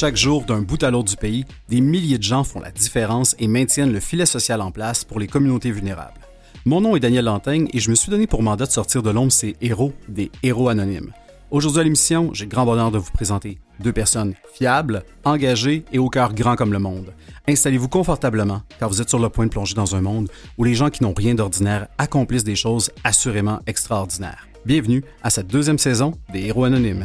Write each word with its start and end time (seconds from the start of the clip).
Chaque 0.00 0.16
jour, 0.16 0.46
d'un 0.46 0.62
bout 0.62 0.82
à 0.82 0.90
l'autre 0.90 1.10
du 1.10 1.16
pays, 1.16 1.44
des 1.68 1.82
milliers 1.82 2.16
de 2.16 2.22
gens 2.22 2.42
font 2.42 2.58
la 2.58 2.70
différence 2.70 3.36
et 3.38 3.46
maintiennent 3.46 3.92
le 3.92 4.00
filet 4.00 4.24
social 4.24 4.62
en 4.62 4.70
place 4.70 5.04
pour 5.04 5.20
les 5.20 5.26
communautés 5.26 5.72
vulnérables. 5.72 6.22
Mon 6.64 6.80
nom 6.80 6.96
est 6.96 7.00
Daniel 7.00 7.26
Lantaigne 7.26 7.68
et 7.74 7.80
je 7.80 7.90
me 7.90 7.94
suis 7.94 8.10
donné 8.10 8.26
pour 8.26 8.42
mandat 8.42 8.64
de 8.64 8.70
sortir 8.70 9.02
de 9.02 9.10
l'ombre 9.10 9.30
ces 9.30 9.56
héros, 9.60 9.92
des 10.08 10.30
héros 10.42 10.70
anonymes. 10.70 11.12
Aujourd'hui 11.50 11.80
à 11.82 11.84
l'émission, 11.84 12.30
j'ai 12.32 12.46
grand 12.46 12.64
bonheur 12.64 12.90
de 12.90 12.96
vous 12.96 13.10
présenter 13.12 13.58
deux 13.78 13.92
personnes 13.92 14.32
fiables, 14.54 15.04
engagées 15.26 15.84
et 15.92 15.98
au 15.98 16.08
cœur 16.08 16.32
grand 16.32 16.56
comme 16.56 16.72
le 16.72 16.78
monde. 16.78 17.12
Installez-vous 17.46 17.90
confortablement 17.90 18.62
car 18.78 18.88
vous 18.88 19.02
êtes 19.02 19.10
sur 19.10 19.18
le 19.18 19.28
point 19.28 19.44
de 19.44 19.50
plonger 19.50 19.74
dans 19.74 19.96
un 19.96 20.00
monde 20.00 20.30
où 20.56 20.64
les 20.64 20.74
gens 20.74 20.88
qui 20.88 21.02
n'ont 21.02 21.12
rien 21.12 21.34
d'ordinaire 21.34 21.88
accomplissent 21.98 22.42
des 22.42 22.56
choses 22.56 22.90
assurément 23.04 23.60
extraordinaires. 23.66 24.48
Bienvenue 24.64 25.04
à 25.22 25.28
cette 25.28 25.48
deuxième 25.48 25.78
saison 25.78 26.14
des 26.32 26.46
Héros 26.46 26.64
Anonymes. 26.64 27.04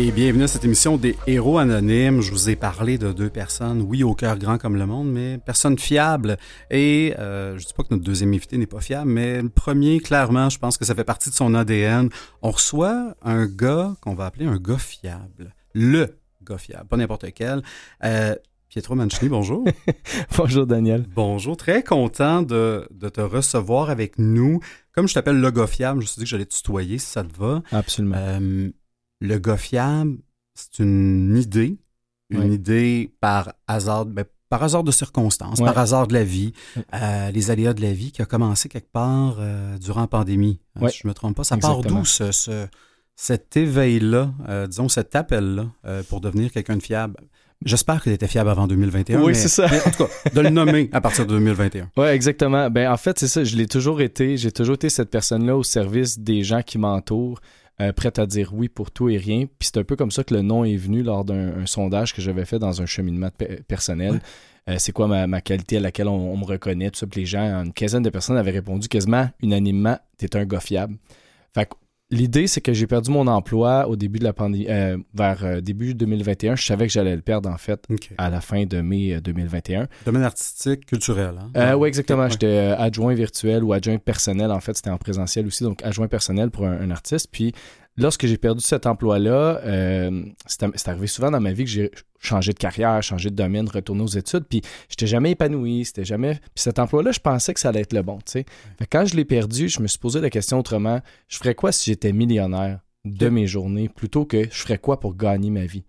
Et 0.00 0.12
bienvenue 0.12 0.44
à 0.44 0.46
cette 0.46 0.64
émission 0.64 0.96
des 0.96 1.16
Héros 1.26 1.58
Anonymes. 1.58 2.20
Je 2.20 2.30
vous 2.30 2.48
ai 2.48 2.54
parlé 2.54 2.98
de 2.98 3.10
deux 3.10 3.30
personnes, 3.30 3.82
oui, 3.82 4.04
au 4.04 4.14
cœur 4.14 4.38
grand 4.38 4.56
comme 4.56 4.76
le 4.76 4.86
monde, 4.86 5.10
mais 5.10 5.38
personnes 5.38 5.76
fiables. 5.76 6.36
Et 6.70 7.16
euh, 7.18 7.58
je 7.58 7.66
dis 7.66 7.72
pas 7.74 7.82
que 7.82 7.88
notre 7.90 8.04
deuxième 8.04 8.32
invité 8.32 8.56
n'est 8.58 8.68
pas 8.68 8.80
fiable, 8.80 9.10
mais 9.10 9.42
le 9.42 9.48
premier, 9.48 9.98
clairement, 9.98 10.50
je 10.50 10.58
pense 10.60 10.78
que 10.78 10.84
ça 10.84 10.94
fait 10.94 11.02
partie 11.02 11.30
de 11.30 11.34
son 11.34 11.52
ADN. 11.52 12.10
On 12.42 12.52
reçoit 12.52 13.16
un 13.22 13.46
gars 13.46 13.96
qu'on 14.00 14.14
va 14.14 14.26
appeler 14.26 14.46
un 14.46 14.58
gars 14.58 14.78
fiable. 14.78 15.52
Le 15.74 16.16
gars 16.44 16.58
fiable, 16.58 16.86
pas 16.86 16.96
n'importe 16.96 17.32
quel. 17.34 17.64
Euh, 18.04 18.36
Pietro 18.68 18.94
Mancini, 18.94 19.28
bonjour. 19.28 19.64
bonjour 20.36 20.64
Daniel. 20.64 21.06
Bonjour, 21.12 21.56
très 21.56 21.82
content 21.82 22.42
de, 22.42 22.86
de, 22.92 23.08
te 23.08 23.20
recevoir 23.20 23.90
avec 23.90 24.16
nous. 24.16 24.60
Comme 24.92 25.08
je 25.08 25.14
t'appelle 25.14 25.40
le 25.40 25.50
gars 25.50 25.66
fiable, 25.66 26.02
je 26.02 26.04
me 26.04 26.06
suis 26.06 26.18
dit 26.20 26.24
que 26.24 26.30
j'allais 26.30 26.46
tutoyer 26.46 26.98
si 26.98 27.06
ça 27.06 27.24
te 27.24 27.36
va. 27.36 27.64
Absolument. 27.72 28.14
Euh, 28.16 28.70
le 29.20 29.38
gars 29.38 29.56
fiable, 29.56 30.18
c'est 30.54 30.82
une 30.82 31.36
idée, 31.36 31.78
une 32.30 32.52
idée 32.52 33.12
par 33.20 33.52
hasard, 33.66 34.06
ben, 34.06 34.24
par 34.48 34.62
hasard 34.62 34.82
de 34.82 34.90
circonstances, 34.90 35.60
par 35.60 35.78
hasard 35.78 36.06
de 36.06 36.14
la 36.14 36.24
vie, 36.24 36.52
euh, 36.94 37.30
les 37.30 37.50
aléas 37.50 37.74
de 37.74 37.82
la 37.82 37.92
vie 37.92 38.12
qui 38.12 38.22
a 38.22 38.26
commencé 38.26 38.68
quelque 38.68 38.90
part 38.90 39.36
euh, 39.38 39.76
durant 39.78 40.02
la 40.02 40.06
pandémie. 40.06 40.60
Hein, 40.76 40.88
si 40.88 41.00
je 41.02 41.08
me 41.08 41.14
trompe 41.14 41.36
pas, 41.36 41.44
ça 41.44 41.56
part 41.56 41.82
d'où 41.82 42.04
ce, 42.04 42.30
cet 43.14 43.56
éveil-là, 43.56 44.32
euh, 44.48 44.66
disons 44.66 44.88
cet 44.88 45.16
appel-là 45.16 45.66
pour 46.08 46.20
devenir 46.20 46.50
quelqu'un 46.52 46.76
de 46.76 46.82
fiable? 46.82 47.16
J'espère 47.64 48.00
qu'il 48.02 48.12
était 48.12 48.28
fiable 48.28 48.50
avant 48.50 48.68
2021. 48.68 49.20
Oui, 49.20 49.34
c'est 49.34 49.48
ça. 49.48 49.66
en 49.66 49.90
tout 49.90 50.04
cas, 50.04 50.30
de 50.32 50.40
le 50.40 50.48
nommer 50.50 50.88
à 50.92 51.00
partir 51.00 51.26
de 51.26 51.32
2021. 51.32 51.90
Oui, 51.96 52.06
exactement. 52.06 52.70
Ben, 52.70 52.90
en 52.90 52.96
fait, 52.96 53.18
c'est 53.18 53.26
ça. 53.26 53.42
Je 53.42 53.56
l'ai 53.56 53.66
toujours 53.66 54.00
été. 54.00 54.36
J'ai 54.36 54.52
toujours 54.52 54.76
été 54.76 54.88
cette 54.88 55.10
personne-là 55.10 55.56
au 55.56 55.64
service 55.64 56.20
des 56.20 56.44
gens 56.44 56.62
qui 56.62 56.78
m'entourent. 56.78 57.40
Euh, 57.80 57.92
prête 57.92 58.18
à 58.18 58.26
dire 58.26 58.52
oui 58.54 58.68
pour 58.68 58.90
tout 58.90 59.08
et 59.08 59.18
rien. 59.18 59.46
Puis 59.46 59.70
c'est 59.72 59.78
un 59.78 59.84
peu 59.84 59.94
comme 59.94 60.10
ça 60.10 60.24
que 60.24 60.34
le 60.34 60.42
nom 60.42 60.64
est 60.64 60.76
venu 60.76 61.02
lors 61.04 61.24
d'un 61.24 61.64
sondage 61.64 62.12
que 62.12 62.20
j'avais 62.20 62.44
fait 62.44 62.58
dans 62.58 62.82
un 62.82 62.86
cheminement 62.86 63.30
personnel. 63.68 64.20
Euh, 64.68 64.76
c'est 64.78 64.92
quoi 64.92 65.06
ma, 65.06 65.40
qualité 65.40 65.76
à 65.76 65.80
laquelle 65.80 66.08
on, 66.08 66.36
me 66.36 66.44
reconnaît, 66.44 66.90
tout 66.90 66.98
ça. 66.98 67.06
Puis 67.06 67.20
les 67.20 67.26
gens, 67.26 67.40
une 67.40 67.72
quinzaine 67.72 68.02
de 68.02 68.10
personnes 68.10 68.36
avaient 68.36 68.50
répondu 68.50 68.88
quasiment 68.88 69.30
unanimement, 69.40 69.96
t'es 70.16 70.36
un 70.36 70.44
gars 70.44 70.60
fiable. 70.60 70.96
Fait 71.54 71.66
que 71.66 71.74
L'idée, 72.10 72.46
c'est 72.46 72.62
que 72.62 72.72
j'ai 72.72 72.86
perdu 72.86 73.10
mon 73.10 73.26
emploi 73.26 73.86
au 73.86 73.94
début 73.94 74.18
de 74.18 74.24
la 74.24 74.32
pandémie, 74.32 74.66
euh, 74.70 74.96
vers 75.12 75.44
euh, 75.44 75.60
début 75.60 75.94
2021. 75.94 76.56
Je 76.56 76.64
savais 76.64 76.86
que 76.86 76.92
j'allais 76.92 77.14
le 77.14 77.20
perdre, 77.20 77.50
en 77.50 77.58
fait, 77.58 77.86
à 78.16 78.30
la 78.30 78.40
fin 78.40 78.64
de 78.64 78.80
mai 78.80 79.20
2021. 79.20 79.82
Euh, 79.82 79.86
Domaine 80.06 80.22
artistique, 80.22 80.86
culturel. 80.86 81.38
Hein? 81.54 81.74
oui, 81.74 81.86
exactement. 81.88 82.26
J'étais 82.30 82.74
adjoint 82.78 83.12
virtuel 83.12 83.62
ou 83.62 83.74
adjoint 83.74 83.98
personnel. 83.98 84.50
En 84.50 84.60
fait, 84.60 84.74
c'était 84.74 84.88
en 84.88 84.96
présentiel 84.96 85.46
aussi, 85.46 85.64
donc 85.64 85.82
adjoint 85.84 86.08
personnel 86.08 86.50
pour 86.50 86.64
un 86.64 86.90
artiste. 86.90 87.28
Puis 87.30 87.52
lorsque 87.98 88.26
j'ai 88.26 88.38
perdu 88.38 88.62
cet 88.62 88.86
emploi-là, 88.86 89.60
euh, 89.64 90.24
c'est 90.46 90.88
arrivé 90.88 91.06
souvent 91.06 91.30
dans 91.30 91.40
ma 91.40 91.52
vie 91.52 91.64
que 91.64 91.70
j'ai 91.70 91.90
changé 92.20 92.52
de 92.52 92.58
carrière, 92.58 93.02
changé 93.02 93.30
de 93.30 93.34
domaine, 93.34 93.68
retourné 93.68 94.02
aux 94.02 94.06
études, 94.06 94.44
puis 94.48 94.62
j'étais 94.88 95.06
jamais 95.06 95.32
épanoui, 95.32 95.84
c'était 95.84 96.04
jamais... 96.04 96.34
Puis 96.34 96.62
cet 96.62 96.78
emploi-là, 96.78 97.12
je 97.12 97.20
pensais 97.20 97.52
que 97.52 97.60
ça 97.60 97.68
allait 97.68 97.80
être 97.80 97.92
le 97.92 98.02
bon, 98.02 98.18
tu 98.18 98.32
sais. 98.32 98.46
Quand 98.90 99.04
je 99.04 99.14
l'ai 99.16 99.24
perdu, 99.24 99.68
je 99.68 99.80
me 99.80 99.86
suis 99.86 99.98
posé 99.98 100.20
la 100.20 100.30
question 100.30 100.58
autrement, 100.58 101.00
je 101.28 101.36
ferais 101.36 101.54
quoi 101.54 101.72
si 101.72 101.90
j'étais 101.90 102.12
millionnaire 102.12 102.80
de 103.04 103.28
mes 103.28 103.46
journées, 103.46 103.88
plutôt 103.88 104.24
que 104.24 104.44
je 104.44 104.62
ferais 104.62 104.78
quoi 104.78 105.00
pour 105.00 105.16
gagner 105.16 105.50
ma 105.50 105.66
vie? 105.66 105.84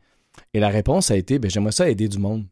Et 0.53 0.59
la 0.59 0.70
réponse 0.70 1.12
a 1.12 1.18
été, 1.18 1.40
ben 1.40 1.50
j'aimerais 1.50 1.72
ça 1.72 1.90
aider 1.90 2.08
du 2.08 2.18
monde. 2.18 2.46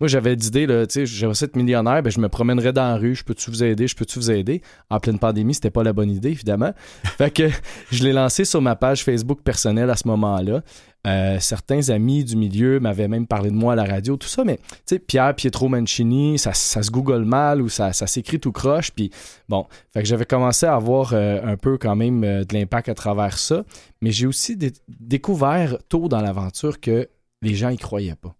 Moi, 0.00 0.08
j'avais 0.08 0.34
l'idée, 0.34 0.66
j'aimerais 1.04 1.44
être 1.44 1.56
millionnaire, 1.56 2.02
ben, 2.02 2.10
je 2.10 2.20
me 2.20 2.28
promènerais 2.28 2.72
dans 2.72 2.88
la 2.88 2.96
rue, 2.96 3.14
je 3.14 3.24
peux-tu 3.24 3.50
vous 3.50 3.62
aider, 3.62 3.86
je 3.86 3.96
peux-tu 3.96 4.18
vous 4.18 4.30
aider? 4.30 4.62
En 4.90 5.00
pleine 5.00 5.18
pandémie, 5.18 5.54
c'était 5.54 5.70
pas 5.70 5.82
la 5.82 5.92
bonne 5.92 6.10
idée, 6.10 6.30
évidemment. 6.30 6.72
fait 7.04 7.30
que 7.30 7.48
je 7.90 8.04
l'ai 8.04 8.12
lancé 8.12 8.44
sur 8.44 8.62
ma 8.62 8.76
page 8.76 9.04
Facebook 9.04 9.42
personnelle 9.42 9.90
à 9.90 9.96
ce 9.96 10.08
moment-là. 10.08 10.62
Euh, 11.04 11.38
certains 11.40 11.88
amis 11.88 12.22
du 12.22 12.36
milieu 12.36 12.78
m'avaient 12.78 13.08
même 13.08 13.26
parlé 13.26 13.50
de 13.50 13.56
moi 13.56 13.72
à 13.72 13.76
la 13.76 13.84
radio, 13.84 14.16
tout 14.16 14.28
ça, 14.28 14.44
mais 14.44 14.58
tu 14.58 14.62
sais, 14.86 14.98
Pierre 15.00 15.34
Pietro 15.34 15.68
Mancini, 15.68 16.38
ça, 16.38 16.54
se 16.54 16.90
google 16.90 17.24
mal 17.24 17.60
ou 17.60 17.68
ça, 17.68 17.92
s'écrit 17.92 18.38
tout 18.38 18.52
croche. 18.52 18.92
Puis 18.92 19.10
bon, 19.48 19.66
fait 19.92 20.02
que 20.02 20.08
j'avais 20.08 20.26
commencé 20.26 20.66
à 20.66 20.74
avoir 20.74 21.12
euh, 21.12 21.40
un 21.42 21.56
peu 21.56 21.76
quand 21.76 21.96
même 21.96 22.22
euh, 22.22 22.44
de 22.44 22.54
l'impact 22.54 22.88
à 22.88 22.94
travers 22.94 23.38
ça, 23.38 23.64
mais 24.00 24.12
j'ai 24.12 24.26
aussi 24.26 24.56
découvert 24.88 25.76
tôt 25.88 26.08
dans 26.08 26.20
l'aventure 26.20 26.78
que 26.80 27.08
les 27.42 27.54
gens 27.54 27.70
y 27.70 27.78
croyaient 27.78 28.14
pas. 28.14 28.36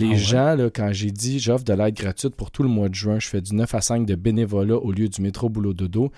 Les 0.00 0.14
ah 0.14 0.16
gens, 0.16 0.54
là, 0.54 0.70
quand 0.70 0.92
j'ai 0.92 1.10
dit 1.10 1.38
j'offre 1.38 1.64
de 1.64 1.74
l'aide 1.74 1.94
gratuite 1.94 2.34
pour 2.34 2.50
tout 2.50 2.62
le 2.62 2.68
mois 2.68 2.88
de 2.88 2.94
juin, 2.94 3.18
je 3.18 3.28
fais 3.28 3.40
du 3.40 3.54
9 3.54 3.74
à 3.74 3.80
5 3.80 4.06
de 4.06 4.14
bénévolat 4.14 4.76
au 4.76 4.92
lieu 4.92 5.08
du 5.08 5.20
métro 5.20 5.48
boulot 5.48 5.74
dodo, 5.74 6.10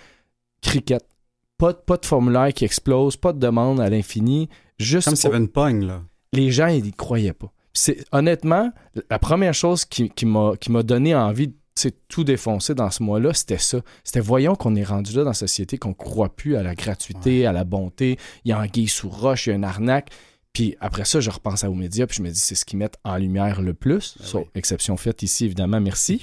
cricket. 0.60 1.04
Pas, 1.58 1.74
pas 1.74 1.96
de 1.96 2.06
formulaire 2.06 2.52
qui 2.52 2.64
explose, 2.64 3.16
pas 3.16 3.32
de 3.32 3.38
demande 3.38 3.80
à 3.80 3.88
l'infini. 3.90 4.48
Juste 4.78 5.06
Comme 5.06 5.16
ça 5.16 5.30
une 5.30 5.48
pogne, 5.48 5.84
là. 5.84 6.02
Les 6.32 6.50
gens, 6.50 6.68
ils 6.68 6.82
n'y 6.82 6.92
croyaient 6.92 7.32
pas. 7.32 7.52
C'est, 7.72 8.04
honnêtement, 8.12 8.72
la 9.10 9.18
première 9.18 9.54
chose 9.54 9.84
qui, 9.84 10.10
qui, 10.10 10.26
m'a, 10.26 10.52
qui 10.60 10.70
m'a 10.70 10.82
donné 10.82 11.14
envie 11.14 11.48
de 11.48 11.54
tout 12.08 12.24
défoncer 12.24 12.74
dans 12.74 12.90
ce 12.90 13.02
mois-là, 13.02 13.34
c'était 13.34 13.58
ça. 13.58 13.78
C'était 14.04 14.20
voyons 14.20 14.54
qu'on 14.54 14.74
est 14.76 14.84
rendu 14.84 15.14
là 15.16 15.24
dans 15.24 15.30
la 15.30 15.34
société, 15.34 15.78
qu'on 15.78 15.90
ne 15.90 15.94
croit 15.94 16.34
plus 16.34 16.56
à 16.56 16.62
la 16.62 16.74
gratuité, 16.74 17.46
à 17.46 17.52
la 17.52 17.64
bonté. 17.64 18.18
Il 18.44 18.50
y 18.50 18.52
a 18.52 18.58
un 18.58 18.66
gay 18.66 18.86
sous 18.86 19.08
roche, 19.08 19.46
il 19.46 19.50
y 19.50 19.52
a 19.52 19.56
une 19.56 19.64
arnaque. 19.64 20.10
Puis 20.52 20.76
après 20.80 21.04
ça, 21.04 21.20
je 21.20 21.30
repense 21.30 21.64
aux 21.64 21.74
médias, 21.74 22.06
puis 22.06 22.18
je 22.18 22.22
me 22.22 22.30
dis, 22.30 22.38
c'est 22.38 22.54
ce 22.54 22.64
qui 22.64 22.76
met 22.76 22.90
en 23.04 23.16
lumière 23.16 23.62
le 23.62 23.72
plus. 23.72 24.16
Ben 24.34 24.44
exception 24.54 24.96
faite 24.96 25.22
ici, 25.22 25.46
évidemment, 25.46 25.80
merci. 25.80 26.22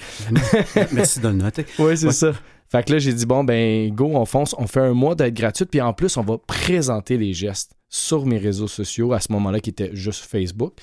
merci 0.91 1.19
de 1.19 1.27
le 1.29 1.33
noter. 1.33 1.65
oui, 1.79 1.97
c'est 1.97 2.11
ça. 2.11 2.33
Fait 2.71 2.85
que 2.85 2.93
là, 2.93 2.99
j'ai 2.99 3.13
dit, 3.13 3.25
bon, 3.25 3.43
ben, 3.43 3.89
go, 3.93 4.11
on 4.13 4.25
fonce, 4.25 4.53
on 4.59 4.67
fait 4.67 4.81
un 4.81 4.93
mois 4.93 5.15
d'aide 5.15 5.33
gratuite, 5.33 5.71
puis 5.71 5.81
en 5.81 5.93
plus, 5.93 6.15
on 6.17 6.21
va 6.21 6.37
présenter 6.37 7.17
les 7.17 7.33
gestes 7.33 7.73
sur 7.89 8.27
mes 8.27 8.37
réseaux 8.37 8.67
sociaux, 8.67 9.13
à 9.13 9.19
ce 9.19 9.31
moment-là, 9.31 9.59
qui 9.59 9.71
était 9.71 9.89
juste 9.93 10.23
Facebook. 10.25 10.73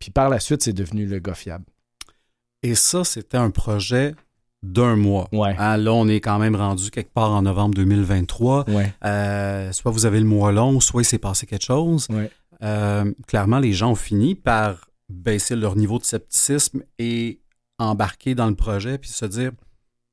Puis 0.00 0.10
par 0.10 0.28
la 0.28 0.40
suite, 0.40 0.62
c'est 0.62 0.72
devenu 0.72 1.06
le 1.06 1.20
gars 1.20 1.34
fiable. 1.34 1.64
Et 2.64 2.74
ça, 2.74 3.04
c'était 3.04 3.36
un 3.36 3.50
projet 3.50 4.14
d'un 4.62 4.96
mois. 4.96 5.28
Ouais. 5.32 5.54
Hein, 5.58 5.76
là, 5.76 5.92
on 5.92 6.08
est 6.08 6.20
quand 6.20 6.38
même 6.38 6.56
rendu 6.56 6.90
quelque 6.90 7.12
part 7.12 7.30
en 7.30 7.42
novembre 7.42 7.74
2023. 7.74 8.68
Ouais. 8.68 8.92
Euh, 9.04 9.70
soit 9.72 9.90
vous 9.90 10.06
avez 10.06 10.18
le 10.18 10.26
mois 10.26 10.52
long, 10.52 10.80
soit 10.80 11.02
il 11.02 11.04
s'est 11.04 11.18
passé 11.18 11.46
quelque 11.46 11.64
chose. 11.64 12.08
Ouais. 12.10 12.30
Euh, 12.62 13.12
clairement, 13.26 13.58
les 13.58 13.72
gens 13.72 13.92
ont 13.92 13.96
fini 13.96 14.34
par 14.34 14.90
baisser 15.08 15.56
leur 15.56 15.76
niveau 15.76 15.98
de 15.98 16.04
scepticisme 16.04 16.82
et 16.98 17.40
embarquer 17.78 18.34
dans 18.34 18.48
le 18.48 18.54
projet 18.54 18.98
puis 18.98 19.10
se 19.10 19.26
dire 19.26 19.52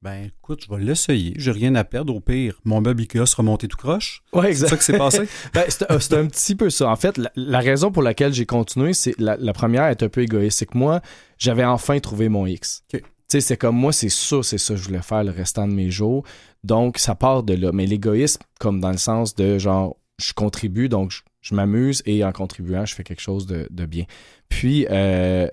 ben 0.04 0.26
écoute, 0.26 0.66
je 0.66 0.76
vais 0.76 0.84
l'essayer, 0.84 1.34
j'ai 1.38 1.52
rien 1.52 1.74
à 1.76 1.86
perdre. 1.86 2.14
Au 2.14 2.20
pire, 2.20 2.60
mon 2.66 2.82
meuble 2.82 3.04
Ikea 3.04 3.26
sera 3.26 3.42
monté 3.42 3.70
tout 3.70 3.78
croche. 3.78 4.22
Ouais. 4.34 4.54
C'est 4.54 4.68
ça 4.68 4.76
qui 4.76 4.84
s'est 4.84 4.98
passé? 4.98 5.20
ben, 5.54 5.64
c'est 5.70 6.14
un 6.14 6.28
petit 6.28 6.56
peu 6.56 6.70
ça. 6.70 6.90
En 6.90 6.98
fait, 6.98 7.18
la, 7.38 7.60
raison 7.60 7.90
pour 7.90 8.04
laquelle 8.04 8.34
j'ai 8.34 8.46
continué, 8.46 8.92
c'est 8.94 9.18
la, 9.18 9.38
première 9.54 9.86
est 9.86 10.04
un 10.04 10.10
peu 10.10 10.22
égoïste. 10.22 10.60
C'est 10.60 10.66
que 10.66 10.78
moi, 10.78 11.02
j'avais 11.38 11.64
enfin 11.64 12.00
trouvé 12.00 12.28
mon 12.28 12.46
X. 12.46 12.84
Tu 12.90 13.02
sais, 13.30 13.40
c'est 13.40 13.56
comme 13.56 13.78
moi, 13.78 13.94
c'est 13.94 14.10
ça, 14.10 14.44
c'est 14.44 14.58
ça 14.58 14.74
que 14.74 14.80
je 14.82 14.86
voulais 14.86 15.02
faire 15.02 15.24
le 15.24 15.32
restant 15.32 15.70
de 15.70 15.74
mes 15.74 15.90
jours. 15.90 16.26
Donc, 16.66 16.98
ça 16.98 17.16
part 17.16 17.44
de 17.44 17.54
là. 17.54 17.72
Mais 17.72 17.86
l'égoïsme, 17.86 18.42
comme 18.60 18.82
dans 18.82 18.92
le 18.92 18.98
sens 18.98 19.36
de 19.36 19.58
genre, 19.58 19.96
je 20.20 20.34
contribue, 20.34 20.90
donc 20.90 21.12
je, 21.12 21.22
je 21.44 21.54
m'amuse 21.54 22.02
et 22.08 22.24
en 22.24 22.32
contribuant, 22.32 22.86
je 22.86 22.96
fais 22.96 23.04
quelque 23.04 23.22
chose 23.22 23.46
de, 23.46 23.86
bien. 23.86 24.06
Puis, 24.50 24.88
euh, 24.90 25.48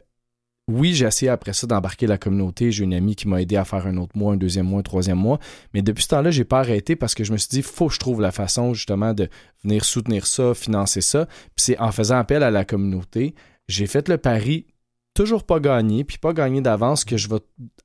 oui, 0.69 0.95
j'ai 0.95 1.05
essayé 1.05 1.29
après 1.29 1.53
ça 1.53 1.67
d'embarquer 1.67 2.07
la 2.07 2.17
communauté. 2.17 2.71
J'ai 2.71 2.85
une 2.85 2.95
amie 2.95 3.17
qui 3.17 3.27
m'a 3.27 3.43
aidé 3.43 3.57
à 3.57 3.65
faire 3.65 3.87
un 3.87 3.97
autre 3.97 4.17
mois, 4.17 4.35
un 4.35 4.37
deuxième 4.37 4.67
mois, 4.67 4.79
un 4.79 4.85
troisième 4.85 5.19
mois. 5.19 5.41
Mais 5.75 5.83
depuis 5.83 6.05
ce 6.05 6.09
temps-là, 6.09 6.31
j'ai 6.31 6.45
pas 6.45 6.61
arrêté 6.61 6.95
parce 6.95 7.15
que 7.15 7.25
je 7.25 7.33
me 7.33 7.37
suis 7.37 7.49
dit, 7.49 7.63
faut 7.63 7.89
que 7.89 7.95
je 7.95 7.99
trouve 7.99 8.21
la 8.21 8.31
façon 8.31 8.73
justement 8.73 9.13
de 9.13 9.29
venir 9.65 9.85
soutenir 9.85 10.27
ça, 10.27 10.55
financer 10.55 11.01
ça. 11.01 11.27
Puis 11.27 11.65
c'est 11.65 11.79
en 11.81 11.91
faisant 11.91 12.19
appel 12.19 12.45
à 12.45 12.53
la 12.53 12.65
communauté, 12.65 13.35
j'ai 13.69 13.87
fait 13.87 14.09
le 14.09 14.17
pari 14.17 14.67
toujours 15.15 15.45
pas 15.45 15.61
gagné, 15.61 16.05
puis 16.05 16.19
pas 16.19 16.33
gagné 16.33 16.61
d'avance, 16.61 17.05
que 17.05 17.17
je 17.17 17.29
vais 17.29 17.41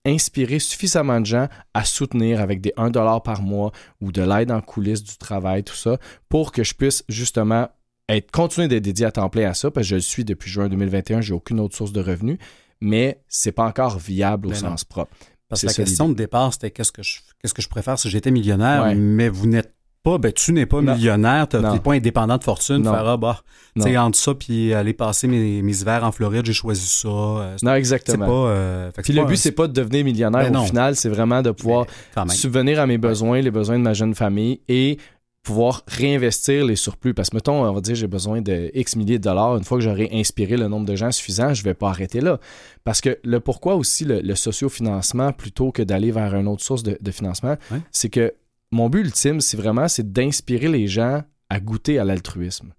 inspirer 0.06 0.60
suffisamment 0.60 1.20
de 1.20 1.26
gens 1.26 1.48
à 1.74 1.84
soutenir 1.84 2.40
avec 2.40 2.62
des 2.62 2.74
1$ 2.78 3.24
par 3.24 3.42
mois 3.42 3.72
ou 4.00 4.12
de 4.12 4.22
l'aide 4.22 4.52
en 4.52 4.62
coulisses 4.62 5.04
du 5.04 5.18
travail, 5.18 5.64
tout 5.64 5.76
ça, 5.76 5.98
pour 6.30 6.52
que 6.52 6.64
je 6.64 6.74
puisse 6.76 7.04
justement 7.10 7.68
être 8.10 8.32
continuer 8.32 8.68
d'être 8.68 8.84
dédié 8.84 9.06
à 9.08 9.12
temps 9.12 9.30
plein 9.30 9.50
à 9.50 9.54
ça, 9.54 9.72
parce 9.72 9.86
que 9.86 9.90
je 9.90 9.96
le 9.96 10.02
suis 10.02 10.26
depuis 10.26 10.50
juin 10.52 10.68
2021, 10.70 11.22
j'ai 11.22 11.34
aucune 11.34 11.60
autre 11.60 11.76
source 11.76 11.92
de 11.92 12.02
revenus, 12.02 12.38
mais 12.82 13.22
c'est 13.28 13.52
pas 13.52 13.66
encore 13.66 13.98
viable 13.98 14.48
au 14.48 14.52
Ben 14.52 14.56
non. 14.62 14.70
sens 14.72 14.84
propre. 14.84 15.12
Parce 15.50 15.62
que 15.62 15.68
la 15.68 15.74
question 15.74 16.10
de 16.10 16.14
départ, 16.16 16.54
c'était 16.54 16.72
qu'est-ce 16.72 16.92
que 16.92 17.04
je 17.04 17.20
qu'est-ce 17.42 17.54
que 17.54 17.62
je 17.62 17.70
préfère 17.70 17.98
si 18.00 18.10
j'étais 18.10 18.32
millionnaire, 18.32 18.84
Ouais. 18.84 18.96
mais 18.96 19.30
vous 19.30 19.46
n'êtes 19.48 19.72
pas, 20.04 20.18
ben 20.20 20.32
tu 20.32 20.52
n'es 20.54 20.66
pas 20.68 20.82
Non. 20.82 20.94
millionnaire, 20.96 21.48
tu 21.48 21.58
n'es 21.58 21.80
pas 21.80 21.94
indépendant 21.94 22.38
de 22.38 22.44
fortune, 22.44 22.78
Non. 22.80 22.92
faire 22.92 23.08
ah, 23.08 23.18
bah, 23.18 23.42
tu 23.82 23.98
entre 23.98 24.18
ça 24.18 24.34
puis 24.36 24.72
aller 24.74 24.94
passer 24.94 25.28
mes, 25.28 25.62
mes 25.64 25.82
hivers 25.82 26.04
en 26.04 26.12
Floride, 26.12 26.46
j'ai 26.46 26.54
choisi 26.54 26.86
ça. 26.86 27.08
euh, 27.08 27.56
Non, 27.64 27.74
exactement. 27.76 28.26
pas. 28.26 28.32
euh, 28.50 28.92
Puis 29.04 29.14
le 29.14 29.22
pas- 29.24 29.28
but, 29.28 29.36
c'est 29.38 29.52
pas 29.52 29.68
de 29.68 29.74
devenir 29.74 30.04
millionnaire 30.06 30.44
Ben 30.44 30.50
au 30.56 30.60
non. 30.60 30.66
final, 30.66 30.96
c'est 30.96 31.10
vraiment 31.10 31.42
de 31.42 31.50
pouvoir 31.52 31.86
subvenir 32.30 32.80
à 32.80 32.88
mes 32.88 32.98
besoins, 33.00 33.42
les 33.42 33.52
besoins 33.52 33.78
de 33.80 33.84
ma 33.84 33.94
jeune 33.94 34.14
famille 34.16 34.62
et 34.68 34.98
pouvoir 35.46 35.84
réinvestir 35.88 36.66
les 36.66 36.76
surplus. 36.76 37.14
Parce 37.14 37.30
que, 37.30 37.36
mettons, 37.36 37.64
on 37.64 37.72
va 37.72 37.80
dire, 37.80 37.96
j'ai 37.96 38.08
besoin 38.08 38.42
de 38.42 38.72
X 38.74 38.96
milliers 38.98 39.20
de 39.20 39.24
dollars. 39.24 39.56
Une 39.58 39.64
fois 39.64 39.78
que 39.78 39.84
j'aurai 39.84 40.10
inspiré 40.12 40.58
le 40.58 40.68
nombre 40.68 40.86
de 40.86 40.96
gens 40.96 41.12
suffisant, 41.12 41.54
je 41.54 41.64
vais 41.64 41.76
pas 41.76 41.90
arrêter 41.90 42.20
là. 42.20 42.40
Parce 42.84 43.00
que 43.00 43.18
le 43.24 43.40
pourquoi 43.40 43.76
aussi 43.76 44.04
le, 44.04 44.20
le 44.22 44.36
sociofinancement 44.36 45.32
plutôt 45.32 45.72
que 45.72 45.84
d'aller 45.84 46.12
vers 46.12 46.36
une 46.36 46.48
autre 46.48 46.64
source 46.64 46.84
de, 46.84 46.98
de 47.00 47.12
financement, 47.12 47.56
c'est 47.92 48.10
que 48.10 48.34
mon 48.72 48.90
but 48.90 49.02
ultime, 49.02 49.40
c'est 49.40 49.58
vraiment 49.58 49.88
c'est 49.88 50.12
d'inspirer 50.12 50.68
les 50.68 50.88
gens 50.88 51.22
à 51.50 51.60
goûter 51.60 52.00
à 52.00 52.04
l'altruisme. 52.04 52.74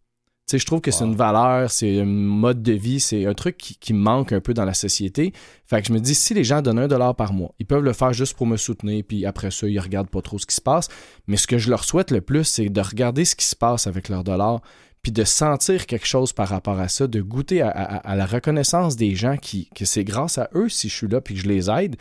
Tu 0.49 0.53
sais, 0.53 0.59
je 0.61 0.67
trouve 0.67 0.81
que 0.81 0.93
c'est 0.93 1.05
une 1.05 1.17
valeur, 1.17 1.69
c'est 1.73 2.01
un 2.03 2.05
mode 2.05 2.63
de 2.63 2.71
vie, 2.73 3.01
c'est 3.01 3.27
un 3.27 3.35
truc 3.35 3.57
qui, 3.59 3.75
qui 3.75 3.93
manque 3.93 4.31
un 4.33 4.41
peu 4.41 4.55
dans 4.55 4.65
la 4.65 4.75
société. 4.75 5.33
Fait 5.67 5.83
que 5.83 5.89
je 5.89 5.93
me 5.93 5.99
dis, 5.99 6.15
si 6.15 6.35
les 6.35 6.45
gens 6.45 6.63
donnent 6.63 6.79
un 6.79 6.87
dollar 6.87 7.17
par 7.17 7.33
mois, 7.33 7.53
ils 7.59 7.67
peuvent 7.67 7.83
le 7.83 7.93
faire 7.93 8.13
juste 8.13 8.37
pour 8.37 8.47
me 8.47 8.57
soutenir, 8.57 9.03
puis 9.09 9.27
après 9.27 9.51
ça, 9.51 9.67
ils 9.67 9.81
regardent 9.81 10.09
pas 10.09 10.23
trop 10.23 10.39
ce 10.39 10.47
qui 10.47 10.55
se 10.55 10.61
passe. 10.61 10.87
Mais 11.27 11.37
ce 11.37 11.49
que 11.49 11.59
je 11.59 11.69
leur 11.69 11.83
souhaite 11.83 12.13
le 12.13 12.21
plus, 12.21 12.45
c'est 12.45 12.69
de 12.69 12.81
regarder 12.81 13.25
ce 13.25 13.35
qui 13.35 13.45
se 13.45 13.57
passe 13.57 13.89
avec 13.89 14.09
leur 14.09 14.23
dollar, 14.23 14.61
puis 15.03 15.11
de 15.11 15.25
sentir 15.25 15.85
quelque 15.87 16.07
chose 16.07 16.33
par 16.33 16.47
rapport 16.49 16.79
à 16.79 16.87
ça, 16.87 17.09
de 17.09 17.21
goûter 17.21 17.61
à, 17.63 17.69
à- 17.71 17.97
à 17.97 18.15
la 18.15 18.25
reconnaissance 18.27 18.95
des 18.95 19.17
gens 19.17 19.37
qui, 19.39 19.69
que 19.75 19.85
c'est 19.85 20.05
grâce 20.05 20.39
à 20.39 20.49
eux 20.55 20.69
si 20.69 20.89
je 20.89 20.95
suis 20.95 21.09
là, 21.09 21.21
puis 21.21 21.35
que 21.35 21.41
je 21.41 21.49
les 21.49 21.69
aide. 21.71 21.97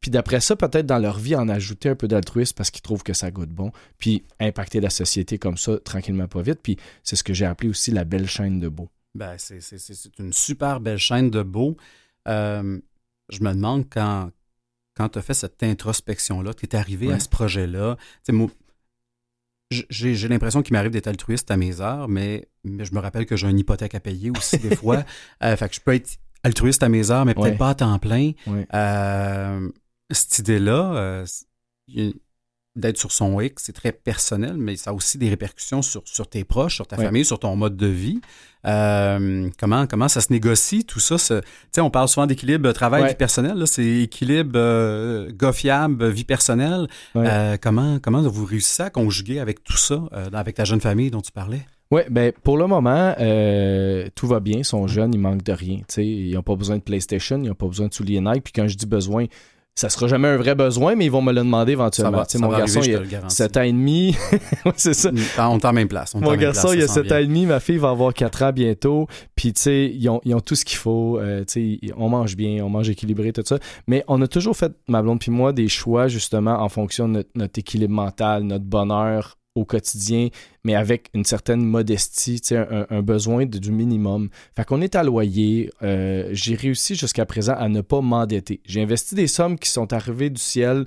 Puis 0.00 0.10
d'après 0.10 0.40
ça, 0.40 0.54
peut-être 0.56 0.86
dans 0.86 0.98
leur 0.98 1.18
vie, 1.18 1.34
en 1.34 1.48
ajouter 1.48 1.88
un 1.88 1.94
peu 1.96 2.06
d'altruisme 2.06 2.54
parce 2.56 2.70
qu'ils 2.70 2.82
trouvent 2.82 3.02
que 3.02 3.12
ça 3.14 3.30
goûte 3.30 3.50
bon. 3.50 3.72
Puis 3.98 4.24
impacter 4.38 4.80
la 4.80 4.90
société 4.90 5.38
comme 5.38 5.56
ça, 5.56 5.78
tranquillement, 5.78 6.28
pas 6.28 6.42
vite. 6.42 6.60
Puis 6.62 6.76
c'est 7.02 7.16
ce 7.16 7.24
que 7.24 7.34
j'ai 7.34 7.46
appelé 7.46 7.70
aussi 7.70 7.90
la 7.90 8.04
belle 8.04 8.28
chaîne 8.28 8.60
de 8.60 8.68
beau. 8.68 8.88
Ben, 9.14 9.34
c'est, 9.38 9.58
une 10.18 10.32
super 10.32 10.78
belle 10.80 10.98
chaîne 10.98 11.30
de 11.30 11.42
beau. 11.42 11.76
Euh, 12.28 12.78
je 13.30 13.40
me 13.42 13.52
demande 13.52 13.86
quand, 13.90 14.30
quand 14.94 15.08
tu 15.08 15.18
as 15.18 15.22
fait 15.22 15.34
cette 15.34 15.62
introspection-là, 15.62 16.54
tu 16.54 16.66
es 16.66 16.76
arrivé 16.76 17.08
Ouais. 17.08 17.14
à 17.14 17.18
ce 17.20 17.28
projet-là. 17.28 17.96
Tu 17.98 18.04
sais, 18.24 18.32
moi, 18.32 18.48
j- 19.70 19.86
j'ai, 19.90 20.14
j'ai 20.14 20.28
l'impression 20.28 20.62
qu'il 20.62 20.74
m'arrive 20.74 20.90
d'être 20.92 21.06
altruiste 21.08 21.50
à 21.50 21.56
mes 21.56 21.80
heures, 21.80 22.08
mais, 22.08 22.48
mais 22.62 22.84
je 22.84 22.94
me 22.94 23.00
rappelle 23.00 23.26
que 23.26 23.36
j'ai 23.36 23.48
une 23.48 23.58
hypothèque 23.58 23.94
à 23.94 24.00
payer 24.00 24.30
aussi 24.30 24.58
des 24.58 24.76
fois. 24.76 25.04
Euh, 25.42 25.56
fait 25.56 25.68
que 25.68 25.74
je 25.74 25.80
peux 25.80 25.94
être 25.94 26.18
altruiste 26.44 26.82
à 26.82 26.88
mes 26.88 27.10
heures, 27.10 27.24
mais 27.24 27.34
peut-être 27.34 27.52
Ouais. 27.52 27.56
pas 27.56 27.70
à 27.70 27.74
temps 27.74 27.98
plein. 27.98 28.32
Ouais. 28.46 28.66
Euh, 28.74 29.68
cette 30.10 30.38
idée-là, 30.38 30.94
euh, 30.96 32.12
d'être 32.76 32.98
sur 32.98 33.10
son 33.10 33.40
X, 33.40 33.62
c'est 33.64 33.72
très 33.72 33.90
personnel, 33.92 34.56
mais 34.58 34.76
ça 34.76 34.90
a 34.90 34.92
aussi 34.92 35.16
des 35.16 35.30
répercussions 35.30 35.80
sur, 35.80 36.02
sur 36.04 36.28
tes 36.28 36.44
proches, 36.44 36.74
sur 36.74 36.86
ta 36.86 36.98
Ouais. 36.98 37.06
famille, 37.06 37.24
sur 37.24 37.38
ton 37.38 37.56
mode 37.56 37.74
de 37.76 37.86
vie. 37.86 38.20
Euh, 38.66 39.48
comment, 39.58 39.86
comment 39.86 40.08
ça 40.08 40.20
se 40.20 40.30
négocie, 40.30 40.84
tout 40.84 41.00
ça? 41.00 41.16
ce- 41.16 41.40
on 41.78 41.88
parle 41.90 42.08
souvent 42.08 42.26
d'équilibre 42.26 42.70
travail-vie 42.72 43.08
Ouais. 43.10 43.14
personnelle. 43.14 43.66
C'est 43.66 44.02
équilibre 44.02 44.52
euh, 44.56 45.30
gars 45.32 45.52
fiable, 45.54 46.06
vie 46.10 46.24
personnelle. 46.24 46.86
Ouais. 47.14 47.24
Euh, 47.26 47.56
comment, 47.58 47.98
comment 47.98 48.20
vous 48.22 48.44
réussissez 48.44 48.82
à 48.82 48.90
conjuguer 48.90 49.38
avec 49.40 49.64
tout 49.64 49.76
ça, 49.78 50.02
avec 50.34 50.56
ta 50.56 50.64
jeune 50.64 50.80
famille 50.82 51.10
dont 51.10 51.22
tu 51.22 51.32
parlais? 51.32 51.64
Oui, 51.90 52.02
ben 52.10 52.32
pour 52.42 52.58
le 52.58 52.66
moment, 52.66 53.14
euh, 53.20 54.08
tout 54.16 54.26
va 54.26 54.40
bien. 54.40 54.58
Ils 54.58 54.64
sont 54.64 54.86
jeunes, 54.88 55.14
ils 55.14 55.20
manquent 55.20 55.44
de 55.44 55.52
rien. 55.52 55.78
tu 55.78 55.84
sais. 55.94 56.04
Ils 56.06 56.34
n'ont 56.34 56.42
pas 56.42 56.56
besoin 56.56 56.76
de 56.76 56.82
PlayStation, 56.82 57.38
ils 57.42 57.48
n'ont 57.48 57.54
pas 57.54 57.68
besoin 57.68 57.86
de 57.86 57.94
souliers 57.94 58.20
Nike. 58.20 58.42
Puis 58.44 58.52
quand 58.52 58.66
je 58.66 58.76
dis 58.76 58.86
besoin, 58.86 59.26
ça 59.78 59.90
sera 59.90 60.08
jamais 60.08 60.28
un 60.28 60.38
vrai 60.38 60.54
besoin, 60.54 60.94
mais 60.96 61.04
ils 61.04 61.10
vont 61.10 61.20
me 61.20 61.32
le 61.32 61.40
demander 61.40 61.72
éventuellement. 61.72 62.22
va, 62.22 62.26
mon 62.40 62.48
garçon, 62.48 62.78
arriver, 62.78 62.92
il 62.92 62.94
a 62.94 62.98
te 62.98 63.02
le 63.04 63.08
garantis. 63.10 63.36
7 63.36 63.56
ans 63.58 63.62
et 63.62 63.72
demi. 63.72 64.16
C'est 64.76 64.94
ça. 64.94 65.10
On 65.38 65.58
est 65.58 65.64
en 65.66 65.72
même 65.74 65.86
place. 65.86 66.14
on 66.14 66.20
Mon 66.20 66.34
garçon, 66.34 66.68
place, 66.68 66.76
il 66.78 66.82
a 66.82 66.86
ça 66.86 66.94
s'en 66.94 66.94
7 66.94 67.04
vient. 67.04 67.16
ans 67.16 67.20
et 67.20 67.26
demi, 67.26 67.44
ma 67.46 67.60
fille 67.60 67.76
va 67.76 67.90
avoir 67.90 68.14
4 68.14 68.42
ans 68.42 68.52
bientôt. 68.52 69.06
Puis, 69.34 69.52
tu 69.52 69.60
sais, 69.60 69.92
ils 69.94 70.08
ont, 70.08 70.22
ils 70.24 70.34
ont 70.34 70.40
tout 70.40 70.54
ce 70.54 70.64
qu'il 70.64 70.78
faut. 70.78 71.18
euh, 71.20 71.44
tu 71.44 71.78
sais, 71.82 71.92
on 71.98 72.08
mange 72.08 72.36
bien, 72.36 72.64
on 72.64 72.70
mange 72.70 72.88
équilibré, 72.88 73.34
tout 73.34 73.42
ça. 73.44 73.58
Mais 73.86 74.02
on 74.08 74.22
a 74.22 74.26
toujours 74.26 74.56
fait, 74.56 74.72
ma 74.88 75.02
blonde 75.02 75.20
puis 75.20 75.30
moi, 75.30 75.52
des 75.52 75.68
choix 75.68 76.08
justement 76.08 76.62
en 76.62 76.70
fonction 76.70 77.06
de 77.06 77.12
notre, 77.14 77.30
notre 77.34 77.58
équilibre 77.58 77.92
mental, 77.92 78.44
notre 78.44 78.64
bonheur 78.64 79.36
au 79.56 79.64
quotidien, 79.64 80.28
mais 80.62 80.74
avec 80.76 81.08
une 81.14 81.24
certaine 81.24 81.64
modestie, 81.64 82.40
tu 82.40 82.48
sais, 82.48 82.56
un, 82.58 82.86
un 82.90 83.02
besoin 83.02 83.46
de- 83.46 83.58
du 83.58 83.72
minimum. 83.72 84.28
Fait 84.54 84.64
qu'on 84.64 84.80
est 84.80 84.94
à 84.94 85.02
loyer. 85.02 85.70
euh, 85.82 86.28
J'ai 86.32 86.54
réussi 86.54 86.94
jusqu'à 86.94 87.26
présent 87.26 87.54
à 87.54 87.68
ne 87.68 87.80
pas 87.80 88.00
m'endetter. 88.00 88.60
J'ai 88.64 88.82
investi 88.82 89.14
des 89.14 89.26
sommes 89.26 89.58
qui 89.58 89.68
sont 89.70 89.92
arrivées 89.92 90.30
du 90.30 90.40
ciel 90.40 90.86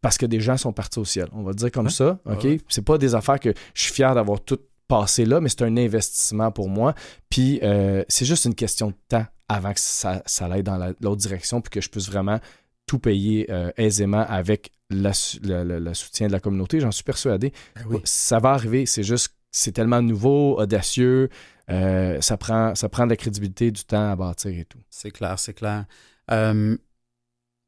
parce 0.00 0.18
que 0.18 0.26
des 0.26 0.40
gens 0.40 0.56
sont 0.58 0.72
partis 0.72 0.98
au 0.98 1.04
ciel. 1.04 1.28
On 1.32 1.42
va 1.42 1.50
le 1.52 1.56
dire 1.56 1.70
comme 1.70 1.88
ça, 1.88 2.18
OK? 2.26 2.44
Ouais. 2.44 2.60
C'est 2.68 2.84
pas 2.84 2.98
des 2.98 3.14
affaires 3.14 3.40
que 3.40 3.54
je 3.72 3.82
suis 3.84 3.92
fier 3.94 4.14
d'avoir 4.14 4.40
tout 4.42 4.58
passé 4.86 5.24
là, 5.24 5.40
mais 5.40 5.48
c'est 5.48 5.62
un 5.62 5.76
investissement 5.78 6.50
pour 6.52 6.68
moi. 6.68 6.94
Puis 7.30 7.58
euh, 7.62 8.04
c'est 8.08 8.26
juste 8.26 8.44
une 8.44 8.54
question 8.54 8.88
de 8.88 8.94
temps 9.08 9.24
avant 9.48 9.72
que 9.72 9.80
ça, 9.80 10.22
ça 10.26 10.46
aille 10.46 10.62
dans 10.62 10.76
la- 10.76 10.92
l'autre 11.00 11.22
direction, 11.22 11.60
puis 11.62 11.70
que 11.70 11.80
je 11.80 11.88
puisse 11.88 12.06
vraiment 12.08 12.38
tout 12.86 12.98
payer 12.98 13.46
euh, 13.50 13.70
aisément 13.78 14.26
avec 14.28 14.72
la 14.90 15.94
soutien 15.94 16.26
de 16.26 16.32
la 16.32 16.40
communauté. 16.40 16.80
J'en 16.80 16.90
suis 16.90 17.04
persuadé. 17.04 17.52
Oui. 17.86 17.98
Ça 18.04 18.38
va 18.38 18.50
arriver. 18.50 18.86
C'est 18.86 19.02
juste, 19.02 19.34
c'est 19.50 19.72
tellement 19.72 20.02
nouveau, 20.02 20.58
audacieux. 20.58 21.28
euh, 21.70 22.20
ça, 22.20 22.36
prend, 22.36 22.74
ça 22.74 22.88
prend 22.88 23.04
de 23.04 23.10
la 23.10 23.16
crédibilité, 23.16 23.70
du 23.70 23.84
temps 23.84 24.10
à 24.10 24.16
bâtir 24.16 24.58
et 24.58 24.64
tout. 24.64 24.80
C'est 24.90 25.10
clair, 25.10 25.38
c'est 25.38 25.54
clair. 25.54 25.86
Euh, 26.30 26.76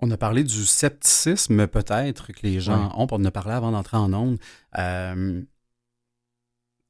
on 0.01 0.11
a 0.11 0.17
parlé 0.17 0.45
du 0.45 0.67
scepticisme 0.67 1.67
peut-être 1.67 2.33
que 2.33 2.41
les 2.43 2.61
gens 2.61 2.93
ont, 2.97 3.07
on 3.11 3.17
en 3.17 3.25
a 3.25 3.31
parlé 3.31 3.55
avant 3.55 3.73
d'entrer 3.73 3.97
en 3.97 4.13
onde. 4.13 4.39
Euh, 4.79 5.41
tu 5.41 5.47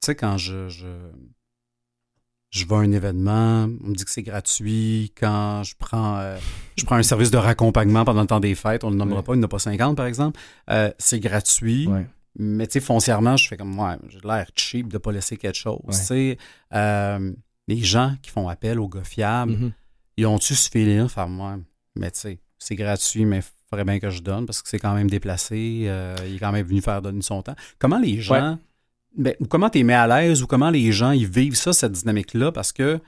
sais, 0.07 0.17
quand 0.17 0.37
je, 0.39 0.69
je, 0.69 0.87
je 2.57 2.67
vais 2.67 2.75
à 2.75 2.79
un 2.79 2.93
événement, 2.93 3.65
on 3.85 3.89
me 3.89 3.95
dit 3.95 4.05
que 4.05 4.11
c'est 4.11 4.23
gratuit. 4.23 5.13
Quand 5.19 5.63
je 5.63 5.75
prends, 5.79 6.17
euh, 6.19 6.37
je 6.77 6.85
prends 6.85 6.97
un 6.97 7.03
service 7.03 7.31
de 7.31 7.37
raccompagnement 7.37 8.05
pendant 8.05 8.23
le 8.23 8.27
temps 8.27 8.41
des 8.41 8.55
fêtes, 8.55 8.85
on 8.85 8.89
ne 8.89 8.95
le 8.95 8.99
nommera 8.99 9.19
Ouais. 9.21 9.25
pas, 9.25 9.35
il 9.35 9.39
n'y 9.39 9.43
en 9.45 9.47
a 9.47 9.49
pas 9.49 9.59
50 9.59 9.97
par 9.97 10.07
exemple, 10.07 10.41
euh, 10.71 10.91
c'est 10.99 11.21
gratuit. 11.21 11.87
Ouais. 11.87 12.07
Mais 12.39 12.67
tu 12.67 12.75
sais, 12.75 12.81
foncièrement, 12.81 13.37
je 13.37 13.49
fais 13.49 13.57
comme 13.57 13.71
moi, 13.75 13.97
j'ai 14.09 14.19
l'air 14.25 14.47
cheap 14.55 14.89
de 14.89 14.95
ne 14.95 14.99
pas 14.99 15.13
laisser 15.13 15.37
quelque 15.37 15.57
chose. 15.57 15.79
Ouais. 16.11 16.37
Euh, 16.75 17.33
les 17.69 17.79
gens 17.83 18.15
qui 18.23 18.31
font 18.31 18.49
appel 18.49 18.79
aux 18.79 18.89
gars 18.89 19.05
fiables, 19.05 19.53
Mhm. 19.53 19.73
ils 20.19 20.27
ont-tu 20.27 20.55
ce 20.55 20.69
feeling? 20.71 21.01
Enfin, 21.01 21.27
moi, 21.27 21.57
mais 21.97 22.11
tu 22.11 22.21
sais, 22.21 22.39
c'est 22.59 22.75
gratuit, 22.77 23.25
mais 23.25 23.39
il 23.39 23.45
faudrait 23.71 23.85
bien 23.85 23.99
que 23.99 24.11
je 24.11 24.21
donne 24.21 24.47
parce 24.47 24.63
que 24.63 24.69
c'est 24.69 24.79
quand 24.79 24.95
même 24.95 25.09
déplacé. 25.11 25.57
il 26.27 26.37
est 26.37 26.39
quand 26.39 26.53
même 26.53 26.67
venu 26.67 26.81
faire 26.83 27.01
donner 27.03 27.23
son 27.23 27.43
temps. 27.43 27.57
Comment 27.79 27.99
les 27.99 28.21
gens. 28.21 28.59
Ben, 29.17 29.35
ou 29.41 29.47
comment 29.47 29.71
tu 29.71 29.79
es 29.81 29.83
mis 29.83 29.93
à 29.93 30.07
l'aise 30.07 30.43
ou 30.43 30.47
comment 30.47 30.71
les 30.71 30.93
gens 30.93 31.11
ils 31.13 31.27
vivent 31.29 31.55
ça, 31.57 31.73
cette 31.73 31.93
dynamique-là? 31.93 32.53
Parce 32.53 32.73
que. 32.73 33.01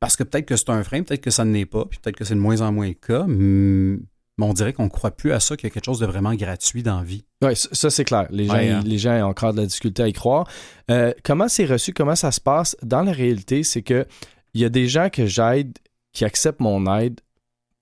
Parce 0.00 0.16
que 0.16 0.22
peut-être 0.22 0.46
que 0.46 0.56
c'est 0.56 0.70
un 0.70 0.82
frein, 0.84 1.02
peut-être 1.02 1.22
que 1.22 1.30
ça 1.30 1.44
ne 1.44 1.52
l'est 1.52 1.64
pas, 1.66 1.86
puis 1.86 1.98
peut-être 1.98 2.16
que 2.16 2.24
c'est 2.24 2.34
de 2.34 2.40
moins 2.40 2.60
en 2.60 2.72
moins 2.72 2.88
le 2.88 2.94
cas. 2.94 3.24
Mais 3.26 4.44
on 4.46 4.52
dirait 4.52 4.72
qu'on 4.72 4.84
ne 4.84 4.88
croit 4.90 5.12
plus 5.12 5.32
à 5.32 5.40
ça 5.40 5.56
qu'il 5.56 5.66
y 5.68 5.70
a 5.70 5.74
quelque 5.74 5.84
chose 5.84 6.00
de 6.00 6.06
vraiment 6.06 6.34
gratuit 6.34 6.82
dans 6.82 6.98
la 6.98 7.04
vie. 7.04 7.24
Oui, 7.42 7.54
ça, 7.56 7.88
c'est 7.88 8.04
clair. 8.04 8.26
Les 8.30 8.46
gens, 8.46 8.54
Ouais, 8.54 8.68
hein. 8.70 8.82
les 8.84 8.98
gens 8.98 9.12
ont 9.20 9.30
encore 9.30 9.54
de 9.54 9.60
la 9.60 9.66
difficulté 9.66 10.02
à 10.02 10.08
y 10.08 10.12
croire. 10.12 10.46
Euh, 10.90 11.12
comment 11.22 11.48
c'est 11.48 11.64
reçu, 11.64 11.92
comment 11.92 12.16
ça 12.16 12.32
se 12.32 12.40
passe? 12.40 12.76
Dans 12.82 13.02
la 13.02 13.12
réalité, 13.12 13.62
c'est 13.62 13.82
que 13.82 14.06
il 14.52 14.60
y 14.60 14.64
a 14.64 14.68
des 14.68 14.88
gens 14.88 15.08
que 15.08 15.24
j'aide 15.26 15.78
qui 16.12 16.24
acceptent 16.24 16.60
mon 16.60 16.92
aide 16.98 17.20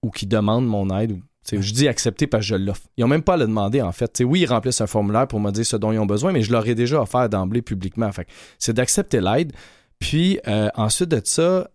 ou 0.02 0.10
qui 0.10 0.26
demandent 0.26 0.66
mon 0.66 0.96
aide. 0.96 1.12
ou- 1.12 1.22
Je 1.50 1.72
dis 1.72 1.88
accepter 1.88 2.26
parce 2.26 2.42
que 2.42 2.48
je 2.48 2.54
l'offre. 2.54 2.82
Ils 2.96 3.02
n'ont 3.02 3.08
même 3.08 3.22
pas 3.22 3.34
à 3.34 3.36
le 3.36 3.46
demander, 3.46 3.82
en 3.82 3.92
fait. 3.92 4.22
Oui, 4.24 4.40
ils 4.40 4.46
remplissent 4.46 4.80
un 4.80 4.86
formulaire 4.86 5.26
pour 5.26 5.40
me 5.40 5.50
dire 5.50 5.66
ce 5.66 5.76
dont 5.76 5.92
ils 5.92 5.98
ont 5.98 6.06
besoin, 6.06 6.32
mais 6.32 6.42
je 6.42 6.52
leur 6.52 6.66
ai 6.66 6.74
déjà 6.74 7.00
offert 7.02 7.28
d'emblée 7.28 7.62
publiquement. 7.62 8.10
C'est 8.58 8.72
d'accepter 8.74 9.20
l'aide. 9.20 9.52
Puis 9.98 10.40
euh, 10.46 10.68
ensuite 10.74 11.10
de 11.10 11.20
ça, 11.24 11.68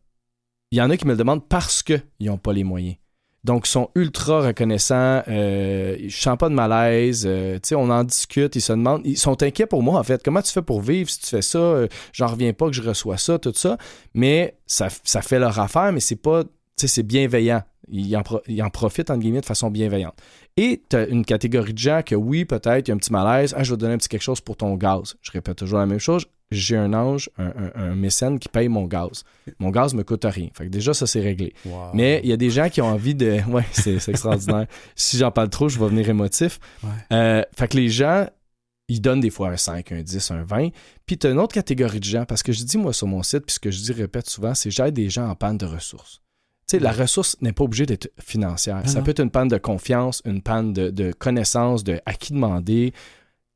il 0.72 0.78
y 0.78 0.82
en 0.82 0.90
a 0.90 0.98
qui 0.98 1.06
me 1.06 1.12
le 1.12 1.18
demandent 1.18 1.48
parce 1.48 1.84
qu'ils 1.84 2.02
n'ont 2.22 2.38
pas 2.38 2.54
les 2.54 2.64
moyens. 2.64 2.96
Donc, 3.44 3.66
ils 3.66 3.72
sont 3.72 3.90
ultra 3.96 4.42
reconnaissants. 4.42 5.24
Euh, 5.30 5.96
je 6.06 6.18
sens 6.18 6.38
pas 6.38 6.50
de 6.50 6.54
malaise. 6.54 7.26
euh, 7.26 7.60
on 7.72 7.90
en 7.90 8.04
discute. 8.04 8.58
Ils 8.58 8.62
se 8.62 8.74
demandent. 8.74 9.04
Ils 9.06 9.18
sont 9.18 9.42
inquiets 9.42 9.68
pour 9.68 9.84
moi, 9.84 9.98
en 10.00 10.04
fait. 10.04 10.22
Comment 10.22 10.42
tu 10.42 10.52
fais 10.52 10.62
pour 10.62 10.82
vivre 10.82 11.10
si 11.10 11.20
tu 11.20 11.28
fais 11.28 11.42
ça? 11.42 11.58
Euh, 11.58 11.88
J'en 12.12 12.28
reviens 12.28 12.52
pas 12.52 12.66
que 12.66 12.74
je 12.74 12.82
reçois 12.82 13.18
ça, 13.18 13.40
tout 13.40 13.54
ça. 13.56 13.78
Mais 14.14 14.58
ça, 14.66 14.90
fait 14.90 15.40
leur 15.40 15.58
affaire, 15.60 15.94
mais 15.94 16.02
c'est 16.02 16.18
pas. 16.18 16.44
C'est 16.76 17.04
bienveillant. 17.04 17.64
Ils 17.90 18.16
en, 18.18 18.24
ils 18.48 18.62
en 18.62 18.70
profitent, 18.70 19.10
entre 19.10 19.22
guillemets, 19.22 19.42
de 19.42 19.46
façon 19.46 19.70
bienveillante. 19.72 20.16
Et 20.58 20.82
tu 20.90 20.96
as 20.96 21.08
une 21.08 21.24
catégorie 21.24 21.74
de 21.74 21.78
gens 21.78 22.02
que, 22.06 22.16
oui, 22.16 22.46
peut-être, 22.46 22.88
il 22.88 22.90
y 22.90 22.92
a 22.92 22.96
un 22.96 22.98
petit 22.98 23.12
malaise. 23.14 23.54
Ah, 23.58 23.64
je 23.64 23.72
vais 23.72 23.76
te 23.78 23.82
donner 23.82 23.94
un 23.94 23.98
petit 23.98 24.10
quelque 24.10 24.22
chose 24.24 24.42
pour 24.42 24.58
ton 24.58 24.76
gaz. 24.76 25.16
Je 25.22 25.32
répète 25.32 25.58
toujours 25.58 25.80
la 25.80 25.86
même 25.86 26.00
chose. 26.00 26.26
J'ai 26.50 26.78
un 26.78 26.94
ange, 26.94 27.30
un, 27.38 27.48
un- 27.48 27.72
un 27.76 27.96
mécène 27.96 28.40
qui 28.40 28.48
paye 28.50 28.70
mon 28.70 28.86
gaz. 28.86 29.24
Mon 29.60 29.70
gaz 29.70 29.94
me 29.94 30.04
coûte 30.04 30.26
rien. 30.26 30.48
Fait 30.54 30.66
que 30.66 30.70
déjà, 30.70 30.94
ça, 30.94 31.06
c'est 31.06 31.20
réglé. 31.22 31.54
Mais 31.94 32.22
il 32.24 32.30
y 32.30 32.34
a 32.34 32.38
des 32.38 32.50
gens 32.50 32.70
qui 32.70 32.82
ont 32.82 32.88
envie 32.88 33.16
de. 33.16 33.40
Ouais, 33.50 33.66
c'est 33.72 34.00
c'est 34.00 34.12
extraordinaire. 34.12 34.66
si 34.96 35.18
j'en 35.18 35.32
parle 35.32 35.50
trop, 35.50 35.68
je 35.70 35.78
vais 35.80 35.88
venir 35.90 36.08
émotif. 36.10 36.60
Ouais. 36.84 36.90
Euh, 37.14 37.44
fait 37.58 37.68
que 37.68 37.78
les 37.78 37.90
gens, 37.90 38.28
ils 38.90 39.02
donnent 39.02 39.20
des 39.20 39.30
fois 39.30 39.50
un 39.50 39.58
5, 39.58 39.92
un 39.92 40.02
10, 40.02 40.32
un 40.32 40.44
20. 40.44 40.70
Puis 41.06 41.18
tu 41.18 41.28
as 41.28 41.32
une 41.32 41.40
autre 41.40 41.54
catégorie 41.54 42.00
de 42.00 42.06
gens, 42.06 42.24
parce 42.26 42.42
que 42.44 42.54
je 42.54 42.64
dis, 42.64 42.78
moi, 42.78 42.94
sur 42.94 43.08
mon 43.08 43.24
site, 43.24 43.46
puis 43.46 43.54
ce 43.56 43.60
que 43.60 43.70
je 43.70 43.82
dis, 43.82 43.92
répète 43.92 44.30
souvent, 44.30 44.54
c'est 44.56 44.72
j'aide 44.72 44.94
des 44.94 45.10
gens 45.10 45.28
en 45.28 45.36
panne 45.36 45.58
de 45.58 45.66
ressources. 45.66 46.22
Sais, 46.68 46.80
la 46.80 46.92
ressource 46.92 47.38
n'est 47.42 47.54
pas 47.54 47.64
obligée 47.64 47.86
d'être 47.86 48.12
financière. 48.20 48.82
Ça 48.88 49.00
non. 49.00 49.06
peut 49.06 49.12
être 49.12 49.22
une 49.22 49.32
panne 49.32 49.48
de 49.48 49.58
confiance, 49.58 50.22
une 50.26 50.42
panne 50.42 50.74
de, 50.74 50.90
de 50.90 51.12
connaissance, 51.12 51.84
de 51.84 52.00
à 52.06 52.14
qui 52.14 52.34
demander. 52.34 52.94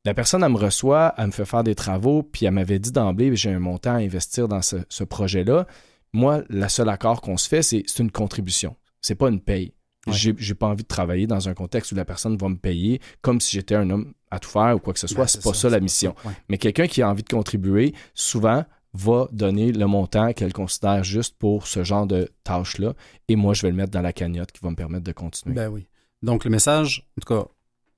La 0.04 0.14
personne, 0.14 0.42
elle 0.42 0.52
me 0.52 0.58
reçoit, 0.58 1.14
elle 1.16 1.26
me 1.26 1.30
fait 1.30 1.44
faire 1.44 1.62
des 1.62 1.74
travaux, 1.74 2.22
puis 2.22 2.46
elle 2.46 2.52
m'avait 2.52 2.78
dit 2.78 2.90
d'emblée, 2.90 3.34
j'ai 3.36 3.50
un 3.52 3.60
montant 3.60 3.92
à 3.92 3.98
investir 3.98 4.48
dans 4.48 4.62
ce, 4.62 4.76
ce 4.88 5.04
projet-là. 5.04 5.66
Moi, 6.12 6.42
le 6.48 6.68
seul 6.68 6.88
accord 6.88 7.20
qu'on 7.20 7.36
se 7.36 7.48
fait, 7.48 7.62
c'est 7.62 7.84
c'est 7.86 8.02
une 8.02 8.10
contribution. 8.10 8.76
C'est 9.00 9.14
pas 9.14 9.28
une 9.28 9.40
paye. 9.40 9.72
Ouais. 10.06 10.12
J'ai 10.14 10.54
pas 10.54 10.66
envie 10.66 10.82
de 10.82 10.88
travailler 10.88 11.28
dans 11.28 11.48
un 11.48 11.54
contexte 11.54 11.92
où 11.92 11.94
la 11.94 12.04
personne 12.04 12.36
va 12.36 12.48
me 12.48 12.56
payer 12.56 13.00
comme 13.20 13.40
si 13.40 13.52
j'étais 13.52 13.76
un 13.76 13.88
homme 13.88 14.12
à 14.32 14.40
tout 14.40 14.50
faire 14.50 14.74
ou 14.74 14.78
quoi 14.80 14.92
que 14.92 14.98
ce 14.98 15.06
soit. 15.06 15.24
Ben, 15.24 15.28
c'est 15.28 15.42
pas 15.42 15.54
ça, 15.54 15.68
la 15.68 15.78
mission. 15.78 16.16
Ouais. 16.24 16.32
Mais 16.48 16.58
quelqu'un 16.58 16.88
qui 16.88 17.02
a 17.02 17.08
envie 17.08 17.22
de 17.22 17.28
contribuer, 17.28 17.94
souvent, 18.14 18.64
va 18.94 19.28
donner 19.32 19.72
le 19.72 19.86
montant 19.86 20.32
qu'elle 20.32 20.52
considère 20.52 21.02
juste 21.04 21.36
pour 21.38 21.66
ce 21.66 21.82
genre 21.84 22.06
de 22.06 22.30
tâche-là. 22.44 22.92
Et 23.28 23.36
moi, 23.36 23.54
je 23.54 23.62
vais 23.62 23.70
le 23.70 23.76
mettre 23.76 23.90
dans 23.92 24.02
la 24.02 24.12
cagnotte 24.12 24.52
qui 24.52 24.60
va 24.62 24.70
me 24.70 24.76
permettre 24.76 25.04
de 25.04 25.12
continuer. 25.12 25.54
Ben 25.54 25.68
oui. 25.68 25.86
Donc, 26.22 26.44
le 26.44 26.50
message, 26.50 27.08
en 27.16 27.20
tout 27.20 27.34
cas, 27.34 27.48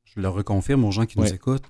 je 0.04 0.20
le 0.20 0.28
reconfirme 0.28 0.84
aux 0.84 0.92
gens 0.92 1.04
qui 1.06 1.18
nous 1.18 1.26
écoutent. 1.32 1.64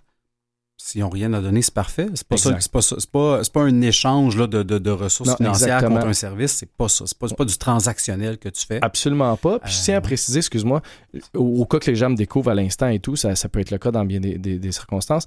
S'ils 0.76 1.00
n'ont 1.02 1.08
rien 1.08 1.32
à 1.32 1.40
donner, 1.40 1.62
c'est 1.62 1.72
parfait. 1.72 2.08
C'est 2.14 2.26
pas, 2.26 2.36
ça, 2.36 2.50
pas, 2.70 2.82
ça- 2.82 2.96
c'est 2.98 3.10
pas, 3.10 3.42
c'est 3.44 3.52
pas 3.52 3.62
un 3.62 3.80
échange 3.80 4.36
là, 4.36 4.46
de, 4.48 4.62
de- 4.64 4.78
de 4.78 4.90
ressources 4.90 5.30
Non, 5.30 5.36
financières 5.36 5.76
exactement. 5.76 5.96
contre 6.00 6.08
un 6.08 6.12
service. 6.14 6.52
C'est 6.52 6.70
pas 6.70 6.88
ça. 6.88 7.06
C'est 7.06 7.16
pas, 7.16 7.28
pas 7.28 7.44
du 7.44 7.56
transactionnel 7.56 8.38
que 8.38 8.48
tu 8.48 8.66
fais. 8.66 8.80
Absolument 8.82 9.36
pas. 9.36 9.60
Puis 9.60 9.72
je 9.72 9.82
tiens 9.82 9.94
Euh, 9.94 9.98
à 9.98 10.00
préciser, 10.00 10.38
excuse-moi, 10.40 10.82
au, 11.34 11.60
au 11.60 11.64
cas 11.64 11.78
que 11.78 11.88
les 11.90 11.96
gens 11.96 12.10
me 12.10 12.16
découvrent 12.16 12.50
à 12.50 12.54
l'instant 12.54 12.88
et 12.88 12.98
tout, 12.98 13.14
ça, 13.14 13.36
ça 13.36 13.48
peut 13.48 13.60
être 13.60 13.70
le 13.70 13.78
cas 13.78 13.92
dans 13.92 14.04
bien 14.04 14.18
des, 14.20 14.36
des- 14.36 14.58
des 14.58 14.72
circonstances. 14.72 15.26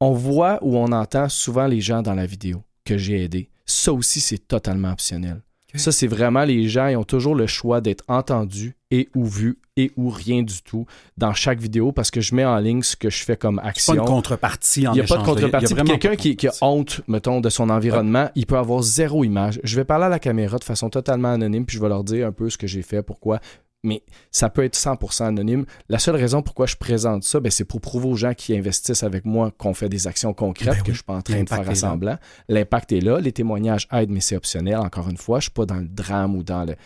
On 0.00 0.12
voit 0.12 0.58
ou 0.62 0.76
on 0.78 0.90
entend 0.92 1.28
souvent 1.28 1.66
les 1.66 1.82
gens 1.82 2.00
dans 2.00 2.14
la 2.14 2.24
vidéo 2.26 2.62
que 2.84 2.98
j'ai 2.98 3.24
aidé. 3.24 3.48
Ça 3.66 3.92
aussi, 3.92 4.20
c'est 4.20 4.46
totalement 4.48 4.92
optionnel. 4.92 5.42
Ça, 5.76 5.92
c'est 5.92 6.08
vraiment 6.08 6.42
les 6.42 6.68
gens, 6.68 6.88
ils 6.88 6.96
ont 6.96 7.04
toujours 7.04 7.36
le 7.36 7.46
choix 7.46 7.80
d'être 7.80 8.02
entendus 8.08 8.74
et 8.90 9.08
ou 9.14 9.24
vus 9.24 9.56
et 9.76 9.92
ou 9.96 10.10
rien 10.10 10.42
du 10.42 10.62
tout 10.62 10.84
dans 11.16 11.32
chaque 11.32 11.60
vidéo 11.60 11.92
parce 11.92 12.10
que 12.10 12.20
je 12.20 12.34
mets 12.34 12.44
en 12.44 12.58
ligne 12.58 12.82
ce 12.82 12.96
que 12.96 13.08
je 13.08 13.22
fais 13.22 13.36
comme 13.36 13.56
C'est 13.58 13.62
pas 13.62 13.68
action. 13.68 13.94
une 13.94 14.04
contrepartie 14.04 14.88
en 14.88 14.92
Il 14.92 14.96
n'y 14.96 15.00
a 15.02 15.04
pas 15.04 15.18
de 15.18 15.22
contrepartie. 15.22 15.74
Quelqu'un 15.76 16.16
qui, 16.16 16.34
qui 16.34 16.48
a 16.48 16.52
honte, 16.60 17.02
mettons, 17.06 17.40
de 17.40 17.48
son 17.48 17.70
environnement, 17.70 18.30
il 18.34 18.46
peut 18.46 18.58
avoir 18.58 18.82
zéro 18.82 19.22
image. 19.22 19.60
Je 19.62 19.76
vais 19.76 19.84
parler 19.84 20.06
à 20.06 20.08
la 20.08 20.18
caméra 20.18 20.58
de 20.58 20.64
façon 20.64 20.90
totalement 20.90 21.28
anonyme, 21.30 21.64
puis 21.64 21.76
je 21.76 21.82
vais 21.82 21.88
leur 21.88 22.02
dire 22.02 22.26
un 22.26 22.32
peu 22.32 22.50
ce 22.50 22.58
que 22.58 22.66
j'ai 22.66 22.82
fait, 22.82 23.04
pourquoi. 23.04 23.38
Mais 23.82 24.02
ça 24.30 24.50
peut 24.50 24.64
être 24.64 24.76
100% 24.76 25.24
anonyme. 25.24 25.64
La 25.88 25.98
seule 25.98 26.16
raison 26.16 26.42
pourquoi 26.42 26.66
je 26.66 26.76
présente 26.76 27.24
ça, 27.24 27.40
ben, 27.40 27.50
c'est 27.50 27.64
pour 27.64 27.80
prouver 27.80 28.08
aux 28.08 28.16
gens 28.16 28.34
qui 28.34 28.54
investissent 28.54 29.02
avec 29.02 29.24
moi 29.24 29.52
qu'on 29.56 29.72
fait 29.72 29.88
des 29.88 30.06
actions 30.06 30.34
concrètes, 30.34 30.74
Ben 30.74 30.82
que 30.82 30.88
oui. 30.88 30.92
je 30.92 30.96
suis 30.98 31.04
pas 31.04 31.14
en 31.14 31.22
train 31.22 31.42
de 31.42 31.48
faire 31.48 31.76
semblant. 31.76 32.18
L'impact 32.48 32.92
est 32.92 33.00
là. 33.00 33.20
Les 33.20 33.32
témoignages 33.32 33.88
aident, 33.90 34.10
mais 34.10 34.20
c'est 34.20 34.36
optionnel. 34.36 34.76
Encore 34.76 35.08
une 35.08 35.16
fois, 35.16 35.38
je 35.38 35.44
suis 35.44 35.52
pas 35.52 35.66
dans 35.66 35.76
le 35.76 35.88
drame 35.88 36.36
ou 36.36 36.42
dans 36.42 36.64
le... 36.64 36.76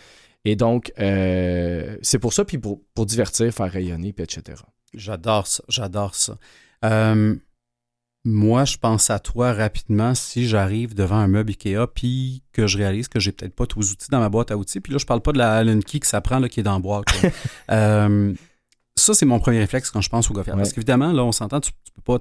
Et 0.45 0.57
donc, 0.57 0.93
euh, 1.01 1.97
c'est 2.03 2.19
pour 2.19 2.33
ça, 2.33 2.45
puis 2.45 2.59
pour, 2.59 2.81
pour 2.95 3.07
divertir, 3.07 3.53
faire 3.53 3.73
rayonner, 3.73 4.13
puis 4.13 4.25
etc. 4.25 4.63
J'adore 4.93 5.47
ça. 5.47 5.65
J'adore 5.69 6.15
ça. 6.15 6.37
Euh, 6.85 7.35
moi, 8.25 8.65
je 8.65 8.77
pense 8.79 9.11
à 9.11 9.19
toi 9.19 9.53
rapidement 9.53 10.15
si 10.15 10.49
j'arrive 10.49 10.95
devant 10.95 11.17
un 11.17 11.27
meuble 11.29 11.51
Ikea 11.51 11.87
puis 11.95 12.43
que 12.53 12.67
je 12.67 12.79
réalise 12.79 13.09
que 13.09 13.21
j'ai 13.21 13.33
peut-être 13.33 13.55
pas 13.55 13.67
tous 13.67 13.81
les 13.81 13.91
outils 13.93 14.09
dans 14.11 14.21
ma 14.21 14.29
boîte 14.31 14.51
à 14.51 14.57
outils. 14.57 14.81
Puis 14.81 14.93
là, 14.93 14.99
je 14.99 15.05
parle 15.07 15.21
pas 15.21 15.33
de 15.33 15.39
la 15.39 15.57
Allen 15.57 15.83
Key 15.85 15.99
que 16.01 16.07
ça 16.07 16.21
prend 16.21 16.39
là, 16.39 16.49
qui 16.49 16.61
est 16.61 16.63
dans 16.63 16.73
la 16.75 16.79
boîte. 16.79 17.05
là. 17.23 17.31
Euh, 17.71 18.33
ça, 18.97 19.13
c'est 19.13 19.27
mon 19.27 19.41
premier 19.41 19.59
réflexe 19.59 19.91
quand 19.91 20.01
je 20.01 20.09
pense 20.09 20.31
au. 20.31 20.35
Ouais. 20.35 20.45
Parce 20.45 20.73
qu'évidemment, 20.73 21.13
là, 21.13 21.25
on 21.25 21.33
s'entend, 21.33 21.61
tu, 21.61 21.73
tu 21.85 21.93
peux 21.93 22.01
pas 22.03 22.19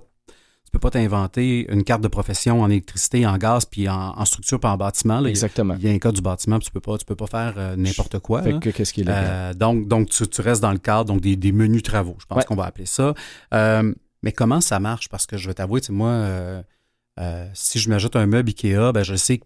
tu 0.65 0.71
peux 0.71 0.79
pas 0.79 0.89
t'inventer 0.89 1.71
une 1.71 1.83
carte 1.83 2.01
de 2.01 2.07
profession 2.07 2.61
en 2.63 2.69
électricité, 2.71 3.27
en 3.27 3.37
gaz, 3.37 3.63
puis 3.65 3.87
en, 3.87 3.95
en 4.17 4.25
structure, 4.25 4.59
puis 4.59 4.67
en 4.69 4.75
bâtiment. 4.75 5.19
là. 5.19 5.29
Exactement. 5.29 5.75
Il 5.77 5.85
y 5.85 5.89
a 5.89 5.93
un 5.93 5.99
cas 5.99 6.11
du 6.11 6.21
bâtiment, 6.21 6.57
puis 6.57 6.65
tu 6.65 6.71
peux 6.71 6.79
pas, 6.81 6.97
tu 6.97 7.05
peux 7.05 7.15
pas 7.15 7.27
faire 7.27 7.53
euh, 7.57 7.75
n'importe 7.75 8.17
quoi. 8.19 8.41
Fait 8.41 8.57
que 8.59 8.69
qu'est-ce 8.71 8.91
qui 8.91 9.01
est 9.01 9.03
légal? 9.03 9.23
Euh, 9.29 9.53
donc, 9.53 9.87
donc 9.87 10.09
tu, 10.09 10.27
tu 10.27 10.41
restes 10.41 10.63
dans 10.63 10.71
le 10.71 10.79
cadre 10.79 11.05
donc 11.05 11.21
des, 11.21 11.35
des 11.35 11.51
menus 11.51 11.83
travaux, 11.83 12.15
je 12.19 12.25
pense 12.25 12.39
Ouais. 12.39 12.43
qu'on 12.45 12.55
va 12.55 12.65
appeler 12.65 12.87
ça. 12.87 13.13
Mais 14.23 14.31
comment 14.31 14.61
ça 14.61 14.79
marche? 14.79 15.09
Parce 15.09 15.25
que 15.27 15.37
je 15.37 15.47
vais 15.47 15.53
t'avouer, 15.53 15.81
moi, 15.89 16.09
euh, 16.09 16.63
euh, 17.19 17.47
si 17.53 17.77
je 17.77 17.89
m'ajoute 17.89 18.15
un 18.15 18.25
meuble 18.25 18.49
Ikea, 18.49 18.91
ben 18.93 19.03
je 19.03 19.15
sais 19.15 19.37
que 19.37 19.45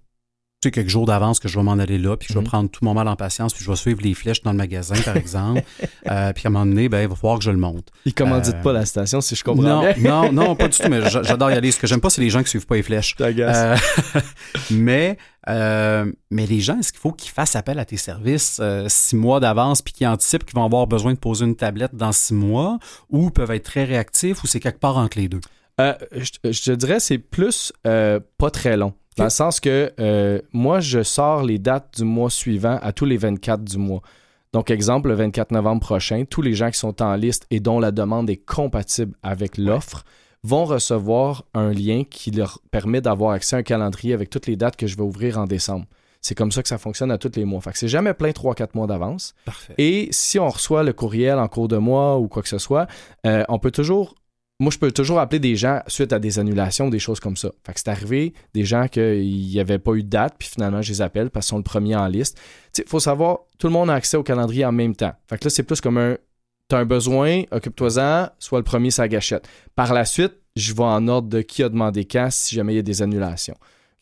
sais, 0.64 0.72
quelques 0.72 0.90
jours 0.90 1.06
d'avance 1.06 1.40
que 1.40 1.48
je 1.48 1.56
vais 1.58 1.64
m'en 1.64 1.74
aller 1.74 2.00
là, 2.00 2.18
puis 2.18 2.28
que 2.28 2.34
je 2.34 2.40
vais 2.40 2.44
Mhm. 2.44 2.50
prendre 2.50 2.70
tout 2.72 2.84
mon 2.84 2.94
mal 2.96 3.08
en 3.08 3.16
patience, 3.16 3.54
puis 3.54 3.64
je 3.64 3.70
vais 3.70 3.76
suivre 3.76 4.02
les 4.02 4.16
flèches 4.16 4.42
dans 4.42 4.52
le 4.52 4.58
magasin, 4.58 4.96
par 5.06 5.16
exemple. 5.16 5.62
Euh, 6.10 6.32
puis 6.32 6.44
à 6.46 6.48
un 6.48 6.52
moment 6.52 6.66
donné, 6.66 6.88
ben, 6.88 7.02
il 7.02 7.08
va 7.10 7.16
falloir 7.16 7.38
que 7.38 7.44
je 7.44 7.52
le 7.52 7.58
monte. 7.58 7.90
Il 8.06 8.14
commandite 8.14 8.56
euh, 8.56 8.62
pas 8.62 8.72
la 8.72 8.86
station, 8.86 9.20
si 9.20 9.36
je 9.36 9.44
comprends 9.44 9.62
Non, 9.62 9.82
bien. 9.82 9.96
non, 10.00 10.32
non, 10.32 10.56
pas 10.56 10.70
du 10.70 10.78
tout, 10.78 10.88
mais 10.90 11.02
j'a- 11.10 11.22
j'adore 11.24 11.52
y 11.52 11.54
aller. 11.54 11.70
Ce 11.72 11.80
que 11.80 11.86
j'aime 11.86 12.00
pas, 12.00 12.10
c'est 12.10 12.22
les 12.22 12.30
gens 12.30 12.42
qui 12.44 12.50
suivent 12.50 12.66
pas 12.66 12.76
les 12.76 12.82
flèches. 12.84 13.14
Euh, 13.20 13.76
mais, 14.72 15.18
euh, 15.50 16.12
mais 16.32 16.46
les 16.46 16.62
gens, 16.62 16.80
est-ce 16.80 16.92
qu'il 16.94 17.02
faut 17.02 17.12
qu'ils 17.12 17.32
fassent 17.32 17.56
appel 17.58 17.78
à 17.78 17.84
tes 17.86 17.98
services 17.98 18.60
euh, 18.62 18.86
six 18.88 19.16
mois 19.18 19.40
d'avance 19.42 19.82
puis 19.82 19.94
qu'ils 19.94 20.08
anticipent 20.08 20.46
qu'ils 20.46 20.56
vont 20.56 20.66
avoir 20.66 20.88
besoin 20.88 21.14
de 21.14 21.20
poser 21.20 21.44
une 21.46 21.56
tablette 21.58 21.94
dans 21.96 22.14
six 22.14 22.34
mois 22.34 22.80
ou 23.10 23.30
peuvent 23.32 23.52
être 23.52 23.66
très 23.66 23.84
réactifs 23.84 24.44
ou 24.44 24.48
c'est 24.48 24.60
quelque 24.62 24.80
part 24.80 24.98
entre 24.98 25.18
les 25.20 25.28
deux? 25.28 25.42
Je, 25.80 26.32
je 26.52 26.62
te 26.64 26.72
dirais, 26.72 27.00
c'est 27.02 27.18
plus 27.20 27.74
pas 27.84 28.50
très 28.52 28.78
long. 28.78 28.94
Dans 29.18 29.24
le 29.24 29.30
sens 29.32 29.60
que 29.60 29.92
euh, 30.00 30.40
moi, 30.54 30.80
je 30.80 31.02
sors 31.02 31.44
les 31.44 31.58
dates 31.58 31.98
du 31.98 32.04
mois 32.04 32.30
suivant 32.30 32.78
à 32.82 32.94
tous 32.94 33.06
les 33.06 33.18
24 33.18 33.64
du 33.64 33.78
mois. 33.78 34.02
Donc, 34.54 34.70
exemple, 34.70 35.10
le 35.10 35.16
24 35.16 35.52
novembre 35.52 35.82
prochain, 35.82 36.24
tous 36.30 36.42
les 36.42 36.54
gens 36.54 36.70
qui 36.70 36.80
sont 36.80 37.02
en 37.02 37.16
liste 37.16 37.46
et 37.50 37.60
dont 37.60 37.80
la 37.80 37.92
demande 37.92 38.30
est 38.30 38.38
compatible 38.38 39.16
avec 39.24 39.58
l'offre 39.58 40.04
vont 40.44 40.66
recevoir 40.66 41.46
un 41.56 41.74
lien 41.74 42.04
qui 42.10 42.32
leur 42.32 42.60
permet 42.72 43.02
d'avoir 43.02 43.32
accès 43.32 43.56
à 43.56 43.60
un 43.60 43.64
calendrier 43.64 44.14
avec 44.14 44.30
toutes 44.30 44.46
les 44.46 44.56
dates 44.56 44.76
que 44.76 44.88
je 44.88 44.96
vais 44.96 45.04
ouvrir 45.04 45.40
en 45.40 45.46
décembre. 45.46 45.86
C'est 46.22 46.36
comme 46.36 46.52
ça 46.52 46.62
que 46.62 46.70
ça 46.70 46.78
fonctionne 46.78 47.12
à 47.12 47.18
tous 47.18 47.32
les 47.36 47.46
mois. 47.46 47.60
Fait 47.62 47.72
que 47.72 47.78
c'est 47.78 47.88
jamais 47.88 48.14
plein 48.14 48.30
3-4 48.30 48.70
mois 48.76 48.88
d'avance. 48.88 49.34
Parfait. 49.46 49.74
Et 49.78 50.10
si 50.12 50.40
on 50.40 50.50
reçoit 50.50 50.84
le 50.84 50.94
courriel 50.94 51.40
en 51.40 51.48
cours 51.48 51.68
de 51.68 51.78
mois 51.78 52.18
ou 52.18 52.28
quoi 52.28 52.44
que 52.44 52.50
ce 52.50 52.58
soit, 52.58 52.88
euh, 53.26 53.44
on 53.50 53.60
peut 53.60 53.72
toujours. 53.72 54.16
Moi, 54.60 54.72
je 54.72 54.80
peux 54.80 54.92
toujours 54.92 55.20
appeler 55.20 55.40
des 55.40 55.56
gens 55.56 55.82
suite 55.86 56.12
à 56.14 56.20
des 56.20 56.40
annulations, 56.40 56.90
des 56.90 56.98
choses 56.98 57.20
comme 57.20 57.38
ça. 57.38 57.52
Fait 57.64 57.74
que 57.74 57.80
c'est 57.80 57.90
arrivé 57.90 58.34
des 58.56 58.66
gens 58.66 58.88
qu'il 58.88 59.22
n'y 59.24 59.60
avait 59.60 59.78
pas 59.78 59.94
eu 59.94 60.02
de 60.02 60.10
date, 60.10 60.34
puis 60.40 60.48
finalement, 60.48 60.82
je 60.82 60.90
les 60.90 61.02
appelle 61.02 61.30
parce 61.30 61.46
qu'ils 61.46 61.52
sont 61.52 61.58
le 61.58 61.64
premier 61.64 61.96
en 61.96 62.08
liste. 62.08 62.40
Il 62.76 62.86
faut 62.88 63.00
savoir, 63.00 63.42
tout 63.60 63.68
le 63.68 63.74
monde 63.74 63.92
a 63.92 63.94
accès 63.94 64.18
au 64.18 64.24
calendrier 64.24 64.66
en 64.66 64.72
même 64.72 64.96
temps. 64.96 65.14
Fait 65.30 65.38
que 65.38 65.46
là, 65.46 65.50
c'est 65.52 65.64
plus 65.64 65.80
comme 65.80 65.98
un. 65.98 66.18
T'as 66.70 66.80
un 66.80 66.86
besoin, 66.86 67.44
occupe-toi-en, 67.52 68.30
sois 68.40 68.60
le 68.60 68.64
premier 68.64 68.92
sa 68.92 69.08
gâchette. 69.08 69.48
Par 69.76 69.94
la 69.94 70.04
suite, 70.04 70.34
je 70.56 70.74
vais 70.74 70.84
en 70.84 71.08
ordre 71.08 71.30
de 71.30 71.42
qui 71.42 71.64
a 71.64 71.70
demandé 71.70 72.04
quand 72.04 72.28
si 72.30 72.56
jamais 72.56 72.74
il 72.74 72.78
y 72.78 72.80
a 72.80 72.84
des 72.84 73.02
annulations. 73.02 73.56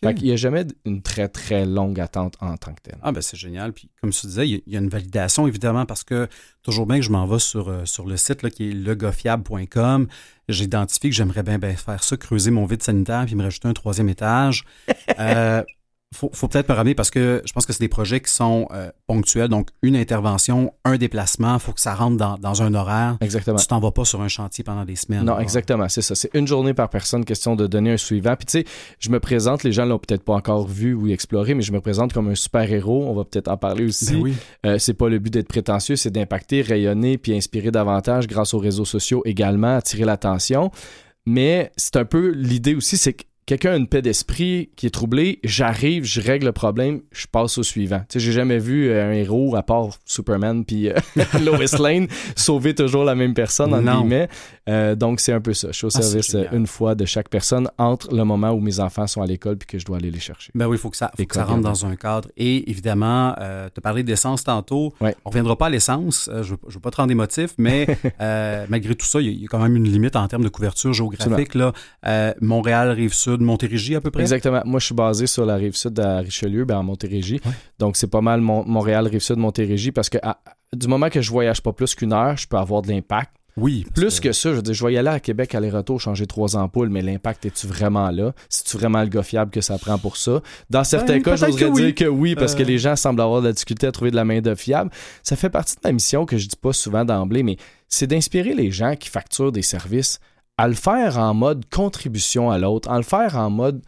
Fait 0.04 0.10
Ok. 0.10 0.16
qu'il 0.16 0.25
n'y 0.28 0.34
a 0.34 0.36
jamais 0.36 0.66
une 0.86 1.02
très, 1.02 1.28
très 1.30 1.66
longue 1.66 2.00
attente 2.00 2.36
en 2.42 2.58
tant 2.58 2.74
que 2.74 2.82
telle. 2.82 2.98
Ah 3.02 3.12
ben 3.12 3.22
c'est 3.22 3.38
génial. 3.38 3.72
Puis 3.74 3.90
comme 4.02 4.12
tu 4.12 4.28
disais, 4.28 4.48
il 4.48 4.52
y 4.52 4.56
a- 4.56 4.60
il 4.68 4.74
y, 4.74 4.75
a 4.75 4.80
une 4.80 4.90
validation 4.90 5.48
évidemment 5.48 5.86
parce 5.86 6.04
que 6.04 6.28
toujours 6.64 6.86
bien 6.86 6.98
que 6.98 7.02
je 7.04 7.12
m'en 7.12 7.25
vais 7.25 7.40
sur, 7.40 7.70
euh, 7.70 7.86
sur 7.86 8.06
le 8.06 8.18
site 8.18 8.44
là, 8.44 8.50
qui 8.50 8.70
est 8.70 8.74
legofiable.com. 8.74 10.08
J'identifie 10.50 11.10
que 11.10 11.16
j'aimerais 11.16 11.44
bien, 11.44 11.58
bien 11.58 11.75
faire 11.75 12.04
ça, 12.04 12.18
creuser 12.18 12.52
mon 12.52 12.66
vide 12.66 12.84
sanitaire 12.84 13.25
puis 13.25 13.36
me 13.36 13.44
rajouter 13.44 13.68
un 13.68 13.74
troisième 13.74 14.10
étage. 14.10 14.64
Euh, 15.20 15.64
faut, 16.13 16.29
faut 16.33 16.47
peut-être 16.47 16.69
me 16.69 16.75
ramener 16.75 16.95
parce 16.95 17.12
que 17.12 17.41
je 17.45 17.53
pense 17.53 17.65
que 17.65 17.74
c'est 17.74 17.81
des 17.83 17.89
projets 17.89 18.21
qui 18.21 18.31
sont 18.31 18.67
euh, 18.71 18.89
ponctuels. 19.07 19.50
Donc, 19.50 19.69
une 19.81 19.95
intervention, 19.95 20.74
un 20.85 20.97
déplacement, 20.97 21.55
il 21.55 21.59
faut 21.59 21.74
que 21.74 21.81
ça 21.81 21.93
rentre 21.93 22.17
dans, 22.17 22.38
dans 22.38 22.62
un 22.62 22.74
horaire. 22.74 23.17
Exactement. 23.21 23.57
Tu 23.57 23.67
t'en 23.67 23.79
vas 23.79 23.91
pas 23.91 24.05
sur 24.05 24.21
un 24.21 24.27
chantier 24.27 24.63
pendant 24.63 24.85
des 24.85 24.95
semaines. 24.95 25.24
Non, 25.24 25.39
exactement, 25.39 25.89
c'est 25.89 26.01
ça. 26.01 26.15
C'est 26.15 26.29
une 26.33 26.47
journée 26.47 26.74
par 26.74 26.89
personne, 26.89 27.25
question 27.25 27.55
de 27.55 27.67
donner 27.67 27.93
un 27.93 27.97
suivant. 27.97 28.35
Puis 28.35 28.45
tu 28.45 28.51
sais, 28.59 28.65
je 29.00 29.09
me 29.09 29.19
présente, 29.19 29.63
les 29.63 29.71
gens 29.71 29.85
l'ont 29.85 30.00
peut-être 30.00 30.24
pas 30.24 30.33
encore 30.33 30.67
vu 30.67 30.93
ou 30.93 31.07
exploré, 31.07 31.53
mais 31.53 31.63
je 31.63 31.71
me 31.71 31.81
présente 31.81 32.13
comme 32.13 32.29
un 32.29 32.35
super-héros. 32.35 33.05
On 33.07 33.13
va 33.13 33.25
peut-être 33.25 33.50
en 33.50 33.57
parler 33.57 33.85
aussi. 33.85 34.13
Ben 34.13 34.21
oui. 34.21 34.33
Euh, 34.65 34.79
c'est 34.79 34.93
pas 34.93 35.09
le 35.09 35.19
but 35.19 35.31
d'être 35.31 35.47
prétentieux, 35.47 35.95
c'est 35.95 36.12
d'impacter, 36.12 36.62
rayonner, 36.62 37.17
puis 37.17 37.35
inspirer 37.35 37.71
davantage 37.71 38.27
grâce 38.27 38.53
aux 38.53 38.59
réseaux 38.59 38.85
sociaux 38.85 39.21
également, 39.25 39.75
attirer 39.75 40.05
l'attention. 40.05 40.71
Mais 41.25 41.71
c'est 41.75 41.95
un 41.95 42.05
peu 42.05 42.29
l'idée 42.29 42.75
aussi, 42.75 42.97
c'est 42.97 43.13
que 43.13 43.24
quelqu'un 43.46 43.74
a 43.74 43.75
une 43.78 43.88
paix 43.88 44.02
d'esprit 44.02 44.70
qui 44.75 44.88
est 44.88 44.90
troublé, 44.92 45.40
j'arrive, 45.44 46.04
je 46.04 46.20
règle 46.22 46.48
le 46.48 46.52
problème, 46.52 47.02
je 47.12 47.28
passe 47.28 47.58
au 47.58 47.64
suivant. 47.64 48.00
Tu 48.10 48.14
sais, 48.14 48.20
j'ai 48.20 48.32
jamais 48.32 48.58
vu 48.58 48.90
euh, 48.90 49.10
un 49.10 49.14
héros 49.14 49.56
à 49.56 49.64
part 49.64 49.90
Superman 50.06 50.66
puis 50.66 50.90
euh, 50.90 50.94
Lois 51.46 51.60
Lane 51.80 52.08
sauver 52.36 52.74
toujours 52.74 53.04
la 53.04 53.14
même 53.16 53.34
personne 53.34 53.74
en 53.74 53.82
Non. 53.82 54.02
guillemets. 54.02 54.28
Euh, 54.68 54.96
donc 54.96 55.20
c'est 55.20 55.32
un 55.32 55.42
peu 55.42 55.54
ça. 55.54 55.68
Je 55.72 55.78
suis 55.78 55.86
au 55.86 55.90
Ah, 55.94 56.02
service 56.02 56.36
une 56.52 56.66
fois 56.66 56.96
de 56.96 57.06
chaque 57.06 57.30
personne 57.30 57.70
entre 57.78 58.14
le 58.16 58.24
moment 58.24 58.50
où 58.52 58.60
mes 58.60 58.80
enfants 58.80 59.06
sont 59.06 59.22
à 59.22 59.28
l'école 59.28 59.58
puis 59.58 59.68
que 59.68 59.78
je 59.80 59.86
dois 59.86 59.98
aller 59.98 60.10
les 60.10 60.20
chercher. 60.20 60.52
Ben 60.56 60.66
oui, 60.68 60.78
il 60.78 60.80
faut 60.80 60.90
que 60.90 60.98
ça, 60.98 61.12
faut 61.16 61.24
que 61.24 61.36
ça 61.36 61.46
rentre 61.46 61.62
dans 61.62 61.86
un 61.86 61.96
cadre. 61.96 62.30
Et 62.38 62.70
évidemment, 62.72 63.36
euh, 63.40 63.68
tu 63.74 63.80
as 63.80 63.82
parlé 63.82 64.02
d'essence 64.04 64.44
tantôt. 64.44 64.94
Ouais. 65.02 65.16
On 65.24 65.30
reviendra 65.30 65.56
pas 65.56 65.68
à 65.68 65.70
l'essence. 65.70 66.30
Je 66.42 66.54
ne 66.54 66.58
veux 66.74 66.80
pas 66.80 66.90
te 66.92 66.98
rendre 66.98 67.12
émotif, 67.12 67.52
mais 67.60 67.86
malgré 68.70 68.96
tout 68.96 69.06
ça, 69.06 69.22
il 69.22 69.28
y, 69.28 69.42
y 69.42 69.46
a 69.46 69.48
quand 69.48 69.60
même 69.60 69.75
une 69.75 69.88
limite 69.88 70.16
en 70.16 70.28
termes 70.28 70.44
de 70.44 70.50
couverture 70.50 70.94
géographique. 70.94 71.54
Là. 71.54 71.74
Montréal, 72.42 72.90
Rive-Sud, 72.90 73.35
Montérégie 73.44 73.96
à 73.96 74.01
peu 74.01 74.12
près? 74.12 74.22
Exactement. 74.22 74.62
Moi, 74.65 74.80
je 74.80 74.86
suis 74.86 74.96
basé 74.96 75.27
sur 75.27 75.46
la 75.46 75.56
rive 75.56 75.75
sud 75.75 76.00
à 76.00 76.20
Richelieu, 76.20 76.65
ben, 76.65 76.77
en 76.77 76.84
Montérégie. 76.84 77.42
Ouais. 77.46 77.51
Donc, 77.80 77.98
c'est 77.98 78.08
pas 78.08 78.22
mal 78.22 78.42
Mon- 78.42 78.65
Montréal, 78.65 79.08
rive 79.08 79.22
sud, 79.22 79.38
Montérégie, 79.38 79.92
parce 79.92 80.10
que 80.10 80.18
à- 80.22 80.39
du 80.74 80.88
moment 80.88 81.10
que 81.10 81.22
je 81.22 81.32
voyage 81.32 81.62
pas 81.62 81.74
plus 81.74 81.96
qu'une 81.96 82.13
heure, 82.13 82.38
je 82.38 82.48
peux 82.48 82.58
avoir 82.58 82.82
de 82.82 82.89
l'impact. 82.89 83.32
Oui. 83.58 83.86
Plus 83.96 84.20
que... 84.20 84.34
ça, 84.34 84.50
je 84.50 84.56
veux 84.56 84.62
dire, 84.62 84.74
je 84.74 84.86
vais 84.86 84.94
y 84.94 84.98
aller 84.98 85.08
à 85.08 85.22
Québec 85.22 85.56
aller-retour 85.56 86.01
changer 86.01 86.27
trois 86.27 86.58
ampoules, 86.58 86.89
mais 86.89 87.01
l'impact 87.01 87.46
est-tu 87.46 87.68
vraiment 87.68 88.12
là? 88.12 88.34
C'est-tu 88.50 88.75
vraiment 88.75 89.01
le 89.01 89.08
gars 89.08 89.24
fiable 89.24 89.50
que 89.50 89.62
ça 89.62 89.77
prend 89.77 89.98
pour 89.98 90.18
ça? 90.18 90.42
Dans 90.70 90.84
certains 90.84 91.22
cas, 91.22 91.38
j'oserais 91.38 91.72
dire 91.72 91.96
que 91.96 92.04
oui, 92.04 92.36
parce 92.36 92.54
que 92.54 92.63
euh. 92.63 92.65
les 92.65 92.77
gens 92.77 92.98
semblent 92.98 93.22
avoir 93.22 93.42
de 93.42 93.48
la 93.48 93.54
difficulté 93.54 93.88
à 93.88 93.94
trouver 93.94 94.12
de 94.12 94.18
la 94.18 94.25
main 94.25 94.42
de 94.42 94.54
fiable. 94.56 94.92
Ça 95.24 95.38
fait 95.38 95.50
partie 95.50 95.75
de 95.75 95.80
ma 95.86 95.94
mission 95.94 96.25
que 96.25 96.38
je 96.38 96.48
dis 96.50 96.58
pas 96.62 96.74
souvent 96.74 97.06
d'emblée, 97.06 97.44
mais 97.44 97.56
c'est 97.88 98.08
d'inspirer 98.08 98.54
les 98.54 98.72
gens 98.72 98.98
qui 98.98 99.08
facturent 99.08 99.54
des 99.54 99.62
services 99.62 100.20
à 100.57 100.67
le 100.67 100.74
faire 100.74 101.17
en 101.17 101.33
mode 101.33 101.65
contribution 101.69 102.50
à 102.50 102.57
l'autre, 102.57 102.89
à 102.89 102.97
le 102.97 103.03
faire 103.03 103.35
en 103.38 103.50
mode 103.50 103.81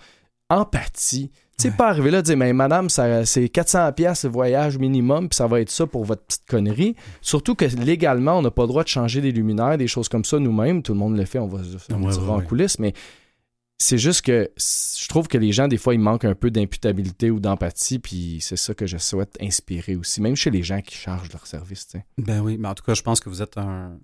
empathie. 0.50 1.31
Tu 1.57 1.69
sais, 1.69 1.71
pas 1.71 1.89
arriver 1.89 2.12
là 2.12 2.19
et 2.19 2.21
dire, 2.21 2.38
mais 2.38 2.53
madame, 2.53 2.88
c'est 2.89 3.50
400 3.50 3.91
pièces 3.93 4.25
le 4.25 4.29
voyage 4.29 4.77
minimum, 4.77 5.27
puis 5.27 5.36
ça 5.36 5.47
va 5.47 5.59
être 5.59 5.71
ça 5.71 5.88
pour 5.88 6.05
votre 6.05 6.24
petite 6.24 6.45
connerie. 6.47 6.95
Surtout 7.21 7.55
que 7.55 7.65
légalement, 7.65 8.38
on 8.38 8.43
n'a 8.43 8.51
pas 8.51 8.62
le 8.62 8.67
droit 8.67 8.83
de 8.83 8.89
changer 8.89 9.21
des 9.21 9.31
luminaires, 9.31 9.77
des 9.77 9.88
choses 9.88 10.07
comme 10.07 10.24
ça 10.24 10.38
nous-mêmes. 10.38 10.83
Tout 10.83 10.93
le 10.93 11.00
monde 11.00 11.17
le 11.17 11.25
fait, 11.25 11.39
on 11.39 11.47
va 11.47 11.63
se 11.63 12.19
en 12.19 12.41
coulisses, 12.41 12.77
mais 12.77 12.93
c'est 13.79 13.97
juste 13.97 14.21
que 14.21 14.51
je 14.55 15.07
trouve 15.07 15.27
que 15.27 15.38
les 15.39 15.51
gens, 15.51 15.67
des 15.67 15.77
fois, 15.77 15.95
ils 15.95 16.00
manquent 16.00 16.25
un 16.25 16.36
peu 16.36 16.51
d'imputabilité 16.51 17.31
ou 17.31 17.39
d'empathie, 17.39 17.97
puis 17.97 18.38
c'est 18.41 18.55
ça 18.55 18.75
que 18.75 18.86
je 18.86 18.97
souhaite 18.97 19.36
inspirer 19.41 19.95
aussi, 19.95 20.21
même 20.21 20.36
chez 20.36 20.51
les 20.51 20.62
gens 20.62 20.81
qui 20.81 20.95
chargent 20.95 21.31
leur 21.31 21.47
service. 21.47 21.88
Ben 22.19 22.39
oui, 22.39 22.57
mais 22.59 22.67
en 22.67 22.75
tout 22.75 22.83
cas, 22.83 22.93
je 22.93 23.01
pense 23.01 23.19
que 23.19 23.29
vous 23.29 23.41
êtes 23.41 23.57
un, 23.57 23.97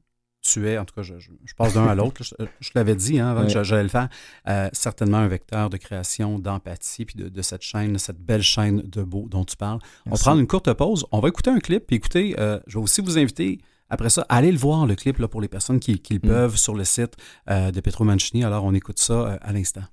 tu 0.44 0.70
es, 0.70 0.78
en 0.78 0.86
tout 0.86 0.94
cas, 0.94 1.02
je, 1.02 1.16
passe 1.58 1.74
d'un 1.74 1.88
à 1.88 1.96
l'autre, 1.96 2.22
je, 2.22 2.70
l'avais 2.76 2.96
dit 2.96 3.20
hein, 3.20 3.30
avant 3.30 3.48
que 3.48 3.64
j'allais 3.64 3.84
le 3.84 3.90
faire, 3.90 4.10
euh, 4.48 4.70
certainement 4.74 5.18
un 5.18 5.28
vecteur 5.28 5.70
de 5.70 5.78
création, 5.78 6.38
d'empathie, 6.38 7.06
puis 7.06 7.16
de, 7.16 7.42
cette 7.42 7.62
chaîne, 7.62 7.98
cette 7.98 8.20
belle 8.20 8.44
chaîne 8.44 8.82
de 8.82 9.04
beau 9.04 9.28
dont 9.30 9.46
tu 9.46 9.56
parles. 9.56 9.80
On 10.06 10.12
va 10.12 10.18
prendre 10.18 10.42
une 10.42 10.48
courte 10.48 10.72
pause, 10.74 11.06
on 11.12 11.20
va 11.20 11.30
écouter 11.30 11.50
un 11.50 11.60
clip, 11.60 11.88
puis 11.88 11.96
écoutez, 11.96 12.36
euh, 12.40 12.60
je 12.68 12.78
vais 12.78 12.84
aussi 12.84 13.02
vous 13.02 13.18
inviter 13.18 13.60
après 13.90 14.10
ça, 14.10 14.26
à 14.28 14.38
aller 14.38 14.52
le 14.52 14.58
voir, 14.58 14.86
le 14.86 14.96
clip, 14.96 15.20
là, 15.20 15.28
pour 15.28 15.40
les 15.40 15.48
personnes 15.48 15.80
qui, 15.80 15.94
le 16.10 16.18
mm. 16.18 16.20
peuvent, 16.20 16.58
sur 16.58 16.76
le 16.76 16.84
site 16.84 17.16
euh, 17.50 17.72
de 17.72 17.80
Petro 17.80 18.04
Mancini. 18.04 18.44
Alors, 18.44 18.64
on 18.66 18.74
écoute 18.74 19.00
ça 19.00 19.38
à 19.42 19.54
l'instant. 19.54 19.84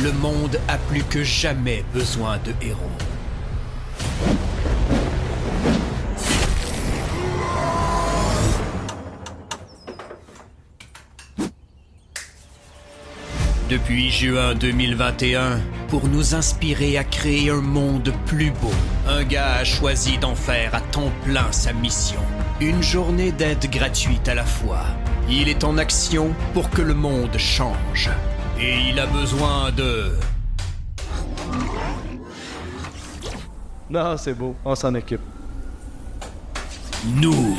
Le 0.00 0.12
monde 0.12 0.58
a 0.68 0.78
plus 0.78 1.04
que 1.04 1.22
jamais 1.22 1.84
besoin 1.92 2.38
de 2.38 2.52
héros. 2.64 2.80
Depuis 13.72 14.10
juin 14.10 14.54
2021 14.54 15.58
pour 15.88 16.06
nous 16.06 16.34
inspirer 16.34 16.98
à 16.98 17.04
créer 17.04 17.48
un 17.48 17.62
monde 17.62 18.12
plus 18.26 18.50
beau. 18.50 18.70
Un 19.08 19.24
gars 19.24 19.54
a 19.54 19.64
choisi 19.64 20.18
d'en 20.18 20.34
faire 20.34 20.74
à 20.74 20.82
temps 20.82 21.10
plein 21.24 21.50
sa 21.52 21.72
mission. 21.72 22.20
Une 22.60 22.82
journée 22.82 23.32
d'aide 23.32 23.70
gratuite 23.70 24.28
à 24.28 24.34
la 24.34 24.44
fois. 24.44 24.84
Il 25.30 25.48
est 25.48 25.64
en 25.64 25.78
action 25.78 26.34
pour 26.52 26.68
que 26.68 26.82
le 26.82 26.92
monde 26.92 27.38
change. 27.38 28.10
Et 28.60 28.90
il 28.90 29.00
a 29.00 29.06
besoin 29.06 29.72
de... 29.72 30.18
Non, 33.88 34.18
c'est 34.18 34.34
beau, 34.34 34.54
on 34.66 34.74
s'en 34.74 34.94
occupe. 34.94 35.22
Nous. 37.06 37.56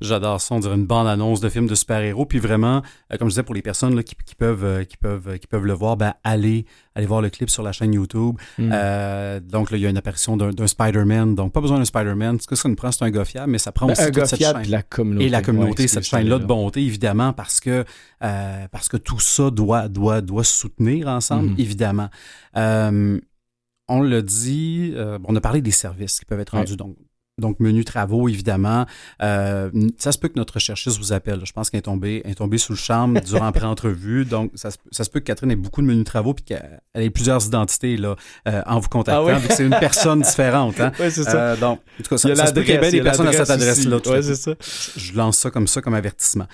J'adore 0.00 0.40
ça, 0.40 0.54
on 0.54 0.60
dirait 0.60 0.76
une 0.76 0.86
bande-annonce 0.86 1.40
de 1.40 1.48
film 1.48 1.66
de 1.66 1.74
super-héros. 1.74 2.24
Puis 2.24 2.38
vraiment, 2.38 2.82
euh, 3.12 3.16
comme 3.18 3.28
je 3.28 3.32
disais, 3.32 3.42
pour 3.42 3.54
les 3.54 3.62
personnes 3.62 3.94
là, 3.94 4.02
qui, 4.02 4.14
peuvent, 4.34 4.64
euh, 4.64 4.84
qui, 4.84 4.96
peuvent, 4.96 5.38
qui 5.38 5.46
peuvent 5.46 5.66
le 5.66 5.74
voir, 5.74 5.96
ben, 5.96 6.14
allez, 6.24 6.64
allez 6.94 7.06
voir 7.06 7.20
le 7.20 7.28
clip 7.28 7.50
sur 7.50 7.62
la 7.62 7.72
chaîne 7.72 7.92
YouTube. 7.92 8.36
Mm. 8.58 8.70
Euh, 8.72 9.40
donc 9.40 9.70
là, 9.70 9.76
il 9.76 9.82
y 9.82 9.86
a 9.86 9.90
une 9.90 9.98
apparition 9.98 10.36
d'un 10.36 10.66
Spider-Man. 10.66 11.34
Donc, 11.34 11.52
pas 11.52 11.60
besoin 11.60 11.78
d'un 11.78 11.84
Spider-Man. 11.84 12.40
Ce 12.40 12.46
que 12.46 12.56
ça 12.56 12.68
nous 12.68 12.76
prend, 12.76 12.90
c'est 12.92 13.04
un 13.04 13.10
gars 13.10 13.24
fiable, 13.24 13.52
mais 13.52 13.58
ça 13.58 13.72
prend 13.72 13.86
ben, 13.86 13.92
aussi 13.92 14.02
un 14.02 14.10
toute 14.10 14.26
cette 14.26 14.40
chaîne. 14.40 14.68
la 14.68 14.82
communauté. 14.82 15.26
Et 15.26 15.28
la 15.28 15.42
communauté, 15.42 15.86
cette 15.86 16.04
chaîne-là 16.04 16.38
de 16.38 16.46
bonté, 16.46 16.82
évidemment, 16.82 17.32
parce 17.32 17.60
que, 17.60 17.84
parce 18.18 18.88
que 18.88 18.96
tout 18.96 19.20
ça 19.20 19.50
doit, 19.50 19.88
doit, 19.88 20.22
doit 20.22 20.44
se 20.44 20.56
soutenir 20.56 21.08
ensemble, 21.08 21.50
mm-hmm. 21.50 21.60
évidemment. 21.60 22.08
on 22.54 24.02
l'a 24.02 24.22
dit, 24.22 24.94
on 25.24 25.36
a 25.36 25.40
parlé 25.40 25.60
des 25.60 25.70
services 25.70 26.20
qui 26.20 26.24
peuvent 26.24 26.40
être 26.40 26.56
rendus. 26.56 26.76
Donc, 26.76 26.96
donc, 27.40 27.58
menu 27.60 27.84
travaux, 27.84 28.28
évidemment. 28.28 28.86
Euh, 29.22 29.70
ça 29.98 30.12
se 30.12 30.18
peut 30.18 30.28
que 30.28 30.38
notre 30.38 30.58
chercheuse 30.58 30.98
vous 30.98 31.12
appelle. 31.12 31.40
Je 31.44 31.52
pense 31.52 31.70
qu'elle 31.70 31.78
est 31.78 31.82
tombée, 31.82 32.22
est 32.24 32.36
tombée 32.36 32.58
sous 32.58 32.72
le 32.72 32.78
charme 32.78 33.20
durant 33.26 33.50
pré-entrevue. 33.52 34.24
Donc, 34.24 34.52
ça 34.54 34.70
se, 34.70 35.10
peut 35.10 35.20
que 35.20 35.24
Catherine 35.24 35.50
ait 35.50 35.56
beaucoup 35.56 35.82
de 35.82 35.86
menus 35.86 36.04
travaux 36.04 36.34
puis 36.34 36.44
qu'elle 36.44 36.80
ait 36.94 37.10
plusieurs 37.10 37.44
identités 37.46 37.96
là, 37.96 38.16
euh, 38.48 38.62
en 38.66 38.78
vous 38.78 38.88
contactant, 38.88 39.26
ah 39.26 39.38
vu 39.38 39.48
que 39.48 39.54
c'est 39.54 39.66
une 39.66 39.76
personne 39.80 40.22
différente. 40.22 40.78
Hein? 40.80 40.92
Oui, 41.00 41.10
c'est 41.10 41.24
ça. 41.24 41.36
Euh, 41.36 41.56
donc, 41.56 41.78
en 41.78 42.02
tout 42.02 42.10
cas, 42.10 42.18
ça, 42.18 42.46
se 42.46 42.52
peut 42.52 42.62
qu'il 42.62 42.74
y 42.74 42.76
ait 42.76 42.90
des 42.90 43.02
personnes 43.02 43.28
à 43.28 43.32
cette 43.32 43.50
adresse-là. 43.50 43.98
Oui, 44.04 44.22
c'est 44.22 44.34
ça. 44.34 44.52
Je, 44.96 45.14
lance 45.14 45.38
ça 45.38 45.50
comme 45.50 45.66
ça, 45.66 45.80
comme 45.80 45.94
avertissement 45.94 46.46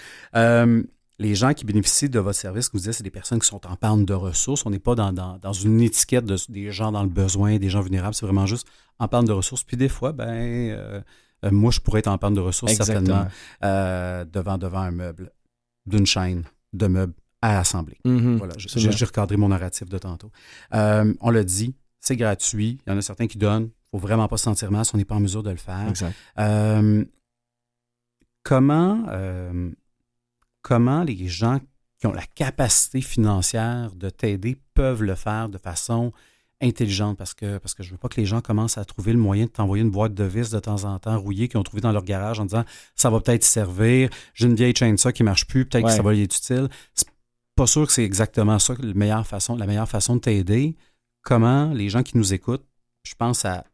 les 1.19 1.35
gens 1.35 1.55
qui 1.55 1.65
bénéficient 1.65 2.11
de 2.11 2.19
votre 2.19 2.39
service, 2.39 2.69
que 2.69 2.73
vous 2.73 2.79
disiez, 2.79 2.93
c'est 2.93 3.03
des 3.03 3.11
personnes 3.11 3.39
qui 3.39 3.47
sont 3.47 3.67
en 3.67 3.77
panne 3.77 4.05
de 4.05 4.13
ressources. 4.13 4.67
On 4.67 4.71
n'est 4.71 4.79
pas 4.79 4.95
dans, 4.95 5.13
dans, 5.13 5.53
une 5.53 5.81
étiquette 5.81 6.27
de, 6.27 6.37
des 6.49 6.71
gens 6.73 6.93
dans 6.93 7.03
le 7.03 7.09
besoin, 7.09 7.59
des 7.59 7.71
gens 7.71 7.81
vulnérables. 7.81 8.15
C'est 8.15 8.27
vraiment 8.27 8.47
juste 8.47 8.67
en 8.99 9.09
panne 9.09 9.25
de 9.25 9.33
ressources. 9.33 9.63
Puis 9.63 9.77
des 9.77 9.89
fois, 9.89 10.13
ben, 10.13 10.29
euh, 10.29 11.01
euh, 11.45 11.51
moi, 11.51 11.71
je 11.71 11.81
pourrais 11.81 12.01
être 12.01 12.09
en 12.09 12.19
panne 12.19 12.35
de 12.35 12.41
ressources 12.41 12.75
certainement 12.75 13.27
euh, 13.65 14.25
devant, 14.27 14.59
devant 14.59 14.81
un 14.81 14.91
meuble, 14.91 15.33
d'une 15.87 16.07
chaîne 16.07 16.45
de 16.75 16.87
meubles 16.87 17.15
à 17.41 17.61
assembler. 17.61 17.99
Mm-hmm. 18.05 18.37
voilà, 18.37 18.55
j'ai 18.59 19.05
recadré 19.05 19.37
mon 19.37 19.49
narratif 19.49 19.89
de 19.89 19.99
tantôt. 19.99 20.31
on 20.73 21.31
l'a 21.31 21.45
dit, 21.45 21.75
c'est 22.01 22.17
gratuit. 22.17 22.79
Il 22.87 22.91
y 22.91 22.95
en 22.95 22.99
a 22.99 23.03
certains 23.03 23.27
qui 23.27 23.39
donnent. 23.39 23.71
Il 23.93 23.97
ne 23.97 24.01
faut 24.01 24.07
vraiment 24.07 24.29
pas 24.29 24.37
se 24.37 24.45
sentir 24.45 24.71
mal 24.71 24.85
si 24.85 24.95
on 24.95 24.99
n'est 24.99 25.05
pas 25.07 25.15
en 25.15 25.21
mesure 25.21 25.43
de 25.43 25.51
le 25.51 25.57
faire. 25.57 25.93
comment 28.43 29.07
comment 30.67 31.05
les 31.05 31.29
gens 31.29 31.61
qui 32.01 32.09
ont 32.09 32.13
la 32.13 32.27
capacité 32.27 33.01
financière 33.01 33.95
de 33.95 34.11
t'aider 34.11 34.57
peuvent 34.75 35.05
le 35.05 35.15
faire 35.15 35.49
de 35.49 35.59
façon 35.59 36.13
intelligente? 36.61 37.17
Parce 37.17 37.35
que, 37.35 37.59
parce 37.59 37.73
que 37.73 37.85
je 37.85 37.93
veux 37.93 37.97
pas 37.99 38.09
que 38.09 38.21
les 38.21 38.27
gens 38.27 38.41
commencent 38.41 38.77
à 38.77 38.85
trouver 38.85 39.13
le 39.13 39.19
moyen 39.21 39.45
de 39.45 39.51
t'envoyer 39.51 39.85
une 39.85 39.93
boîte 39.93 40.13
de 40.13 40.25
vis 40.25 40.51
de 40.51 40.59
temps 40.59 40.83
en 40.83 40.99
temps 40.99 41.21
rouillée 41.21 41.47
qu'ils 41.47 41.59
ont 41.59 41.63
trouvé 41.63 41.83
dans 41.83 41.93
leur 41.93 42.03
garage 42.03 42.41
en 42.41 42.47
disant 42.47 42.65
ça 42.97 43.11
va 43.11 43.21
peut-être 43.21 43.45
servir, 43.45 44.11
j'ai 44.35 44.47
une 44.49 44.57
vieille 44.57 44.75
chaîne 44.75 44.99
ça 44.99 45.13
qui 45.13 45.23
marche 45.23 45.47
plus, 45.47 45.67
peut-être 45.67 45.87
que 45.87 45.93
ça 45.93 46.03
va 46.03 46.17
être 46.17 46.37
utile. 46.37 46.69
C'est 46.95 47.07
pas 47.55 47.69
sûr 47.69 47.87
que 47.87 47.93
c'est 47.93 48.05
exactement 48.05 48.59
ça 48.59 48.75
la 48.81 48.93
meilleure 48.95 49.27
façon, 49.27 49.55
la 49.55 49.67
meilleure 49.67 49.89
façon 49.89 50.17
de 50.17 50.21
t'aider. 50.21 50.75
Comment 51.23 51.73
les 51.73 51.91
gens 51.91 52.03
qui 52.03 52.17
nous 52.17 52.35
écoutent, 52.35 52.67
je 53.05 53.15
pense 53.15 53.45
à 53.45 53.65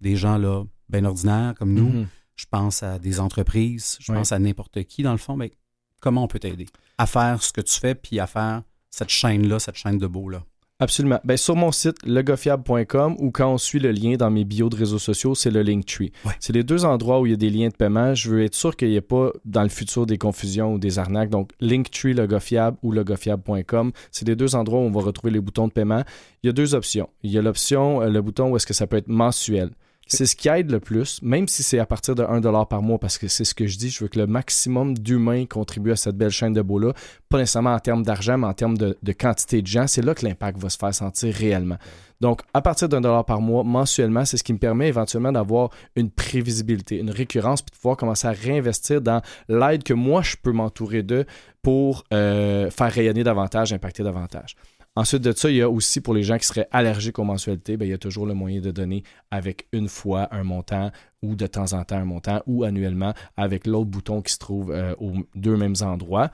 des 0.00 0.16
gens 0.16 0.38
là 0.38 0.64
bien 0.88 1.04
ordinaires 1.04 1.54
comme 1.56 1.72
nous, 1.72 1.88
mm-hmm. 1.88 2.06
je 2.34 2.46
pense 2.50 2.82
à 2.82 2.98
des 2.98 3.20
entreprises, 3.20 3.96
je 4.00 4.12
pense 4.12 4.32
à 4.32 4.40
n'importe 4.40 4.82
qui 4.82 5.04
dans 5.04 5.12
le 5.12 5.18
fond, 5.18 5.36
mais 5.36 5.52
comment 6.00 6.24
on 6.24 6.28
peut 6.28 6.38
t'aider 6.38 6.66
à 6.98 7.06
faire 7.06 7.42
ce 7.42 7.52
que 7.52 7.60
tu 7.60 7.78
fais 7.78 7.94
puis 7.94 8.20
à 8.20 8.26
faire 8.26 8.62
cette 8.90 9.10
chaîne-là, 9.10 9.58
cette 9.58 9.76
chaîne 9.76 9.98
de 9.98 10.06
beau-là? 10.06 10.42
Absolument. 10.82 11.20
Ben, 11.24 11.36
sur 11.36 11.56
mon 11.56 11.72
site, 11.72 11.96
legofiable.com 12.06 13.16
ou 13.18 13.30
quand 13.30 13.52
on 13.52 13.58
suit 13.58 13.78
le 13.78 13.92
lien 13.92 14.16
dans 14.16 14.30
mes 14.30 14.46
bios 14.46 14.70
de 14.70 14.76
réseaux 14.76 14.98
sociaux, 14.98 15.34
c'est 15.34 15.50
le 15.50 15.60
Linktree. 15.60 16.10
C'est 16.40 16.54
les 16.54 16.64
deux 16.64 16.86
endroits 16.86 17.20
où 17.20 17.26
il 17.26 17.30
y 17.30 17.34
a 17.34 17.36
des 17.36 17.50
liens 17.50 17.68
de 17.68 17.74
paiement. 17.74 18.14
Je 18.14 18.30
veux 18.30 18.42
être 18.42 18.54
sûr 18.54 18.74
qu'il 18.74 18.88
n'y 18.88 18.96
ait 18.96 19.02
pas 19.02 19.30
dans 19.44 19.62
le 19.62 19.68
futur 19.68 20.06
des 20.06 20.16
confusions 20.16 20.72
ou 20.72 20.78
des 20.78 20.98
arnaques. 20.98 21.28
Donc, 21.28 21.50
Linktree, 21.60 22.14
legofiable 22.14 22.78
ou 22.82 22.92
legofiable.com, 22.92 23.92
c'est 24.10 24.26
les 24.26 24.36
deux 24.36 24.54
endroits 24.54 24.80
où 24.80 24.84
on 24.84 24.90
va 24.90 25.02
retrouver 25.02 25.30
les 25.30 25.40
boutons 25.40 25.68
de 25.68 25.72
paiement. 25.72 26.02
Il 26.42 26.46
y 26.46 26.50
a 26.50 26.52
deux 26.54 26.74
options. 26.74 27.10
Il 27.22 27.30
y 27.30 27.36
a 27.36 27.42
l'option, 27.42 28.00
euh, 28.00 28.08
le 28.08 28.22
bouton 28.22 28.50
où 28.50 28.56
est-ce 28.56 28.66
que 28.66 28.74
ça 28.74 28.86
peut 28.86 28.96
être 28.96 29.08
mensuel. 29.08 29.72
C'est 30.12 30.26
ce 30.26 30.34
qui 30.34 30.48
aide 30.48 30.70
le 30.72 30.80
plus, 30.80 31.22
même 31.22 31.46
si 31.46 31.62
c'est 31.62 31.78
à 31.78 31.86
partir 31.86 32.16
de 32.16 32.24
1$ 32.24 32.68
par 32.68 32.82
mois, 32.82 32.98
parce 32.98 33.16
que 33.16 33.28
c'est 33.28 33.44
ce 33.44 33.54
que 33.54 33.66
je 33.66 33.78
dis, 33.78 33.90
je 33.90 34.02
veux 34.02 34.08
que 34.08 34.18
le 34.18 34.26
maximum 34.26 34.98
d'humains 34.98 35.46
contribuent 35.46 35.92
à 35.92 35.96
cette 35.96 36.16
belle 36.16 36.30
chaîne 36.30 36.52
de 36.52 36.62
beau-là, 36.62 36.92
pas 37.28 37.38
nécessairement 37.38 37.74
en 37.74 37.78
termes 37.78 38.02
d'argent, 38.02 38.36
mais 38.36 38.48
en 38.48 38.52
termes 38.52 38.76
de, 38.76 38.96
quantité 39.12 39.62
de 39.62 39.68
gens. 39.68 39.86
C'est 39.86 40.02
là 40.02 40.14
que 40.14 40.26
l'impact 40.26 40.58
va 40.58 40.68
se 40.68 40.78
faire 40.78 40.92
sentir 40.92 41.32
réellement. 41.32 41.76
Donc, 42.20 42.42
à 42.52 42.60
partir 42.60 42.88
d'un 42.88 43.00
dollar 43.00 43.24
par 43.24 43.40
mois, 43.40 43.62
mensuellement, 43.62 44.24
c'est 44.24 44.36
ce 44.36 44.42
qui 44.42 44.52
me 44.52 44.58
permet 44.58 44.88
éventuellement 44.88 45.32
d'avoir 45.32 45.70
une 45.94 46.10
prévisibilité, 46.10 46.98
une 46.98 47.10
récurrence, 47.10 47.62
puis 47.62 47.70
de 47.70 47.76
pouvoir 47.76 47.96
commencer 47.96 48.26
à 48.26 48.32
réinvestir 48.32 49.00
dans 49.00 49.22
l'aide 49.48 49.84
que 49.84 49.94
moi, 49.94 50.22
je 50.22 50.34
peux 50.42 50.52
m'entourer 50.52 51.02
d'eux 51.04 51.24
pour 51.62 52.04
euh, 52.12 52.68
faire 52.70 52.92
rayonner 52.92 53.22
davantage, 53.22 53.72
impacter 53.72 54.02
davantage. 54.02 54.56
Ensuite 54.96 55.22
de 55.22 55.32
ça, 55.32 55.50
il 55.50 55.56
y 55.56 55.62
a 55.62 55.70
aussi 55.70 56.00
pour 56.00 56.14
les 56.14 56.22
gens 56.22 56.36
qui 56.36 56.46
seraient 56.46 56.68
allergiques 56.72 57.18
aux 57.18 57.24
mensualités, 57.24 57.76
bien, 57.76 57.86
il 57.86 57.90
y 57.90 57.94
a 57.94 57.98
toujours 57.98 58.26
le 58.26 58.34
moyen 58.34 58.60
de 58.60 58.70
donner 58.70 59.04
avec 59.30 59.68
une 59.72 59.88
fois 59.88 60.28
un 60.32 60.42
montant 60.42 60.90
ou 61.22 61.36
de 61.36 61.46
temps 61.46 61.72
en 61.74 61.84
temps 61.84 61.96
un 61.96 62.04
montant 62.04 62.42
ou 62.46 62.64
annuellement 62.64 63.14
avec 63.36 63.66
l'autre 63.66 63.88
bouton 63.88 64.20
qui 64.20 64.32
se 64.32 64.38
trouve 64.38 64.72
euh, 64.72 64.94
aux 64.98 65.12
deux 65.36 65.56
mêmes 65.56 65.76
endroits. 65.82 66.30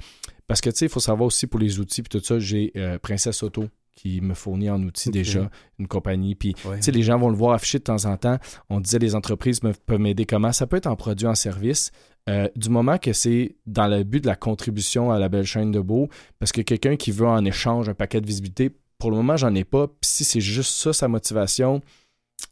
Parce 0.47 0.61
que 0.61 0.71
tu 0.71 0.79
sais, 0.79 0.87
il 0.87 0.91
faut 0.91 1.01
savoir 1.01 1.27
aussi 1.27 1.47
pour 1.47 1.61
les 1.61 1.81
outils 1.81 2.03
puis 2.03 2.19
tout 2.19 2.25
ça, 2.25 2.39
j'ai 2.39 2.73
euh, 2.77 2.99
Princesse 2.99 3.43
Auto 3.43 3.69
qui 3.97 4.21
me 4.21 4.35
fournit 4.35 4.71
en 4.71 4.83
outils 4.83 5.11
déjà, 5.11 5.51
une 5.79 5.89
compagnie. 5.89 6.35
Puis, 6.35 6.55
tu 6.55 6.69
sais, 6.81 6.93
les 6.93 7.03
gens 7.03 7.19
vont 7.19 7.31
le 7.31 7.37
voir 7.37 7.55
affiché 7.55 7.79
de 7.79 7.85
temps 7.85 8.05
en 8.05 8.17
temps. 8.19 8.37
On 8.69 8.79
disait 8.79 8.99
les 8.99 9.15
entreprises 9.15 9.61
peuvent 9.61 9.99
m'aider 9.99 10.27
comment? 10.27 10.53
Ça 10.53 10.67
peut 10.67 10.77
être 10.77 10.87
en 10.87 10.97
produit, 10.97 11.27
en 11.27 11.35
service. 11.35 11.93
Euh, 12.29 12.49
du 12.57 12.71
moment 12.71 12.99
que 12.99 13.13
c'est 13.13 13.55
dans 13.67 13.87
le 13.87 14.03
but 14.03 14.21
de 14.21 14.27
la 14.27 14.35
contribution 14.35 15.13
à 15.13 15.19
la 15.19 15.29
belle 15.29 15.45
chaîne 15.47 15.71
de 15.71 15.81
beau, 15.81 16.09
parce 16.41 16.51
que 16.53 16.61
quelqu'un 16.61 16.97
qui 16.97 17.13
veut 17.13 17.27
en 17.27 17.45
échange 17.45 17.89
un 17.89 17.95
paquet 17.95 18.21
de 18.21 18.27
visibilité, 18.27 18.71
pour 18.99 19.11
le 19.11 19.17
moment, 19.17 19.37
j'en 19.37 19.55
ai 19.55 19.65
pas. 19.65 19.87
Puis 19.87 19.97
si 20.03 20.25
c'est 20.25 20.41
juste 20.41 20.73
ça 20.73 20.93
sa 20.93 21.07
motivation, 21.07 21.83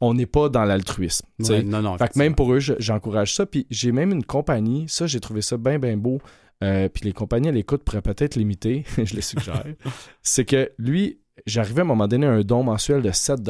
on 0.01 0.15
n'est 0.15 0.27
pas 0.27 0.49
dans 0.49 0.65
l'altruisme. 0.65 1.27
Ouais, 1.41 1.63
non, 1.63 1.83
non. 1.83 1.99
Fait 1.99 2.09
que 2.09 2.19
même 2.19 2.35
pour 2.35 2.53
eux, 2.53 2.61
je- 2.61 2.75
j'encourage 2.79 3.35
ça. 3.35 3.47
Puis 3.47 3.67
j'ai 3.71 3.93
même 3.93 4.13
une 4.13 4.25
compagnie, 4.25 4.85
ça, 4.89 5.07
j'ai 5.07 5.21
trouvé 5.21 5.43
ça 5.43 5.57
bien, 5.57 5.79
bien 5.79 5.97
beau. 5.97 6.21
Euh, 6.63 6.89
puis 6.89 7.05
les 7.05 7.13
compagnies 7.13 7.49
à 7.49 7.53
l'écoute 7.53 7.83
pourraient 7.83 8.01
peut-être 8.03 8.37
l'imiter, 8.37 8.85
je 9.05 9.15
les 9.15 9.23
suggère. 9.23 9.65
c'est 10.23 10.45
que 10.45 10.71
lui, 10.79 11.19
j'arrivais 11.47 11.81
à 11.81 11.85
un 11.85 11.87
moment 11.89 12.07
donné 12.07 12.27
à 12.27 12.31
un 12.31 12.43
don 12.43 12.63
mensuel 12.63 13.03
de 13.03 13.11
7 13.11 13.43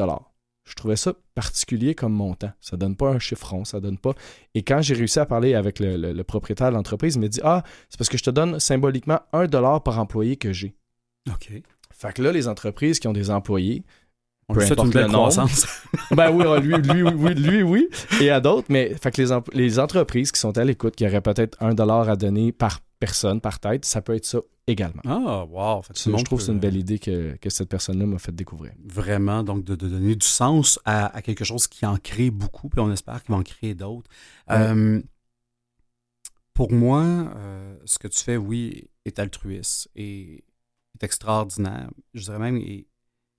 Je 0.67 0.73
trouvais 0.73 0.95
ça 0.95 1.13
particulier 1.35 1.93
comme 1.95 2.13
montant. 2.13 2.51
Ça 2.59 2.75
donne 2.75 2.95
pas 2.95 3.09
un 3.09 3.19
chiffron, 3.19 3.65
ça 3.65 3.79
donne 3.79 3.97
pas. 3.99 4.13
Et 4.55 4.63
quand 4.63 4.81
j'ai 4.81 4.95
réussi 4.95 5.19
à 5.19 5.25
parler 5.25 5.53
avec 5.53 5.79
le, 5.79 5.95
le- 5.97 6.11
le 6.13 6.23
propriétaire 6.23 6.69
de 6.69 6.75
l'entreprise, 6.75 7.15
il 7.15 7.21
m'a 7.21 7.27
dit 7.27 7.39
Ah, 7.43 7.63
c'est 7.89 7.97
parce 7.97 8.09
que 8.09 8.17
je 8.17 8.23
te 8.23 8.29
donne 8.31 8.59
symboliquement 8.59 9.19
1 9.33 9.45
dollar 9.47 9.83
par 9.83 9.99
employé 9.99 10.37
que 10.37 10.51
j'ai. 10.53 10.75
OK. 11.29 11.51
Fait 11.93 12.13
que 12.13 12.21
là, 12.21 12.31
les 12.31 12.47
entreprises 12.47 12.99
qui 12.99 13.07
ont 13.07 13.13
des 13.13 13.29
employés, 13.29 13.83
On 14.49 14.53
Peu 14.53 14.61
importe 14.73 14.87
une 14.95 15.01
le 15.01 15.07
nombre. 15.07 15.31
Ben 16.11 16.31
oui, 16.31 16.61
lui, 16.61 16.77
lui, 16.77 17.03
oui, 17.03 17.33
lui, 17.35 17.63
oui. 17.63 17.87
Et 18.21 18.29
à 18.29 18.39
d'autres, 18.39 18.67
mais 18.69 18.93
fait 18.95 19.11
que 19.11 19.21
les, 19.21 19.29
les 19.53 19.79
entreprises 19.79 20.31
qui 20.31 20.39
sont 20.39 20.57
à 20.57 20.63
l'écoute, 20.63 20.95
qui 20.95 21.05
auraient 21.05 21.21
peut-être 21.21 21.57
un 21.61 21.73
dollar 21.73 22.09
à 22.09 22.15
donner 22.15 22.51
par 22.51 22.79
personne, 22.99 23.41
par 23.41 23.59
tête, 23.59 23.85
ça 23.85 24.01
peut 24.01 24.15
être 24.15 24.25
ça 24.25 24.39
également. 24.67 25.01
Ah, 25.05 25.45
wow. 25.45 25.81
Fait 25.83 25.93
je 25.95 26.23
trouve 26.23 26.39
que 26.39 26.45
c'est 26.45 26.51
une 26.51 26.59
belle 26.59 26.75
idée 26.77 26.97
que, 26.99 27.35
que 27.37 27.49
cette 27.49 27.69
personne-là 27.69 28.05
m'a 28.05 28.17
fait 28.19 28.33
découvrir. 28.33 28.73
Vraiment, 28.83 29.43
donc, 29.43 29.63
de, 29.63 29.75
de 29.75 29.87
donner 29.87 30.15
du 30.15 30.25
sens 30.25 30.79
à, 30.85 31.07
à 31.15 31.21
quelque 31.21 31.43
chose 31.43 31.67
qui 31.67 31.85
en 31.85 31.97
crée 31.97 32.31
beaucoup, 32.31 32.69
puis 32.69 32.79
on 32.79 32.91
espère 32.91 33.21
qu'il 33.23 33.33
va 33.33 33.39
en 33.39 33.43
créer 33.43 33.75
d'autres. 33.75 34.09
Ouais. 34.49 34.55
Euh, 34.57 35.01
pour 36.53 36.71
moi, 36.71 37.03
euh, 37.03 37.77
ce 37.85 37.99
que 37.99 38.07
tu 38.07 38.23
fais, 38.23 38.37
oui, 38.37 38.89
est 39.03 39.19
altruiste 39.19 39.89
et 39.95 40.43
est 40.95 41.03
extraordinaire. 41.03 41.89
Je 42.13 42.23
dirais 42.23 42.39
même 42.39 42.55
est, 42.57 42.87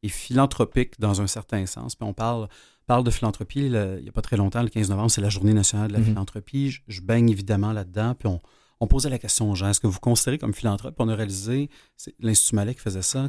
est 0.02 0.08
philanthropique 0.08 1.00
dans 1.00 1.22
un 1.22 1.26
certain 1.26 1.64
sens. 1.64 1.96
Puis 1.96 2.06
on 2.06 2.12
parle, 2.12 2.48
parle 2.86 3.04
de 3.04 3.10
philanthropie, 3.10 3.68
le- 3.70 3.96
il 3.98 4.02
n'y 4.02 4.08
a 4.10 4.12
pas 4.12 4.20
très 4.22 4.36
longtemps, 4.36 4.62
le 4.62 4.68
15 4.68 4.90
novembre, 4.90 5.10
c'est 5.10 5.22
la 5.22 5.30
journée 5.30 5.54
nationale 5.54 5.88
de 5.88 5.94
la 5.94 6.00
Mhm. 6.00 6.04
philanthropie. 6.06 6.70
Je, 6.70 6.82
je 6.88 7.00
baigne 7.00 7.30
évidemment 7.30 7.72
là-dedans. 7.72 8.14
Puis 8.14 8.28
on, 8.28 8.40
on 8.80 8.86
posait 8.86 9.08
la 9.08 9.18
question 9.18 9.50
aux 9.50 9.54
gens, 9.54 9.68
est-ce 9.70 9.80
que 9.80 9.86
vous 9.86 9.94
vous 9.94 10.00
considérez 10.00 10.38
comme 10.38 10.54
philanthrope? 10.54 10.94
On 10.98 11.08
a 11.08 11.14
réalisé, 11.14 11.70
c'est 11.96 12.14
l'Institut 12.20 12.56
Malais 12.56 12.74
qui 12.74 12.80
faisait 12.80 13.02
ça, 13.02 13.28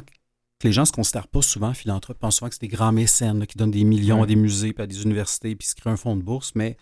que 0.58 0.66
les 0.66 0.72
gens 0.72 0.82
ne 0.82 0.86
se 0.86 0.92
considèrent 0.92 1.28
pas 1.28 1.42
souvent 1.42 1.72
philanthropes, 1.72 2.18
pensent 2.18 2.36
souvent 2.36 2.48
que 2.48 2.54
c'est 2.54 2.60
des 2.60 2.68
grands 2.68 2.92
mécènes 2.92 3.38
là, 3.38 3.46
qui 3.46 3.56
donnent 3.56 3.70
des 3.70 3.84
millions 3.84 4.16
Ouais. 4.16 4.22
à 4.24 4.26
des 4.26 4.36
musées, 4.36 4.72
puis 4.72 4.82
à 4.82 4.86
des 4.86 5.02
universités, 5.02 5.54
puis 5.56 5.68
se 5.68 5.74
créent 5.74 5.90
un 5.90 5.96
fonds 5.96 6.16
de 6.16 6.22
bourse, 6.22 6.52
mais, 6.54 6.76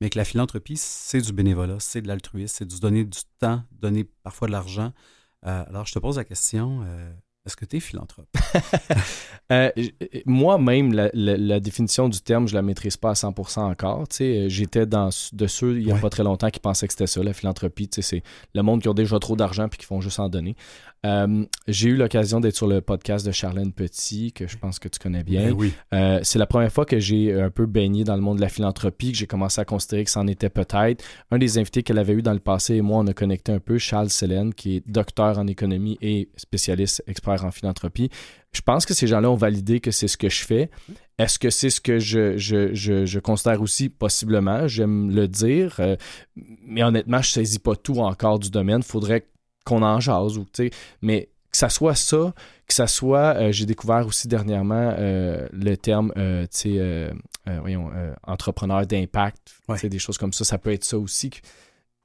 mais 0.00 0.08
que 0.10 0.18
la 0.18 0.24
philanthropie, 0.24 0.76
c'est 0.76 1.20
du 1.20 1.32
bénévolat, 1.32 1.78
c'est 1.80 2.00
de 2.02 2.08
l'altruisme, 2.08 2.54
c'est 2.56 2.64
du 2.66 2.80
donner 2.80 3.04
du 3.04 3.18
temps, 3.38 3.62
donner 3.72 4.04
parfois 4.22 4.48
de 4.48 4.52
l'argent. 4.52 4.92
Euh, 5.46 5.64
alors, 5.68 5.86
je 5.86 5.92
te 5.92 5.98
pose 5.98 6.16
la 6.16 6.24
question, 6.24 6.80
euh, 6.84 7.12
est-ce 7.46 7.56
que 7.56 7.64
tu 7.64 7.76
es 7.76 7.80
philanthrope? 7.80 8.28
Euh, 9.52 9.68
j- 9.76 9.92
Moi-même, 10.26 10.92
la, 10.92 11.10
la- 11.12 11.36
la 11.36 11.58
définition 11.58 12.08
du 12.08 12.20
terme, 12.20 12.46
je 12.46 12.54
la 12.54 12.62
maîtrise 12.62 12.96
pas 12.96 13.10
à 13.10 13.14
100% 13.14 13.58
encore. 13.62 14.04
Euh, 14.20 14.48
J'étais 14.48 14.86
dans 14.86 15.08
de 15.32 15.46
ceux, 15.48 15.76
il 15.80 15.88
y 15.88 15.90
a 15.90 15.94
Ouais. 15.96 16.00
pas 16.00 16.08
très 16.08 16.22
longtemps, 16.22 16.50
qui 16.50 16.60
pensaient 16.60 16.86
que 16.86 16.92
c'était 16.92 17.08
ça, 17.08 17.20
la 17.20 17.32
philanthropie. 17.32 17.90
C'est 18.00 18.22
le 18.54 18.62
monde 18.62 18.80
qui 18.80 18.88
ont 18.88 18.94
déjà 18.94 19.18
trop 19.18 19.34
d'argent 19.34 19.68
puis 19.68 19.78
qui 19.78 19.86
font 19.86 20.00
juste 20.00 20.20
en 20.20 20.28
donner. 20.28 20.54
Euh, 21.06 21.44
J'ai 21.66 21.88
eu 21.88 21.96
l'occasion 21.96 22.40
d'être 22.40 22.56
sur 22.56 22.66
le 22.66 22.82
podcast 22.82 23.24
de 23.24 23.32
Charlène 23.32 23.72
Petit, 23.72 24.32
que 24.32 24.46
je 24.46 24.58
pense 24.58 24.78
que 24.78 24.88
tu 24.88 24.98
connais 24.98 25.24
bien. 25.24 25.46
Ben 25.46 25.52
oui. 25.56 25.72
Euh, 25.94 26.20
c'est 26.22 26.38
la 26.38 26.46
première 26.46 26.70
fois 26.72 26.84
que 26.84 26.98
j'ai 26.98 27.32
un 27.40 27.48
peu 27.50 27.64
baigné 27.66 28.04
dans 28.04 28.16
le 28.16 28.20
monde 28.22 28.36
de 28.36 28.42
la 28.42 28.50
philanthropie, 28.50 29.12
que 29.12 29.18
j'ai 29.18 29.26
commencé 29.26 29.60
à 29.60 29.64
considérer 29.64 30.04
que 30.04 30.10
c'en 30.10 30.26
était 30.26 30.50
peut-être. 30.50 31.02
Un 31.30 31.38
des 31.38 31.56
invités 31.58 31.82
qu'elle 31.82 31.98
avait 31.98 32.12
eu 32.12 32.22
dans 32.22 32.34
le 32.34 32.38
passé 32.38 32.74
et 32.76 32.82
moi, 32.82 32.98
on 32.98 33.06
a 33.06 33.14
connecté 33.14 33.50
un 33.52 33.60
peu, 33.60 33.78
Charles 33.78 34.10
Sélène, 34.10 34.52
qui 34.52 34.76
est 34.76 34.82
docteur 34.86 35.38
en 35.38 35.46
économie 35.46 35.96
et 36.02 36.28
spécialiste 36.36 37.02
expert 37.06 37.44
en 37.44 37.50
philanthropie. 37.50 38.10
Je 38.52 38.60
pense 38.60 38.84
que 38.84 38.92
ces 38.94 39.06
gens-là 39.06 39.30
ont 39.30 39.36
validé 39.36 39.80
que 39.80 39.92
c'est 39.92 40.08
ce 40.08 40.16
que 40.16 40.28
je 40.28 40.44
fais. 40.44 40.70
Est-ce 41.18 41.38
que 41.38 41.50
c'est 41.50 41.70
ce 41.70 41.80
que 41.80 41.98
je, 41.98 42.36
je, 42.36 42.74
je, 42.74 43.06
je 43.06 43.18
considère 43.20 43.62
aussi? 43.62 43.88
Possiblement? 43.88 44.66
J'aime 44.68 45.10
le 45.14 45.28
dire. 45.28 45.76
euh, 45.78 45.96
mais 46.66 46.82
honnêtement, 46.82 47.22
je 47.22 47.28
ne 47.30 47.44
saisis 47.44 47.58
pas 47.58 47.76
tout 47.76 47.98
encore 48.00 48.38
du 48.38 48.50
domaine. 48.50 48.82
faudrait 48.82 49.24
qu'on 49.70 49.82
en 49.82 50.00
jase. 50.00 50.36
Ou, 50.38 50.44
tu 50.44 50.68
sais, 50.68 50.70
mais 51.02 51.28
que 51.50 51.56
ça 51.56 51.68
soit 51.68 51.94
ça, 51.96 52.32
que 52.68 52.74
ça 52.74 52.86
soit, 52.86 53.34
euh, 53.36 53.50
j'ai 53.52 53.66
découvert 53.66 54.06
aussi 54.06 54.28
dernièrement 54.28 54.94
euh, 54.98 55.48
le 55.52 55.76
terme, 55.76 56.12
euh, 56.16 56.42
tu 56.44 56.76
sais, 56.78 57.10
voyons, 57.60 57.90
entrepreneur 58.24 58.86
d'impact, 58.86 59.38
Ouais. 59.68 59.88
des 59.88 59.98
choses 59.98 60.18
comme 60.18 60.32
ça, 60.32 60.44
ça 60.44 60.58
peut 60.58 60.72
être 60.72 60.84
ça 60.84 60.98
aussi. 60.98 61.30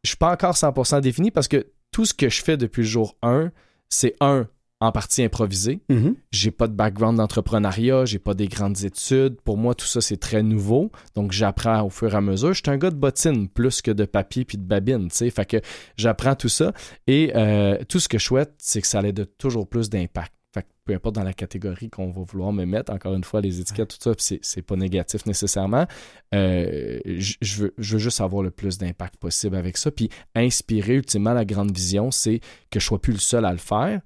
Je 0.03 0.09
suis 0.09 0.17
pas 0.17 0.31
encore 0.31 0.55
100% 0.55 1.01
défini 1.01 1.29
parce 1.31 1.47
que 1.47 1.67
tout 1.91 2.05
ce 2.05 2.13
que 2.13 2.29
je 2.29 2.41
fais 2.43 2.57
depuis 2.57 2.81
le 2.81 2.87
jour 2.87 3.15
1, 3.21 3.51
c'est 3.89 4.15
un, 4.21 4.47
en 4.81 4.91
partie 4.91 5.23
improvisé. 5.23 5.79
Mhm. 5.89 6.15
J'ai 6.31 6.51
pas 6.51 6.67
de 6.67 6.73
background 6.73 7.17
d'entrepreneuriat, 7.17 8.05
j'ai 8.05 8.19
pas 8.19 8.33
des 8.33 8.47
grandes 8.47 8.83
études. 8.83 9.39
Pour 9.41 9.57
moi, 9.57 9.73
tout 9.73 9.85
ça, 9.85 10.01
c'est 10.01 10.17
très 10.17 10.43
nouveau. 10.43 10.91
Donc, 11.15 11.31
j'apprends 11.31 11.83
au 11.83 11.89
fur 11.89 12.13
et 12.13 12.17
à 12.17 12.21
mesure. 12.21 12.53
Je 12.53 12.61
suis 12.61 12.71
un 12.71 12.77
gars 12.77 12.91
de 12.91 12.97
bottine 12.97 13.47
plus 13.47 13.81
que 13.81 13.91
de 13.91 14.05
papier 14.05 14.43
puis 14.43 14.57
de 14.57 14.63
babine, 14.63 15.09
tu 15.09 15.15
sais. 15.15 15.29
Fait 15.29 15.45
que 15.45 15.57
j'apprends 15.97 16.35
tout 16.35 16.49
ça. 16.49 16.73
Et 17.07 17.31
euh, 17.35 17.77
tout 17.87 17.99
ce 17.99 18.09
que 18.09 18.17
je 18.17 18.25
souhaite, 18.25 18.53
c'est 18.57 18.81
que 18.81 18.87
ça 18.87 19.01
ait 19.01 19.13
de 19.13 19.23
toujours 19.23 19.67
plus 19.67 19.89
d'impact. 19.89 20.33
Fait 20.53 20.63
que 20.63 20.67
peu 20.85 20.93
importe 20.93 21.15
dans 21.15 21.23
la 21.23 21.33
catégorie 21.33 21.89
qu'on 21.89 22.11
va 22.11 22.21
vouloir 22.23 22.53
me 22.53 22.65
mettre, 22.65 22.93
encore 22.93 23.13
une 23.13 23.25
fois, 23.25 23.41
les 23.41 23.59
étiquettes, 23.59 23.89
tout 23.89 23.97
ça, 23.99 24.13
puis 24.15 24.39
c'est, 24.41 24.61
pas 24.61 24.75
négatif 24.77 25.25
nécessairement. 25.25 25.85
Euh, 26.33 26.99
je, 27.05 27.61
veux, 27.61 27.73
je 27.77 27.93
veux 27.93 27.99
juste 27.99 28.21
avoir 28.21 28.41
le 28.41 28.51
plus 28.51 28.77
d'impact 28.77 29.17
possible 29.17 29.55
avec 29.55 29.77
ça. 29.77 29.91
Puis 29.91 30.09
inspirer, 30.33 30.95
ultimement, 30.95 31.33
la 31.33 31.43
grande 31.45 31.75
vision, 31.75 32.11
c'est 32.11 32.39
que 32.71 32.79
je 32.79 32.85
sois 32.85 33.01
plus 33.01 33.13
le 33.13 33.19
seul 33.19 33.45
à 33.45 33.51
le 33.51 33.57
faire. 33.57 34.01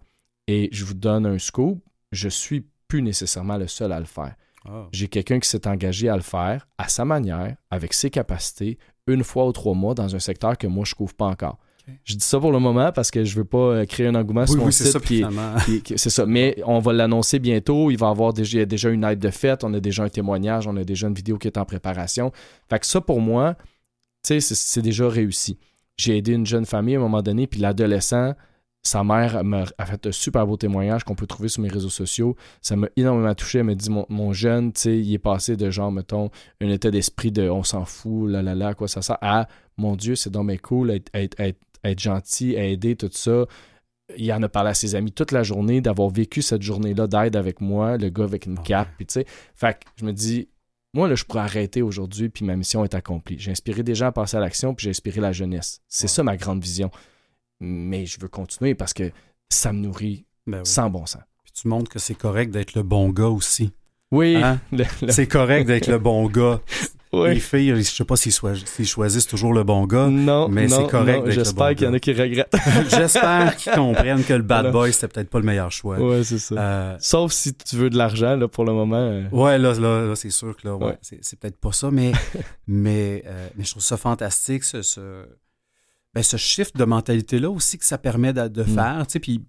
Et 0.50 0.68
je 0.72 0.84
vous 0.84 0.96
donne 0.96 1.28
un 1.28 1.38
scoop, 1.38 1.80
je 2.12 2.28
suis 2.28 2.66
plus 2.88 3.04
nécessairement 3.04 3.58
le 3.58 3.68
seul 3.68 3.92
à 3.92 4.00
le 4.00 4.06
faire. 4.08 4.34
Ah. 4.66 4.88
J'ai 4.92 5.08
quelqu'un 5.08 5.40
qui 5.40 5.48
s'est 5.48 5.68
engagé 5.68 6.10
à 6.10 6.16
le 6.16 6.24
faire 6.24 6.68
à 6.80 6.88
sa 6.88 7.06
manière, 7.06 7.56
avec 7.70 7.94
ses 7.94 8.10
capacités, 8.10 8.80
une 9.06 9.24
fois 9.24 9.46
ou 9.46 9.52
trois 9.52 9.76
mois 9.76 9.94
dans 9.94 10.16
un 10.16 10.20
secteur 10.20 10.58
que 10.58 10.66
moi 10.66 10.86
je 10.86 10.96
couvre 10.96 11.14
pas 11.14 11.28
encore. 11.28 11.60
Je 12.04 12.16
dis 12.16 12.26
ça 12.26 12.40
pour 12.40 12.52
le 12.52 12.58
moment 12.58 12.92
parce 12.92 13.12
que 13.12 13.24
je 13.24 13.36
veux 13.36 13.46
pas 13.46 13.58
euh, 13.58 13.86
créer 13.86 14.08
un 14.08 14.16
engouement 14.16 14.42
Oui, 14.42 14.48
sur 14.48 14.58
mon 14.58 14.66
oui, 14.66 14.74
c'est 14.74 14.92
site. 14.92 15.98
c'est 15.98 16.10
ça. 16.10 16.26
Mais 16.26 16.56
on 16.66 16.80
va 16.80 16.94
l'annoncer 16.94 17.38
bientôt. 17.38 17.92
Il 17.92 17.98
va 17.98 18.08
y 18.08 18.10
avoir 18.10 18.34
déjà, 18.34 18.58
il 18.58 18.60
y 18.60 18.64
a 18.64 18.66
déjà 18.66 18.90
une 18.90 19.04
aide 19.04 19.20
de 19.20 19.30
fête. 19.30 19.64
On 19.64 19.74
a 19.74 19.80
déjà 19.80 20.04
un 20.04 20.10
témoignage. 20.10 20.68
On 20.68 20.76
a 20.78 20.84
déjà 20.84 21.08
une 21.08 21.14
vidéo 21.16 21.38
qui 21.38 21.48
est 21.48 21.58
en 21.58 21.66
préparation. 21.66 22.32
Fait 22.70 22.80
que 22.80 22.86
ça, 22.86 23.02
pour 23.02 23.22
moi, 23.22 23.56
c'est 24.22 24.82
déjà 24.82 25.10
réussi. 25.10 25.58
J'ai 25.98 26.18
aidé 26.18 26.34
une 26.34 26.46
jeune 26.46 26.66
famille 26.66 26.96
à 26.96 27.00
un 27.00 27.02
moment 27.02 27.22
donné, 27.22 27.48
puis 27.48 27.60
l'adolescent, 27.60 28.36
sa 28.82 29.04
mère 29.04 29.44
m'a 29.44 29.66
a 29.78 29.86
fait 29.86 30.08
un 30.08 30.12
super 30.12 30.48
beau 30.48 30.58
témoignage 30.58 31.04
qu'on 31.04 31.16
peut 31.16 31.28
trouver 31.28 31.50
sur 31.50 31.62
mes 31.62 31.70
réseaux 31.70 31.90
sociaux. 31.90 32.36
Ça 32.62 32.76
m'a 32.76 32.88
énormément 32.96 33.34
touché. 33.36 33.60
Elle 33.60 33.66
m'a 33.66 33.76
dit, 33.76 33.90
mon, 33.90 34.06
mon 34.10 34.32
jeune, 34.34 34.72
tu 34.72 34.82
sais, 34.82 34.98
il 34.98 35.14
est 35.14 35.20
passé 35.20 35.58
de 35.58 35.70
genre, 35.70 35.92
mettons, 35.92 36.30
un 36.62 36.70
état 36.70 36.90
d'esprit 36.90 37.32
de 37.32 37.50
on 37.50 37.64
s'en 37.64 37.86
fout, 37.86 38.30
là, 38.30 38.42
là, 38.42 38.56
là, 38.56 38.74
quoi 38.74 38.88
ça 38.88 39.02
sert, 39.02 39.18
à 39.22 39.48
mon 39.78 39.96
Dieu, 39.96 40.16
c'est 40.16 40.30
donc 40.30 40.48
bien 40.48 40.58
cool, 40.58 40.92
être, 40.92 41.10
être, 41.14 41.40
être, 41.40 41.60
être 41.84 42.00
gentil, 42.00 42.54
aider, 42.56 42.96
tout 42.96 43.10
ça 43.12 43.46
il 44.18 44.32
en 44.34 44.42
a 44.42 44.50
parlé 44.50 44.72
à 44.72 44.74
ses 44.74 44.96
amis 44.96 45.12
toute 45.12 45.32
la 45.32 45.44
journée, 45.44 45.82
d'avoir 45.82 46.10
vécu 46.10 46.42
cette 46.42 46.62
journée-là 46.62 47.08
d'aide 47.08 47.36
avec 47.36 47.62
moi, 47.62 47.98
le 47.98 48.10
gars 48.10 48.24
avec 48.24 48.46
une 48.46 48.58
Ah 48.60 48.64
cape, 48.64 48.90
puis 48.98 49.06
tu 49.06 49.14
sais. 49.14 49.26
Fait 49.56 49.74
que 49.74 49.90
je 49.98 50.06
me 50.06 50.14
dis, 50.14 50.50
moi, 50.94 51.08
là, 51.08 51.16
je 51.16 51.24
pourrais 51.24 51.42
arrêter 51.42 51.82
aujourd'hui, 51.82 52.30
puis 52.30 52.46
ma 52.46 52.56
mission 52.56 52.84
est 52.84 52.96
accomplie. 52.96 53.38
J'ai 53.38 53.52
inspiré 53.52 53.84
des 53.84 53.96
gens 53.96 54.08
à 54.08 54.12
passer 54.12 54.38
à 54.38 54.40
l'action, 54.40 54.74
puis 54.74 54.86
j'ai 54.86 54.90
inspiré 54.90 55.22
la 55.22 55.32
jeunesse. 55.32 55.82
C'est 55.88 56.08
ça 56.08 56.24
ma 56.24 56.36
grande 56.36 56.64
vision. 56.64 56.90
Mais 57.60 58.06
je 58.06 58.20
veux 58.20 58.28
continuer 58.30 58.76
parce 58.76 58.94
que 58.94 59.12
ça 59.50 59.74
me 59.74 59.80
nourrit 59.80 60.26
Ben 60.48 60.60
oui. 60.60 60.66
sans 60.66 60.90
bon 60.90 61.06
sens. 61.06 61.22
Puis 61.44 61.52
tu 61.54 61.68
montres 61.68 61.90
que 61.92 62.00
c'est 62.00 62.16
correct 62.16 62.52
d'être 62.52 62.74
le 62.76 62.84
bon 62.84 63.10
gars 63.10 63.28
aussi. 63.28 63.72
Oui, 64.12 64.36
Hein? 64.38 64.60
le- 64.72 64.86
le- 65.02 65.12
C'est 65.12 65.28
correct 65.28 65.66
d'être 65.68 65.88
le 65.88 66.00
bon 66.00 66.28
gars. 66.28 66.62
Les 67.12 67.20
oui. 67.20 67.40
filles, 67.40 67.76
je 67.76 67.82
sais 67.82 68.06
pas 68.06 68.16
s'ils 68.16 68.32
choisissent 68.86 69.26
toujours 69.26 69.52
le 69.52 69.64
bon 69.64 69.88
gars. 69.88 70.10
Non, 70.10 70.48
mais 70.48 70.68
non, 70.68 70.78
c'est 70.78 70.92
correct 70.92 71.26
non, 71.26 71.32
J'espère 71.32 71.70
bon 71.70 71.76
qu'il 71.76 71.88
y 71.88 71.90
en 71.90 71.94
a 71.96 72.00
qui 72.00 72.14
regrettent. 72.14 72.54
J'espère 72.92 73.56
qu'ils 73.58 73.72
comprennent 73.72 74.24
que 74.24 74.34
le 74.34 74.44
bad 74.44 74.66
Voilà. 74.66 74.72
boy, 74.72 74.94
c'était 74.94 75.08
peut-être 75.08 75.30
pas 75.32 75.40
le 75.40 75.46
meilleur 75.46 75.72
choix. 75.72 75.98
ouais, 76.00 76.24
c'est 76.24 76.38
ça. 76.38 76.54
Euh, 76.56 76.98
Sauf 77.00 77.32
si 77.32 77.56
tu 77.56 77.78
veux 77.78 77.90
de 77.90 77.98
l'argent, 77.98 78.36
là, 78.36 78.48
pour 78.48 78.64
le 78.64 78.74
moment. 78.74 78.98
euh, 78.98 79.28
ouais, 79.32 79.58
là, 79.58 79.74
là, 79.74 80.06
là, 80.06 80.16
c'est 80.16 80.30
sûr 80.30 80.56
que 80.56 80.68
là, 80.68 80.76
ouais, 80.76 80.86
Ouais. 80.86 80.98
c'est, 81.02 81.18
c'est 81.24 81.40
peut-être 81.40 81.58
pas 81.58 81.72
ça, 81.72 81.90
mais, 81.90 82.12
mais, 82.68 83.24
euh, 83.26 83.48
mais 83.58 83.64
je 83.64 83.72
trouve 83.72 83.82
ça 83.84 83.98
fantastique, 83.98 84.64
ce, 84.64 84.84
ce, 84.84 85.26
ben, 86.14 86.24
ce 86.24 86.38
shift 86.38 86.76
de 86.78 86.86
mentalité-là 86.86 87.50
aussi 87.50 87.78
que 87.78 87.86
ça 87.86 87.98
permet 87.98 88.34
de, 88.34 88.48
de 88.48 88.64
Mm. 88.64 88.68
faire, 88.76 89.08
tu 89.08 89.14
sais, 89.14 89.20
puis, 89.20 89.44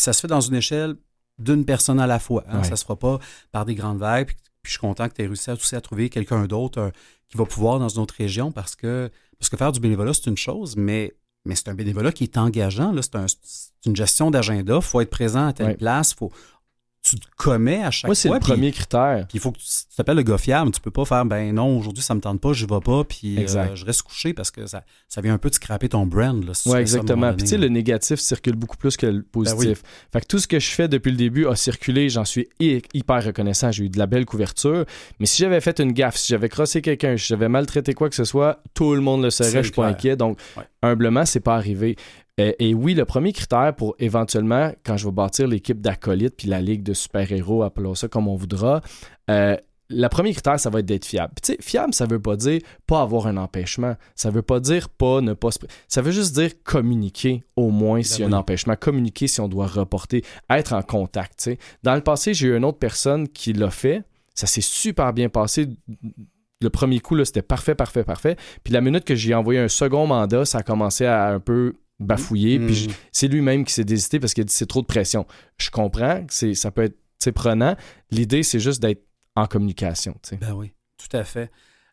ça 0.00 0.12
se 0.12 0.20
fait 0.20 0.28
dans 0.28 0.40
une 0.40 0.54
échelle 0.54 0.94
d'une 1.38 1.64
personne 1.64 1.98
à 2.00 2.06
la 2.06 2.18
fois. 2.18 2.44
Hein, 2.48 2.58
Ouais. 2.58 2.64
Ça 2.64 2.76
se 2.76 2.82
fera 2.84 2.96
pas 2.96 3.18
par 3.52 3.64
des 3.64 3.74
grandes 3.74 3.98
vagues. 3.98 4.26
Puis, 4.28 4.36
puis 4.62 4.70
je 4.70 4.70
suis 4.72 4.78
content 4.80 5.08
que 5.08 5.14
tu 5.14 5.22
aies 5.22 5.26
réussi 5.26 5.50
à, 5.50 5.54
aussi 5.54 5.74
à 5.76 5.80
trouver 5.80 6.08
quelqu'un 6.08 6.46
d'autre 6.46 6.78
euh, 6.80 6.90
qui 7.28 7.36
va 7.36 7.44
pouvoir 7.44 7.78
dans 7.78 7.88
une 7.88 8.00
autre 8.00 8.14
région 8.16 8.52
parce 8.52 8.74
que, 8.76 9.10
parce 9.38 9.48
que 9.48 9.56
faire 9.56 9.72
du 9.72 9.80
bénévolat, 9.80 10.14
c'est 10.14 10.26
une 10.30 10.36
chose, 10.36 10.76
mais, 10.76 11.12
mais 11.44 11.54
c'est 11.54 11.68
un 11.68 11.74
bénévolat 11.74 12.12
qui 12.12 12.24
est 12.24 12.38
engageant. 12.38 12.94
C'est, 13.02 13.16
un- 13.16 13.26
c'est 13.28 13.70
une 13.86 13.96
gestion 13.96 14.30
d'agenda. 14.30 14.76
Il 14.76 14.82
faut 14.82 15.00
être 15.00 15.10
présent 15.10 15.46
à 15.48 15.52
telle 15.52 15.66
Ouais. 15.66 15.74
place. 15.76 16.14
Faut, 16.14 16.30
tu 17.04 17.16
te 17.20 17.26
commets 17.36 17.84
à 17.84 17.90
chaque 17.90 18.08
Moi, 18.08 18.14
c'est 18.14 18.28
fois. 18.28 18.38
le 18.38 18.40
premier 18.42 18.72
critère. 18.72 19.26
puis 19.28 19.36
il 19.36 19.40
faut 19.40 19.52
que 19.52 19.58
tu 19.58 19.64
tu 19.64 19.96
t'appelles 19.96 20.16
le 20.16 20.22
gars 20.22 20.38
fiable. 20.38 20.70
Tu 20.72 20.80
peux 20.80 20.90
pas 20.90 21.04
faire, 21.04 21.24
ben 21.26 21.54
non, 21.54 21.78
aujourd'hui 21.78 22.02
ça 22.02 22.14
me 22.14 22.20
tente 22.20 22.40
pas, 22.40 22.52
je 22.54 22.66
vais 22.66 22.80
pas, 22.84 23.04
puis 23.04 23.38
euh, 23.44 23.74
je 23.76 23.84
reste 23.84 24.02
couché 24.02 24.32
parce 24.34 24.50
que 24.50 24.66
ça, 24.66 24.82
ça 25.08 25.20
vient 25.20 25.34
un 25.34 25.38
peu 25.38 25.50
de 25.50 25.54
scraper 25.54 25.88
ton 25.90 26.06
brand. 26.06 26.42
Là, 26.44 26.54
si 26.54 26.68
moment 26.68 26.80
exactement. 26.80 27.32
Puis 27.34 27.44
tu 27.44 27.50
sais, 27.50 27.58
le 27.58 27.68
négatif 27.68 28.18
circule 28.18 28.56
beaucoup 28.56 28.76
plus 28.78 28.96
que 28.96 29.06
le 29.06 29.22
positif. 29.22 29.60
Ben 29.60 29.68
oui. 29.70 30.08
Fait 30.12 30.20
que 30.22 30.26
tout 30.26 30.38
ce 30.38 30.48
que 30.48 30.58
je 30.58 30.70
fais 30.70 30.88
depuis 30.88 31.10
le 31.10 31.16
début 31.18 31.46
a 31.46 31.54
circulé, 31.54 32.08
j'en 32.08 32.24
suis 32.24 32.48
hy- 32.58 32.82
hyper 32.94 33.22
reconnaissant. 33.22 33.70
J'ai 33.70 33.84
eu 33.84 33.88
de 33.90 33.98
la 33.98 34.06
belle 34.06 34.24
couverture. 34.24 34.84
Mais 35.20 35.26
si 35.26 35.42
j'avais 35.42 35.60
fait 35.60 35.78
une 35.80 35.92
gaffe, 35.92 36.16
si 36.16 36.28
j'avais 36.28 36.48
crossé 36.48 36.80
quelqu'un, 36.82 37.16
si 37.18 37.26
j'avais 37.28 37.48
maltraité 37.50 37.92
quoi 37.94 38.08
que 38.08 38.16
ce 38.16 38.24
soit, 38.24 38.62
tout 38.72 38.94
le 38.94 39.00
monde 39.02 39.22
le 39.22 39.30
saurait, 39.30 39.50
je 39.62 39.64
suis 39.64 39.72
pas 39.72 39.86
inquiet. 39.86 40.16
Donc, 40.16 40.38
Ouais. 40.56 40.64
humblement, 40.82 41.24
c'est 41.26 41.40
pas 41.40 41.54
arrivé. 41.54 41.96
Et 42.36 42.74
oui, 42.74 42.94
le 42.94 43.04
premier 43.04 43.32
critère 43.32 43.74
pour 43.76 43.94
éventuellement, 44.00 44.72
quand 44.84 44.96
je 44.96 45.06
vais 45.06 45.12
bâtir 45.12 45.46
l'équipe 45.46 45.80
d'acolytes 45.80 46.36
puis 46.36 46.48
la 46.48 46.60
ligue 46.60 46.82
de 46.82 46.92
super-héros, 46.92 47.62
appelons 47.62 47.94
ça 47.94 48.08
comme 48.08 48.26
on 48.26 48.34
voudra, 48.34 48.80
euh, 49.30 49.56
le 49.90 50.08
premier 50.08 50.32
critère, 50.32 50.58
ça 50.58 50.70
va 50.70 50.80
être 50.80 50.86
d'être 50.86 51.04
fiable. 51.04 51.32
Puis, 51.36 51.42
tu 51.42 51.52
sais, 51.52 51.58
fiable, 51.62 51.94
ça 51.94 52.06
veut 52.06 52.20
pas 52.20 52.36
dire 52.36 52.60
pas 52.86 53.02
avoir 53.02 53.26
un 53.26 53.36
empêchement. 53.36 53.96
Ça 54.14 54.30
veut 54.30 54.42
pas 54.42 54.58
dire 54.58 54.88
pas 54.88 55.20
ne 55.20 55.34
pas 55.34 55.50
se. 55.50 55.58
Ça 55.88 56.02
veut 56.02 56.10
juste 56.10 56.34
dire 56.34 56.50
communiquer 56.64 57.44
au 57.56 57.70
moins 57.70 58.02
s'il 58.02 58.20
y 58.20 58.24
a 58.24 58.28
un 58.28 58.32
empêchement, 58.32 58.76
communiquer 58.76 59.26
si 59.26 59.40
on 59.40 59.48
doit 59.48 59.66
reporter, 59.66 60.24
être 60.50 60.72
en 60.72 60.82
contact. 60.82 61.50
Dans 61.82 61.94
le 61.94 62.00
passé, 62.00 62.34
j'ai 62.34 62.48
eu 62.48 62.56
une 62.56 62.64
autre 62.64 62.78
personne 62.78 63.28
qui 63.28 63.52
l'a 63.52 63.70
fait. 63.70 64.02
Ça 64.34 64.46
s'est 64.46 64.62
super 64.62 65.12
bien 65.12 65.28
passé. 65.28 65.68
Le 66.60 66.70
premier 66.70 67.00
coup, 67.00 67.14
là, 67.14 67.24
c'était 67.24 67.42
parfait, 67.42 67.74
parfait, 67.74 68.04
parfait. 68.04 68.36
Puis 68.64 68.72
la 68.72 68.80
minute 68.80 69.04
que 69.04 69.14
j'ai 69.14 69.34
envoyé 69.34 69.60
un 69.60 69.68
second 69.68 70.06
mandat, 70.06 70.44
ça 70.44 70.58
a 70.58 70.62
commencé 70.62 71.04
à 71.04 71.28
un 71.28 71.40
peu 71.40 71.74
bafouiller. 72.00 72.58
Puis 72.58 72.74
je- 72.74 72.88
Mhm. 72.88 72.94
c'est 73.12 73.28
lui-même 73.28 73.64
qui 73.64 73.72
s'est 73.72 73.84
désisté 73.84 74.18
parce 74.20 74.34
qu'il 74.34 74.42
a 74.42 74.44
dit 74.44 74.52
c'est 74.52 74.66
trop 74.66 74.80
de 74.82 74.86
pression. 74.86 75.26
Je 75.58 75.70
comprends 75.70 76.24
que 76.26 76.32
c'est, 76.34 76.54
ça 76.54 76.70
peut 76.70 76.82
être 76.84 76.96
prenant. 77.32 77.76
L'idée, 78.10 78.42
c'est 78.42 78.60
juste 78.60 78.82
d'être 78.82 79.02
en 79.36 79.46
communication. 79.46 80.12
tu 80.22 80.30
sais. 80.30 80.36
Ben 80.36 80.52
oui, 80.54 80.72
tout 80.98 81.16
à 81.16 81.24
fait. 81.24 81.50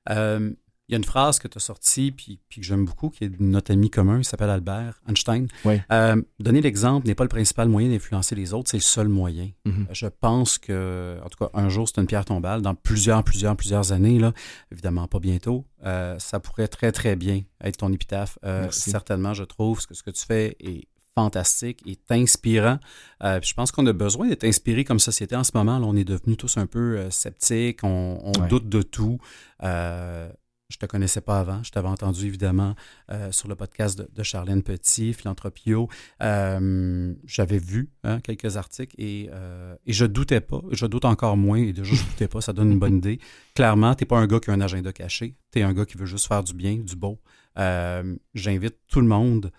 Euh, 0.09 0.51
Il 0.91 0.95
y 0.95 0.97
a 0.97 0.97
une 0.97 1.05
phrase 1.05 1.39
que 1.39 1.47
tu 1.47 1.57
as 1.57 1.61
sortie, 1.61 2.11
puis, 2.11 2.37
puis 2.49 2.59
que 2.59 2.67
j'aime 2.67 2.83
beaucoup, 2.83 3.09
qui 3.09 3.23
est 3.23 3.29
de 3.29 3.41
notre 3.41 3.71
ami 3.71 3.89
commun, 3.89 4.17
il 4.17 4.25
s'appelle 4.25 4.49
Albert 4.49 4.99
Einstein. 5.07 5.47
Oui. 5.63 5.79
Euh, 5.89 6.21
donner 6.39 6.59
l'exemple 6.59 7.07
n'est 7.07 7.15
pas 7.15 7.23
le 7.23 7.29
principal 7.29 7.69
moyen 7.69 7.89
d'influencer 7.89 8.35
les 8.35 8.53
autres, 8.53 8.69
c'est 8.69 8.75
le 8.77 8.81
seul 8.81 9.07
moyen. 9.07 9.49
Mhm. 9.63 9.87
Je 9.93 10.07
pense 10.07 10.57
que, 10.57 11.17
en 11.23 11.29
tout 11.29 11.45
cas, 11.45 11.49
un 11.53 11.69
jour, 11.69 11.87
c'est 11.87 12.01
une 12.01 12.07
pierre 12.07 12.25
tombale. 12.25 12.61
Dans 12.61 12.75
plusieurs, 12.75 13.23
plusieurs, 13.23 13.55
plusieurs 13.55 13.93
années, 13.93 14.19
là, 14.19 14.33
évidemment 14.69 15.07
pas 15.07 15.19
bientôt, 15.19 15.65
euh, 15.85 16.19
ça 16.19 16.41
pourrait 16.41 16.67
très, 16.67 16.91
très 16.91 17.15
bien 17.15 17.41
être 17.63 17.77
ton 17.77 17.93
épitaphe. 17.93 18.37
Euh, 18.43 18.67
certainement, 18.71 19.33
je 19.33 19.43
trouve 19.45 19.85
que 19.87 19.93
ce 19.93 20.03
que 20.03 20.11
tu 20.11 20.25
fais 20.25 20.57
est 20.59 20.87
fantastique, 21.15 21.81
est 21.85 22.09
inspirant. 22.11 22.79
Euh, 23.23 23.39
je 23.43 23.53
pense 23.53 23.71
qu'on 23.71 23.85
a 23.85 23.91
besoin 23.93 24.29
d'être 24.29 24.45
inspiré 24.45 24.83
comme 24.85 24.99
société 24.99 25.35
en 25.35 25.43
ce 25.43 25.51
moment. 25.53 25.77
Là, 25.77 25.85
on 25.85 25.95
est 25.95 26.05
devenus 26.05 26.37
tous 26.37 26.55
un 26.57 26.65
peu 26.67 26.97
euh, 26.97 27.09
sceptiques, 27.11 27.83
on, 27.83 28.19
on 28.23 28.41
Ouais. 28.41 28.47
doute 28.47 28.69
de 28.69 28.81
tout. 28.81 29.19
Euh, 29.63 30.29
je 30.71 30.77
te 30.77 30.85
connaissais 30.85 31.21
pas 31.21 31.39
avant. 31.39 31.61
Je 31.63 31.71
t'avais 31.71 31.87
entendu 31.89 32.25
évidemment 32.25 32.75
euh, 33.11 33.31
sur 33.31 33.47
le 33.47 33.55
podcast 33.55 33.97
de, 33.97 34.09
de 34.13 34.23
Charlène 34.23 34.63
Petit, 34.63 35.13
Philanthropio. 35.13 35.87
Euh, 36.21 37.13
J'avais 37.25 37.57
vu 37.57 37.89
hein, 38.03 38.19
quelques 38.21 38.57
articles 38.57 38.95
et, 38.97 39.29
euh, 39.31 39.75
et 39.85 39.93
je 39.93 40.05
doutais 40.05 40.41
pas. 40.41 40.61
Je 40.71 40.85
doute 40.85 41.05
encore 41.05 41.37
moins 41.37 41.57
et 41.57 41.73
déjà 41.73 41.93
je 41.93 42.03
doutais 42.03 42.27
pas. 42.27 42.41
Ça 42.41 42.53
donne 42.53 42.71
une 42.71 42.79
bonne 42.79 42.97
idée. 42.97 43.19
Clairement, 43.55 43.93
t'es 43.95 44.05
pas 44.05 44.17
un 44.17 44.27
gars 44.27 44.39
qui 44.39 44.49
a 44.49 44.53
un 44.53 44.61
agenda 44.61 44.91
caché. 44.93 45.35
T'es 45.51 45.61
un 45.61 45.73
gars 45.73 45.85
qui 45.85 45.97
veut 45.97 46.05
juste 46.05 46.27
faire 46.27 46.43
du 46.43 46.53
bien, 46.53 46.77
du 46.77 46.95
beau. 46.95 47.19
Euh, 47.59 48.15
J'invite 48.33 48.77
tout 48.87 49.01
le 49.01 49.07
monde 49.07 49.51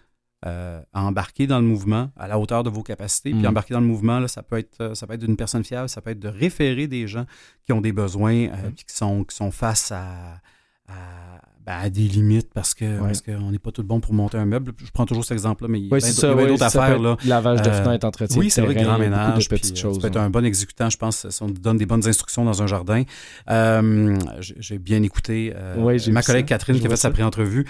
euh, 0.44 0.82
à 0.92 1.04
embarquer 1.04 1.46
dans 1.46 1.60
le 1.60 1.66
mouvement 1.66 2.10
à 2.16 2.26
la 2.26 2.36
hauteur 2.38 2.64
de 2.64 2.70
vos 2.70 2.82
capacités. 2.82 3.30
Puis 3.30 3.42
Mm. 3.42 3.46
embarquer 3.46 3.74
dans 3.74 3.80
le 3.80 3.86
mouvement, 3.86 4.18
là, 4.18 4.26
ça 4.28 4.42
peut 4.42 4.58
être 4.58 4.96
ça 4.96 5.06
peut 5.06 5.12
être 5.14 5.20
d'une 5.24 5.36
personne 5.36 5.62
fiable, 5.62 5.88
ça 5.88 6.00
peut 6.00 6.10
être 6.10 6.18
de 6.18 6.26
référer 6.28 6.88
des 6.88 7.06
gens 7.06 7.26
qui 7.64 7.72
ont 7.72 7.80
des 7.80 7.92
besoins, 7.92 8.48
euh, 8.48 8.68
Mm. 8.68 8.72
puis 8.72 8.84
qui 8.86 8.94
sont, 8.96 9.22
qui 9.24 9.36
sont 9.36 9.50
face 9.52 9.92
à, 9.92 10.40
à, 10.88 11.40
ben, 11.64 11.72
à 11.80 11.90
des 11.90 12.02
limites 12.02 12.50
parce 12.52 12.74
que 12.74 12.84
Ouais. 12.84 13.06
parce 13.06 13.20
qu'on 13.22 13.50
n'est 13.52 13.58
pas 13.60 13.70
tout 13.70 13.84
bon 13.84 14.00
pour 14.00 14.12
monter 14.14 14.36
un 14.36 14.44
meuble. 14.44 14.72
Je 14.84 14.90
prends 14.92 15.06
toujours 15.06 15.24
cet 15.24 15.32
exemple-là, 15.32 15.68
mais 15.70 15.78
il 15.80 15.84
y 15.86 15.88
a 15.92 15.94
oui, 16.34 16.46
d'autres 16.48 16.62
affaires. 16.64 16.98
Là. 16.98 17.16
Lavage 17.24 17.62
de 17.62 17.68
Euh, 17.70 17.84
fenêtres, 17.84 18.06
entretien 18.06 18.36
Oui, 18.38 18.50
c'est 18.50 18.62
vrai, 18.62 18.74
grand 18.74 18.98
ménage. 18.98 19.44
de 19.44 19.48
puis, 19.54 19.60
petites 19.60 19.76
euh, 19.78 19.80
choses. 19.80 19.96
Tu 19.96 20.00
peux 20.02 20.08
être 20.08 20.16
ouais. 20.16 20.22
un 20.22 20.30
bon 20.30 20.44
exécutant, 20.44 20.90
je 20.90 20.96
pense, 20.96 21.28
si 21.28 21.42
on 21.42 21.48
donne 21.48 21.76
des 21.78 21.86
bonnes 21.86 22.06
instructions 22.08 22.44
dans 22.44 22.62
un 22.62 22.66
jardin. 22.66 23.04
Euh, 23.50 24.16
j'ai 24.40 24.78
bien 24.78 25.02
écouté 25.02 25.52
euh, 25.56 25.76
Ouais, 25.76 25.98
ma 26.10 26.22
collègue 26.22 26.46
ça. 26.46 26.48
Catherine 26.56 26.76
Je 26.76 26.80
qui 26.80 26.86
a 26.86 26.90
fait 26.90 26.96
sa 26.96 27.10
pré-entrevue. 27.10 27.64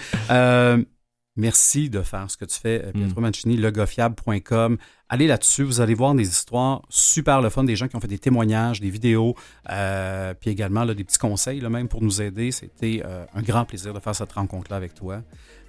Merci 1.35 1.89
de 1.89 2.01
faire 2.01 2.29
ce 2.29 2.37
que 2.37 2.45
tu 2.45 2.59
fais, 2.59 2.83
euh, 2.83 2.91
Mm. 2.93 3.05
Pietro 3.05 3.21
Mancini, 3.21 3.57
legofiable.com. 3.57 4.77
Allez 5.09 5.27
là-dessus, 5.27 5.63
vous 5.63 5.81
allez 5.81 5.93
voir 5.93 6.13
des 6.15 6.27
histoires 6.27 6.81
super 6.89 7.41
le 7.41 7.49
fun, 7.49 7.63
des 7.63 7.75
gens 7.75 7.87
qui 7.87 7.95
ont 7.95 7.99
fait 7.99 8.07
des 8.07 8.19
témoignages, 8.19 8.79
des 8.81 8.89
vidéos, 8.89 9.35
euh, 9.69 10.33
puis 10.39 10.49
également 10.49 10.83
là, 10.83 10.93
des 10.93 11.03
petits 11.03 11.17
conseils 11.19 11.59
là, 11.59 11.69
même 11.69 11.87
pour 11.87 12.01
nous 12.01 12.21
aider. 12.21 12.51
C'était 12.51 13.01
euh, 13.05 13.25
un 13.33 13.41
grand 13.41 13.65
plaisir 13.65 13.93
de 13.93 13.99
faire 13.99 14.15
cette 14.15 14.31
rencontre-là 14.31 14.77
avec 14.77 14.93
toi. 14.93 15.21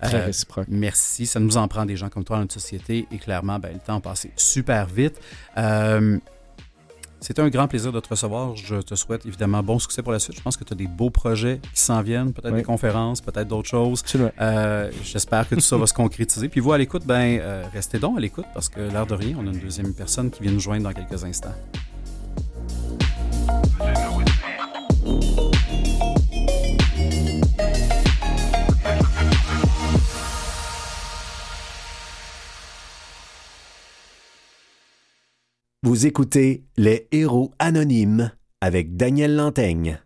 Très 0.03 0.23
Euh, 0.23 0.27
réciproque. 0.27 0.67
Merci. 0.69 1.27
Ça 1.27 1.41
nous 1.41 1.57
en 1.57 1.67
prend 1.69 1.85
des 1.87 1.97
gens 1.97 2.09
comme 2.11 2.25
toi 2.25 2.37
dans 2.37 2.43
notre 2.43 2.55
société 2.55 3.07
et 3.11 3.19
clairement, 3.19 3.59
ben, 3.59 3.73
le 3.73 3.81
temps 3.81 3.97
a 3.97 4.01
passé 4.01 4.31
super 4.37 4.87
vite. 4.87 5.19
C'était 7.27 7.41
un 7.41 7.49
grand 7.49 7.69
plaisir 7.69 7.91
de 7.91 8.01
te 8.01 8.09
recevoir. 8.11 8.55
Je 8.55 8.83
te 8.83 8.95
souhaite 8.95 9.25
évidemment 9.25 9.63
bon 9.63 9.79
succès 9.79 10.03
pour 10.03 10.13
la 10.13 10.19
suite. 10.19 10.37
Je 10.37 10.43
pense 10.43 10.59
que 10.59 10.65
tu 10.65 10.75
as 10.75 10.77
des 10.77 10.87
beaux 10.87 11.09
projets 11.09 11.59
qui 11.73 11.81
s'en 11.81 12.03
viennent, 12.03 12.35
peut-être 12.35 12.53
Oui. 12.53 12.59
des 12.59 12.65
conférences, 12.65 13.23
peut-être 13.23 13.49
d'autres 13.49 13.71
choses. 13.71 14.05
Euh, 14.43 14.91
J'espère 15.03 15.49
que 15.49 15.55
tout 15.55 15.63
ça 15.63 15.79
va 15.79 15.87
se 15.87 15.95
concrétiser. 15.95 16.51
Puis 16.51 16.61
vous, 16.61 16.73
à 16.73 16.77
l'écoute, 16.77 17.07
ben, 17.07 17.39
euh, 17.41 17.65
restez 17.73 17.99
donc 17.99 18.19
à 18.19 18.21
l'écoute 18.21 18.45
parce 18.53 18.69
que 18.69 18.79
l'air 18.79 19.07
de 19.07 19.15
rien, 19.15 19.37
on 19.41 19.47
a 19.47 19.51
une 19.51 19.59
deuxième 19.59 19.95
personne 19.95 20.31
qui 20.31 20.43
vient 20.43 20.53
nous 20.53 20.61
joindre 20.61 20.83
dans 20.85 20.93
quelques 20.93 21.25
instants. 21.25 21.55
Vous 35.87 36.07
écoutez 36.07 36.65
Les 36.79 37.09
Héros 37.13 37.51
Anonymes 37.59 38.31
avec 38.63 38.97
Daniel 38.97 39.37
Lantaigne. 39.37 39.99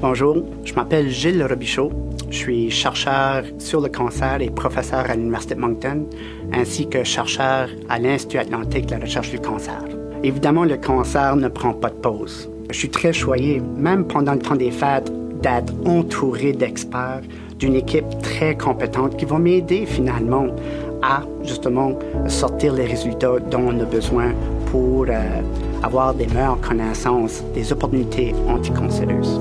Bonjour, 0.00 0.44
je 0.64 0.74
m'appelle 0.74 1.10
Gilles 1.10 1.44
Robichaud. 1.44 1.92
Je 2.28 2.36
suis 2.36 2.70
chercheur 2.72 3.44
sur 3.58 3.80
le 3.80 3.88
cancer 3.88 4.42
et 4.42 4.50
professeur 4.50 5.08
à 5.08 5.14
l'Université 5.14 5.54
de 5.54 5.60
Moncton, 5.60 6.06
ainsi 6.52 6.88
que 6.88 7.04
chercheur 7.04 7.68
à 7.88 8.00
l'Institut 8.00 8.38
Atlantique 8.38 8.86
de 8.86 8.96
la 8.96 8.98
recherche 8.98 9.30
du 9.30 9.38
cancer. 9.38 9.84
Évidemment, 10.24 10.64
le 10.64 10.76
cancer 10.76 11.36
ne 11.36 11.46
prend 11.46 11.72
pas 11.72 11.90
de 11.90 12.00
pause. 12.00 12.50
Je 12.72 12.78
suis 12.78 12.90
très 12.90 13.12
choyé, 13.12 13.62
même 13.76 14.08
pendant 14.08 14.32
le 14.32 14.40
temps 14.40 14.56
des 14.56 14.72
fêtes, 14.72 15.12
d'être 15.40 15.72
entouré 15.86 16.52
d'experts, 16.52 17.22
d'une 17.60 17.76
équipe 17.76 18.08
très 18.22 18.56
compétente 18.56 19.16
qui 19.16 19.24
va 19.24 19.38
m'aider 19.38 19.86
finalement 19.86 20.48
à 21.00 21.22
justement 21.44 21.96
sortir 22.26 22.72
les 22.72 22.86
résultats 22.86 23.38
dont 23.38 23.68
on 23.68 23.78
a 23.78 23.84
besoin 23.84 24.34
pour 24.72 25.04
euh, 25.06 25.42
avoir 25.82 26.14
des 26.14 26.26
meilleures 26.26 26.60
connaissances 26.62 27.42
des 27.52 27.70
opportunités 27.74 28.34
anticancéreuses. 28.48 29.38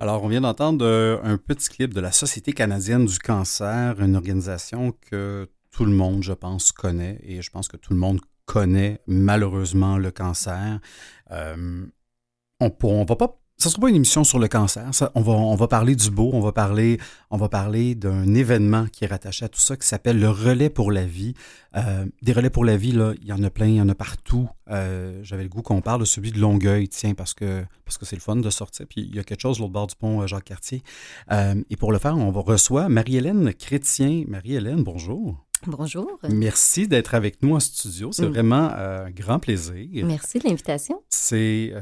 Alors, 0.00 0.24
on 0.24 0.28
vient 0.28 0.40
d'entendre 0.40 0.86
euh, 0.86 1.18
un 1.22 1.36
petit 1.36 1.68
clip 1.68 1.92
de 1.92 2.00
la 2.00 2.10
Société 2.10 2.54
canadienne 2.54 3.04
du 3.04 3.18
cancer, 3.18 4.00
une 4.00 4.16
organisation 4.16 4.94
que 5.10 5.46
tout 5.70 5.84
le 5.84 5.92
monde, 5.92 6.22
je 6.22 6.32
pense, 6.32 6.72
connaît 6.72 7.20
et 7.22 7.42
je 7.42 7.50
pense 7.50 7.68
que 7.68 7.76
tout 7.76 7.92
le 7.92 7.98
monde 7.98 8.18
connaît 8.46 9.02
malheureusement 9.06 9.98
le 9.98 10.10
cancer. 10.10 10.80
Euh, 11.30 11.84
on 12.60 12.66
ne 13.00 13.06
va 13.06 13.16
pas. 13.16 13.41
Ça 13.58 13.70
sera 13.70 13.80
pas 13.82 13.90
une 13.90 13.96
émission 13.96 14.24
sur 14.24 14.40
le 14.40 14.48
cancer. 14.48 14.92
Ça, 14.92 15.12
on, 15.14 15.20
va, 15.20 15.32
on 15.34 15.54
va 15.54 15.68
parler 15.68 15.94
du 15.94 16.10
beau, 16.10 16.30
on 16.32 16.40
va 16.40 16.50
parler, 16.50 16.98
on 17.30 17.36
va 17.36 17.48
parler 17.48 17.94
d'un 17.94 18.34
événement 18.34 18.86
qui 18.90 19.04
est 19.04 19.06
rattaché 19.06 19.44
à 19.44 19.48
tout 19.48 19.60
ça 19.60 19.76
qui 19.76 19.86
s'appelle 19.86 20.18
le 20.18 20.28
relais 20.30 20.68
pour 20.70 20.90
la 20.90 21.04
vie. 21.04 21.34
Euh, 21.76 22.04
des 22.22 22.32
relais 22.32 22.50
pour 22.50 22.64
la 22.64 22.76
vie, 22.76 22.90
là, 22.90 23.12
il 23.20 23.28
y 23.28 23.32
en 23.32 23.40
a 23.44 23.50
plein, 23.50 23.66
il 23.66 23.76
y 23.76 23.80
en 23.80 23.88
a 23.88 23.94
partout. 23.94 24.48
Euh, 24.68 25.20
J'avais 25.22 25.44
le 25.44 25.48
goût 25.48 25.62
qu'on 25.62 25.80
parle 25.80 26.00
de 26.00 26.04
celui 26.06 26.32
de 26.32 26.40
Longueuil, 26.40 26.88
tiens, 26.88 27.14
parce 27.14 27.34
que 27.34 27.64
parce 27.84 27.98
que 27.98 28.04
c'est 28.06 28.16
le 28.16 28.20
fun 28.22 28.34
de 28.36 28.50
sortir. 28.50 28.86
Puis 28.88 29.02
il 29.02 29.14
y 29.14 29.20
a 29.20 29.22
quelque 29.22 29.42
chose 29.42 29.60
l'autre 29.60 29.72
bord 29.72 29.86
du 29.86 29.94
pont 29.94 30.22
euh, 30.22 30.26
Jacques-Cartier. 30.26 30.82
Euh, 31.30 31.54
et 31.70 31.76
pour 31.76 31.92
le 31.92 31.98
faire, 31.98 32.16
on 32.16 32.32
va 32.32 32.40
reçoit 32.40 32.88
Marie-Hélène 32.88 33.54
Chrétien. 33.54 34.24
Marie-Hélène, 34.26 34.82
bonjour. 34.82 35.36
Bonjour. 35.68 36.18
Merci 36.28 36.88
d'être 36.88 37.14
avec 37.14 37.40
nous 37.44 37.54
en 37.54 37.60
studio. 37.60 38.10
C'est 38.10 38.24
Mm. 38.26 38.32
vraiment 38.32 38.70
un 38.72 39.10
grand 39.10 39.38
plaisir. 39.38 40.04
Merci 40.04 40.40
de 40.40 40.48
l'invitation. 40.48 41.00
C'est, 41.08 41.72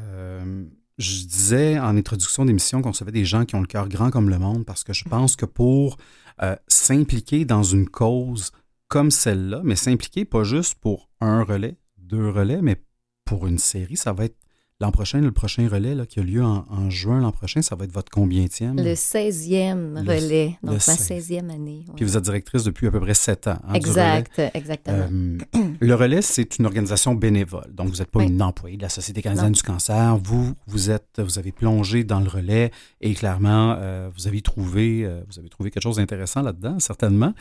je 1.00 1.24
disais 1.24 1.78
en 1.78 1.96
introduction 1.96 2.44
d'émission 2.44 2.82
qu'on 2.82 2.90
recevait 2.90 3.10
des 3.10 3.24
gens 3.24 3.44
qui 3.46 3.54
ont 3.54 3.60
le 3.60 3.66
cœur 3.66 3.88
grand 3.88 4.10
comme 4.10 4.28
le 4.28 4.38
monde 4.38 4.66
parce 4.66 4.84
que 4.84 4.92
je 4.92 5.04
pense 5.04 5.34
que 5.34 5.46
pour 5.46 5.96
euh, 6.42 6.54
s'impliquer 6.68 7.44
dans 7.44 7.62
une 7.62 7.88
cause 7.88 8.52
comme 8.88 9.10
celle-là, 9.10 9.62
mais 9.64 9.76
s'impliquer 9.76 10.24
pas 10.24 10.44
juste 10.44 10.74
pour 10.74 11.08
un 11.20 11.42
relais, 11.42 11.78
deux 11.96 12.28
relais, 12.28 12.60
mais 12.60 12.82
pour 13.24 13.46
une 13.46 13.58
série, 13.58 13.96
ça 13.96 14.12
va 14.12 14.26
être 14.26 14.36
l'an 14.80 14.90
prochain, 14.92 15.20
le 15.20 15.30
prochain 15.30 15.68
relais 15.68 15.94
là, 15.94 16.06
qui 16.06 16.20
a 16.20 16.22
lieu 16.22 16.42
en, 16.42 16.64
en 16.70 16.88
juin 16.90 17.20
l'an 17.20 17.32
prochain, 17.32 17.60
ça 17.62 17.76
va 17.76 17.84
être 17.84 17.92
votre 17.92 18.10
combienième? 18.10 18.76
Le 18.76 18.94
16e 18.94 20.02
Le- 20.02 20.08
relais, 20.10 20.58
donc 20.62 20.72
ma 20.72 20.78
16e. 20.78 21.20
16e 21.20 21.50
année. 21.50 21.84
ouais. 21.88 21.94
Puis 21.96 22.04
vous 22.04 22.16
êtes 22.16 22.24
directrice 22.24 22.64
depuis 22.64 22.86
à 22.86 22.90
peu 22.90 23.00
près 23.00 23.14
sept 23.14 23.46
ans. 23.46 23.58
hein, 23.68 23.78
du 23.78 23.90
relais. 23.90 24.18
Exact, 24.20 24.40
exactement. 24.54 25.08
Euh, 25.10 25.38
le 25.80 25.94
relais, 25.94 26.22
c'est 26.22 26.58
une 26.58 26.66
organisation 26.66 27.14
bénévole. 27.14 27.72
Donc, 27.74 27.88
vous 27.88 27.96
n'êtes 27.96 28.10
pas 28.10 28.20
Oui. 28.20 28.26
une 28.28 28.42
employée 28.42 28.76
de 28.76 28.82
la 28.82 28.88
Société 28.88 29.20
canadienne 29.22 29.46
Non. 29.46 29.52
du 29.52 29.62
cancer. 29.62 30.16
Vous, 30.16 30.54
vous 30.66 30.90
êtes, 30.90 31.18
vous 31.20 31.38
avez 31.38 31.52
plongé 31.52 32.04
dans 32.04 32.20
le 32.20 32.28
relais 32.28 32.70
et 33.00 33.12
clairement, 33.14 33.74
euh, 33.78 34.08
vous 34.16 34.26
avez 34.28 34.40
trouvé, 34.40 35.04
euh, 35.04 35.22
vous 35.28 35.38
avez 35.38 35.48
trouvé 35.48 35.70
quelque 35.70 35.82
chose 35.82 35.96
d'intéressant 35.96 36.42
là-dedans, 36.42 36.78
certainement. 36.78 37.34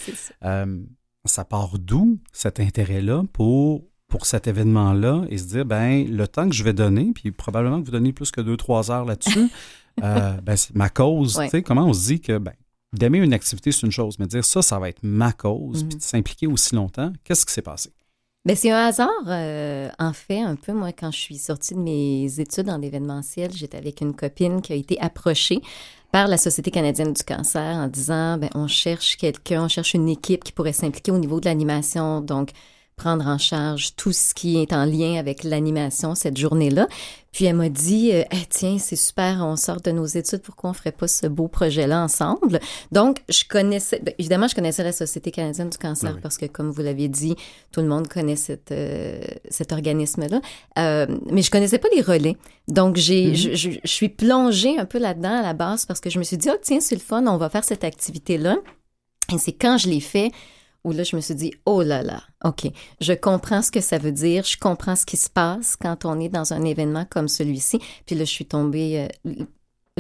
Ça 1.25 1.43
part 1.43 1.77
d'où 1.77 2.17
cet 2.31 2.59
intérêt-là 2.61 3.23
pour 3.33 3.83
pour 4.09 4.25
cet 4.25 4.47
événement-là 4.47 5.23
et 5.29 5.37
se 5.37 5.45
dire, 5.45 5.65
ben 5.65 6.05
le 6.09 6.27
temps 6.27 6.49
que 6.49 6.55
je 6.55 6.63
vais 6.63 6.73
donner, 6.73 7.11
puis 7.15 7.31
probablement 7.31 7.79
que 7.79 7.85
vous 7.85 7.91
donnez 7.91 8.11
plus 8.11 8.31
que 8.31 8.41
deux, 8.41 8.57
trois 8.57 8.91
heures 8.91 9.05
là-dessus, 9.05 9.49
euh, 10.03 10.33
ben, 10.41 10.55
c'est 10.57 10.75
ma 10.75 10.89
cause. 10.89 11.37
Ouais. 11.37 11.45
Tu 11.45 11.51
sais, 11.51 11.61
comment 11.63 11.85
on 11.85 11.93
se 11.93 12.07
dit 12.07 12.19
que 12.19 12.37
ben, 12.37 12.53
d'aimer 12.91 13.19
une 13.19 13.33
activité, 13.33 13.71
c'est 13.71 13.85
une 13.85 13.91
chose, 13.91 14.17
mais 14.19 14.25
dire 14.27 14.43
ça, 14.43 14.61
ça 14.61 14.79
va 14.79 14.89
être 14.89 15.03
ma 15.03 15.31
cause, 15.31 15.83
Mhm. 15.83 15.89
puis 15.89 15.97
de 15.99 16.03
s'impliquer 16.03 16.47
aussi 16.47 16.75
longtemps, 16.75 17.13
qu'est-ce 17.23 17.45
qui 17.45 17.53
s'est 17.53 17.61
passé? 17.61 17.91
Ben, 18.45 18.55
c'est 18.55 18.71
un 18.71 18.87
hasard, 18.87 19.09
euh, 19.27 19.89
en 19.99 20.13
fait, 20.13 20.39
un 20.41 20.55
peu. 20.55 20.71
Moi, 20.73 20.91
quand 20.93 21.11
je 21.11 21.19
suis 21.19 21.37
sortie 21.37 21.75
de 21.75 21.79
mes 21.79 22.39
études 22.39 22.69
en 22.69 22.81
événementiel, 22.81 23.51
j'étais 23.53 23.77
avec 23.77 24.01
une 24.01 24.15
copine 24.15 24.61
qui 24.61 24.71
a 24.73 24.75
été 24.75 24.99
approchée 25.01 25.61
par 26.11 26.27
la 26.27 26.37
Société 26.37 26.71
canadienne 26.71 27.13
du 27.13 27.21
cancer 27.21 27.75
en 27.75 27.87
disant, 27.87 28.37
ben, 28.39 28.49
on 28.55 28.65
cherche 28.67 29.17
quelqu'un, 29.17 29.65
on 29.65 29.67
cherche 29.67 29.93
une 29.93 30.09
équipe 30.09 30.43
qui 30.43 30.51
pourrait 30.53 30.73
s'impliquer 30.73 31.11
au 31.11 31.19
niveau 31.19 31.39
de 31.39 31.45
l'animation, 31.45 32.21
donc 32.21 32.49
prendre 32.99 33.25
en 33.27 33.37
charge 33.37 33.95
tout 33.95 34.11
ce 34.11 34.33
qui 34.33 34.61
est 34.61 34.73
en 34.73 34.83
lien 34.85 35.15
avec 35.17 35.43
l'animation 35.43 36.13
cette 36.15 36.37
journée-là. 36.37 36.87
Puis 37.31 37.45
elle 37.45 37.55
m'a 37.55 37.69
dit, 37.69 38.11
euh, 38.11 38.23
Hey, 38.31 38.45
tiens, 38.49 38.77
c'est 38.79 38.95
super, 38.95 39.41
on 39.45 39.55
sort 39.55 39.81
de 39.81 39.91
nos 39.91 40.05
études, 40.05 40.41
pourquoi 40.41 40.71
on 40.71 40.73
ferait 40.73 40.91
pas 40.91 41.07
ce 41.07 41.27
beau 41.27 41.47
projet-là 41.47 42.03
ensemble? 42.03 42.59
Donc, 42.91 43.21
je 43.29 43.43
connaissais, 43.47 43.99
ben, 44.03 44.13
évidemment, 44.17 44.47
je 44.47 44.55
connaissais 44.55 44.83
la 44.83 44.91
Société 44.91 45.29
canadienne 45.31 45.69
du 45.69 45.77
cancer 45.77 46.13
oui. 46.15 46.19
parce 46.21 46.37
que, 46.37 46.47
comme 46.47 46.71
vous 46.71 46.81
l'avez 46.81 47.07
dit, 47.07 47.35
tout 47.71 47.81
le 47.81 47.87
monde 47.87 48.07
connaît 48.07 48.35
cette, 48.35 48.71
euh, 48.71 49.21
cet 49.49 49.71
organisme-là. 49.71 50.41
Euh, 50.79 51.05
mais 51.31 51.41
je 51.43 51.51
connaissais 51.51 51.77
pas 51.79 51.89
les 51.95 52.01
relais. 52.01 52.35
Donc, 52.67 52.95
j'ai, 52.97 53.27
Mhm. 53.27 53.35
je, 53.35 53.53
je- 53.55 53.79
je 53.83 53.91
suis 53.91 54.09
plongée 54.09 54.77
un 54.79 54.85
peu 54.85 54.97
là-dedans 54.99 55.39
à 55.39 55.41
la 55.43 55.53
base 55.53 55.85
parce 55.85 55.99
que 55.99 56.09
je 56.09 56.17
me 56.19 56.23
suis 56.23 56.37
dit, 56.37 56.49
oh, 56.51 56.57
tiens, 56.61 56.79
c'est 56.81 56.95
le 56.95 57.01
fun, 57.01 57.25
on 57.27 57.37
va 57.37 57.49
faire 57.49 57.63
cette 57.63 57.83
activité-là. 57.83 58.57
Et 59.33 59.37
c'est 59.37 59.53
quand 59.53 59.77
je 59.77 59.87
l'ai 59.87 59.99
fait 59.99 60.31
où 60.83 60.91
là, 60.91 61.03
je 61.03 61.15
me 61.15 61.21
suis 61.21 61.35
dit, 61.35 61.53
oh 61.65 61.81
là 61.83 62.03
là, 62.03 62.23
OK, 62.43 62.71
je 63.01 63.13
comprends 63.13 63.61
ce 63.61 63.71
que 63.71 63.81
ça 63.81 63.97
veut 63.97 64.11
dire, 64.11 64.43
je 64.43 64.57
comprends 64.57 64.95
ce 64.95 65.05
qui 65.05 65.17
se 65.17 65.29
passe 65.29 65.75
quand 65.75 66.05
on 66.05 66.19
est 66.19 66.29
dans 66.29 66.53
un 66.53 66.63
événement 66.63 67.05
comme 67.09 67.27
celui-ci. 67.27 67.79
Puis 68.05 68.15
là, 68.15 68.23
je 68.23 68.29
suis 68.29 68.45
tombée 68.45 69.09
euh, 69.27 69.33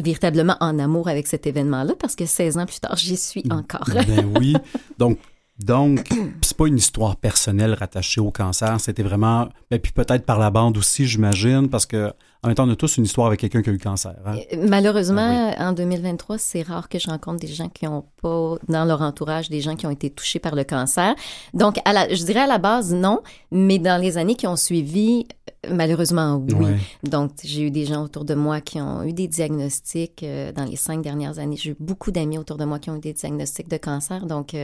véritablement 0.01 0.57
en 0.59 0.79
amour 0.79 1.07
avec 1.07 1.27
cet 1.27 1.47
événement-là 1.47 1.93
parce 1.99 2.15
que 2.15 2.25
16 2.25 2.57
ans 2.57 2.65
plus 2.65 2.79
tard, 2.79 2.95
j'y 2.95 3.17
suis 3.17 3.43
encore. 3.49 3.87
Ben 3.87 4.31
oui. 4.39 4.55
Donc, 4.97 5.19
donc 5.59 6.07
c'est 6.41 6.55
pas 6.55 6.67
une 6.67 6.77
histoire 6.77 7.17
personnelle 7.17 7.73
rattachée 7.73 8.21
au 8.21 8.31
cancer, 8.31 8.79
c'était 8.79 9.03
vraiment, 9.03 9.49
ben, 9.69 9.79
puis 9.79 9.91
peut-être 9.91 10.25
par 10.25 10.39
la 10.39 10.51
bande 10.51 10.77
aussi, 10.77 11.05
j'imagine, 11.05 11.69
parce 11.69 11.85
que 11.85 12.13
en 12.41 12.47
même 12.47 12.55
temps, 12.55 12.65
on 12.67 12.71
a 12.71 12.75
tous 12.75 12.97
une 12.97 13.03
histoire 13.03 13.27
avec 13.27 13.41
quelqu'un 13.41 13.61
qui 13.61 13.69
a 13.69 13.73
eu 13.73 13.75
le 13.75 13.81
cancer. 13.83 14.15
hein. 14.25 14.37
Euh, 14.53 14.65
Malheureusement, 14.67 15.53
en 15.57 15.73
2023, 15.73 16.37
c'est 16.37 16.61
rare 16.61 16.87
que 16.87 16.97
je 16.97 17.09
rencontre 17.09 17.39
des 17.41 17.47
gens 17.47 17.67
qui 17.67 17.85
ont 17.85 18.05
pas 18.21 18.55
dans 18.69 18.85
leur 18.85 19.01
entourage 19.01 19.49
des 19.49 19.59
gens 19.59 19.75
qui 19.75 19.85
ont 19.85 19.91
été 19.91 20.09
touchés 20.09 20.39
par 20.39 20.55
le 20.55 20.63
cancer. 20.63 21.15
Donc, 21.53 21.79
à 21.83 21.91
la, 21.91 22.07
je 22.13 22.23
dirais 22.23 22.39
à 22.41 22.47
la 22.47 22.57
base 22.57 22.93
non, 22.93 23.19
mais 23.51 23.77
dans 23.77 24.01
les 24.01 24.17
années 24.17 24.35
qui 24.35 24.47
ont 24.47 24.55
suivi, 24.55 25.25
euh, 25.65 25.73
malheureusement 25.75 26.41
oui. 26.47 26.53
Ouais. 26.65 26.77
Donc, 27.03 27.31
j'ai 27.43 27.63
eu 27.63 27.71
des 27.71 27.85
gens 27.85 28.03
autour 28.03 28.23
de 28.23 28.35
moi 28.35 28.61
qui 28.61 28.79
ont 28.79 29.03
eu 29.03 29.11
des 29.11 29.27
diagnostics 29.27 30.23
euh, 30.23 30.53
dans 30.53 30.63
les 30.63 30.77
cinq 30.77 31.01
dernières 31.01 31.39
années. 31.39 31.57
J'ai 31.57 31.71
eu 31.71 31.75
beaucoup 31.79 32.11
d'amis 32.11 32.37
autour 32.37 32.55
de 32.57 32.63
moi 32.63 32.79
qui 32.79 32.89
ont 32.89 32.95
eu 32.95 33.01
des 33.01 33.13
diagnostics 33.13 33.67
de 33.67 33.77
cancer. 33.77 34.25
Donc, 34.25 34.55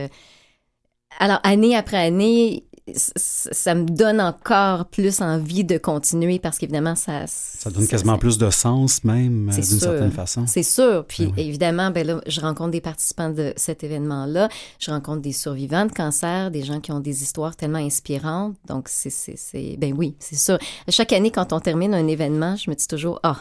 alors, 1.18 1.40
année 1.42 1.76
après 1.76 1.96
année, 1.98 2.64
ça 2.94 3.74
me 3.74 3.84
donne 3.84 4.20
encore 4.20 4.86
plus 4.86 5.20
envie 5.20 5.64
de 5.64 5.76
continuer 5.76 6.38
parce 6.38 6.56
qu'évidemment, 6.56 6.94
ça... 6.94 7.24
Ça 7.26 7.68
donne 7.68 7.88
quasiment 7.88 8.16
plus 8.16 8.38
de 8.38 8.48
sens 8.50 9.02
même, 9.02 9.48
euh, 9.48 9.52
d'une 9.54 9.62
certaine 9.64 10.12
façon. 10.12 10.44
C'est 10.46 10.62
sûr. 10.62 11.04
Puis 11.08 11.26
Ben 11.26 11.32
oui. 11.36 11.42
évidemment, 11.48 11.90
ben 11.90 12.06
là, 12.06 12.20
je 12.28 12.40
rencontre 12.40 12.70
des 12.70 12.80
participants 12.80 13.30
de 13.30 13.52
cet 13.56 13.82
événement-là. 13.82 14.48
Je 14.78 14.92
rencontre 14.92 15.20
des 15.20 15.32
survivants 15.32 15.86
de 15.86 15.92
cancer, 15.92 16.52
des 16.52 16.62
gens 16.62 16.78
qui 16.80 16.92
ont 16.92 17.00
des 17.00 17.24
histoires 17.24 17.56
tellement 17.56 17.78
inspirantes. 17.78 18.54
Donc, 18.68 18.88
c'est- 18.88 19.76
ben 19.78 19.92
oui, 19.96 20.14
c'est 20.20 20.36
sûr. 20.38 20.58
Chaque 20.88 21.12
année, 21.12 21.32
quand 21.32 21.52
on 21.52 21.58
termine 21.58 21.92
un 21.92 22.06
événement, 22.06 22.54
je 22.54 22.70
me 22.70 22.76
dis 22.76 22.86
toujours, 22.86 23.18
ah, 23.24 23.38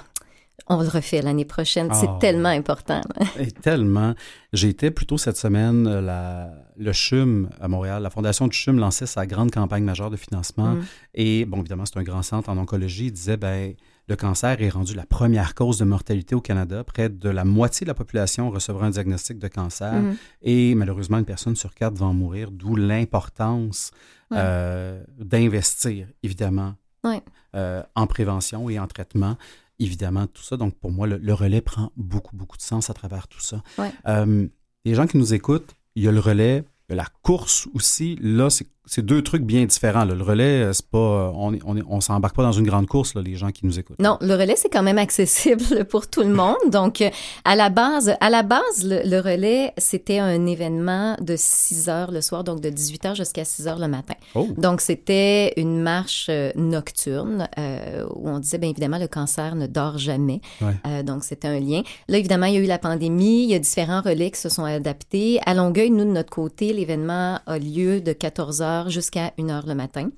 on 0.68 0.82
le 0.82 0.88
refait 0.88 1.22
l'année 1.22 1.46
prochaine. 1.46 1.90
Ah. 1.92 1.96
C'est 1.96 2.20
tellement 2.20 2.50
important. 2.50 3.02
Et 3.40 3.52
tellement. 3.52 4.14
J'ai 4.54 4.70
été 4.70 4.90
plutôt 4.92 5.18
cette 5.18 5.38
semaine, 5.38 5.86
euh, 5.88 6.02
la, 6.02 6.52
le 6.78 6.92
CHUM 6.94 7.50
à 7.60 7.68
Montréal, 7.68 8.02
la 8.02 8.10
Fondation 8.10 8.48
du 8.48 8.58
CHUM 8.58 8.80
lançait 8.80 9.06
sa 9.06 9.26
grande 9.26 9.52
campagne 9.52 9.84
majeure 9.84 10.10
de 10.10 10.18
financement. 10.18 10.76
Mm. 10.76 10.84
Et, 11.16 11.46
bon, 11.46 11.60
évidemment, 11.60 11.86
c'est 11.86 11.98
un 11.98 12.04
grand 12.04 12.24
centre 12.24 12.50
en 12.50 12.58
oncologie. 12.58 13.08
Il 13.08 13.12
disait, 13.12 13.38
ben, 13.38 13.74
le 14.08 14.16
cancer 14.16 14.62
est 14.62 14.70
rendu 14.70 14.94
la 14.94 15.06
première 15.06 15.56
cause 15.56 15.78
de 15.80 15.86
mortalité 15.86 16.36
au 16.36 16.42
Canada. 16.42 16.84
Près 16.84 17.10
de 17.10 17.30
la 17.30 17.44
moitié 17.44 17.86
de 17.86 17.90
la 17.90 17.96
population 17.96 18.50
recevra 18.52 18.86
un 18.86 18.92
diagnostic 18.92 19.40
de 19.40 19.48
cancer. 19.48 19.94
Mhm. 19.94 20.16
Et 20.44 20.76
malheureusement, 20.76 21.18
une 21.18 21.26
personne 21.26 21.56
sur 21.56 21.74
quatre 21.74 21.96
va 21.96 22.06
en 22.06 22.14
mourir, 22.14 22.52
d'où 22.52 22.76
l'importance 22.76 23.92
Ouais. 24.32 24.38
euh, 24.40 25.04
d'investir, 25.20 26.08
évidemment, 26.24 26.74
Ouais. 27.04 27.22
euh, 27.56 27.84
en 27.94 28.08
prévention 28.08 28.70
et 28.72 28.80
en 28.80 28.88
traitement. 28.88 29.38
Évidemment, 29.80 30.28
tout 30.28 30.44
ça. 30.44 30.58
Donc, 30.58 30.76
pour 30.76 30.92
moi, 30.92 31.08
le, 31.08 31.18
le 31.18 31.34
relais 31.34 31.62
prend 31.62 31.92
beaucoup, 31.98 32.36
beaucoup 32.36 32.58
de 32.58 32.62
sens 32.62 32.90
à 32.90 32.94
travers 32.94 33.28
tout 33.28 33.42
ça. 33.42 33.62
Ouais. 33.78 33.92
Euh, 34.08 34.48
les 34.86 34.94
gens 34.96 35.08
qui 35.08 35.18
nous 35.18 35.34
écoutent, 35.34 35.76
il 35.96 36.04
y 36.04 36.08
a 36.08 36.12
le 36.12 36.20
relais, 36.20 36.64
il 36.88 36.92
y 36.92 36.94
a 36.94 36.96
la 36.96 37.08
course 37.22 37.68
aussi. 37.74 38.18
Là, 38.22 38.50
c'est 38.50 38.68
c'est 38.86 39.06
deux 39.06 39.22
trucs 39.22 39.44
bien 39.44 39.66
différents. 39.66 40.06
là. 40.06 40.14
Le 40.16 40.24
relais, 40.24 40.64
euh, 40.64 40.74
c'est 40.74 40.86
pas, 40.88 40.98
euh, 40.98 41.32
on 41.36 41.56
on 41.90 42.02
s'embarque 42.02 42.36
pas 42.36 42.44
dans 42.44 42.52
une 42.52 42.66
grande 42.66 42.88
course, 42.88 43.16
là, 43.16 43.22
les 43.22 43.36
gens 43.36 43.52
qui 43.52 43.66
nous 43.66 43.80
écoutent. 43.80 44.00
Non, 44.00 44.18
le 44.22 44.34
relais, 44.36 44.56
c'est 44.56 44.70
quand 44.70 44.84
même 44.84 44.98
accessible 44.98 45.86
pour 45.90 46.08
tout 46.08 46.22
le 46.22 46.34
monde. 46.34 46.56
Donc, 46.72 47.02
euh, 47.02 47.10
à 47.44 47.56
la 47.56 47.70
base, 47.70 48.16
à 48.20 48.30
la 48.30 48.44
base, 48.44 48.84
le, 48.84 49.02
le 49.04 49.20
relais, 49.20 49.74
c'était 49.78 50.20
un 50.20 50.46
événement 50.46 51.16
de 51.22 51.36
6 51.38 51.90
heures 51.90 52.12
le 52.12 52.22
soir, 52.22 52.44
donc 52.44 52.62
de 52.62 52.70
18 52.70 53.06
heures 53.06 53.16
jusqu'à 53.16 53.46
6 53.46 53.68
heures 53.68 53.80
le 53.80 53.88
matin. 53.88 54.16
Oh, 54.36 54.48
Donc, 54.58 54.82
c'était 54.82 55.54
une 55.58 55.82
marche 55.82 56.30
nocturne 56.56 57.48
euh, 57.58 58.06
où 58.16 58.30
on 58.30 58.40
disait, 58.40 58.58
bien 58.58 58.70
évidemment, 58.70 58.98
le 58.98 59.08
cancer 59.08 59.56
ne 59.56 59.68
dort 59.68 59.98
jamais. 59.98 60.42
Ouais. 60.62 60.76
Euh, 60.88 61.04
donc, 61.04 61.24
c'était 61.24 61.48
un 61.48 61.60
lien. 61.60 61.82
Là, 62.08 62.18
évidemment, 62.18 62.46
il 62.48 62.54
y 62.56 62.58
a 62.58 62.62
eu 62.62 62.66
la 62.66 62.80
pandémie. 62.80 63.44
Il 63.44 63.50
y 63.50 63.56
a 63.56 63.60
différents 63.60 64.02
relais 64.02 64.32
qui 64.32 64.40
se 64.40 64.50
sont 64.50 64.64
adaptés. 64.66 65.40
À 65.46 65.54
Longueuil, 65.54 65.90
nous, 65.90 66.06
de 66.06 66.12
notre 66.12 66.30
côté, 66.30 66.74
l'événement 66.74 67.40
a 67.46 67.58
lieu 67.58 68.02
de 68.02 68.14
14 68.14 68.62
heures 68.62 68.75
jusqu'à 68.90 69.34
1 69.40 69.50
heure 69.50 69.66
le 69.66 69.76
matin. 69.76 70.10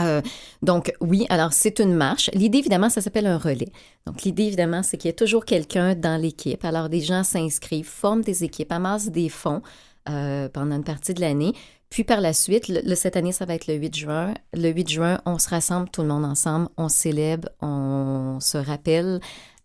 Euh, 0.00 0.22
donc, 0.62 0.92
oui, 1.00 1.26
alors 1.28 1.52
c'est 1.52 1.78
une 1.78 1.94
marche. 1.94 2.30
L'idée, 2.32 2.58
évidemment, 2.58 2.88
ça 2.88 3.00
s'appelle 3.00 3.26
un 3.26 3.38
relais. 3.38 3.70
Donc, 4.06 4.22
l'idée, 4.22 4.44
évidemment, 4.44 4.82
c'est 4.82 4.96
qu'il 4.96 5.08
y 5.08 5.10
ait 5.10 5.14
toujours 5.14 5.44
quelqu'un 5.44 5.94
dans 5.94 6.20
l'équipe. 6.20 6.64
Alors, 6.64 6.88
des 6.88 7.00
gens 7.00 7.22
s'inscrivent, 7.22 7.86
forment 7.86 8.22
des 8.22 8.44
équipes, 8.44 8.72
amassent 8.72 9.10
des 9.10 9.28
fonds 9.28 9.62
euh, 10.08 10.48
pendant 10.48 10.76
une 10.76 10.84
partie 10.84 11.14
de 11.14 11.20
l'année. 11.20 11.52
Puis 11.94 12.02
par 12.02 12.20
la 12.20 12.32
suite, 12.32 12.66
le, 12.66 12.80
le- 12.84 12.96
cette 12.96 13.16
année, 13.16 13.30
ça 13.30 13.44
va 13.44 13.54
être 13.54 13.68
le 13.68 13.74
8 13.74 13.94
juin. 13.94 14.34
Le 14.52 14.68
8 14.70 14.88
juin, 14.90 15.20
on 15.26 15.38
se 15.38 15.48
rassemble 15.48 15.88
tout 15.90 16.02
le 16.02 16.08
monde 16.08 16.24
ensemble, 16.24 16.68
on 16.76 16.88
célèbre, 16.88 17.48
on 17.62 18.38
se 18.40 18.58
rappelle, 18.58 19.20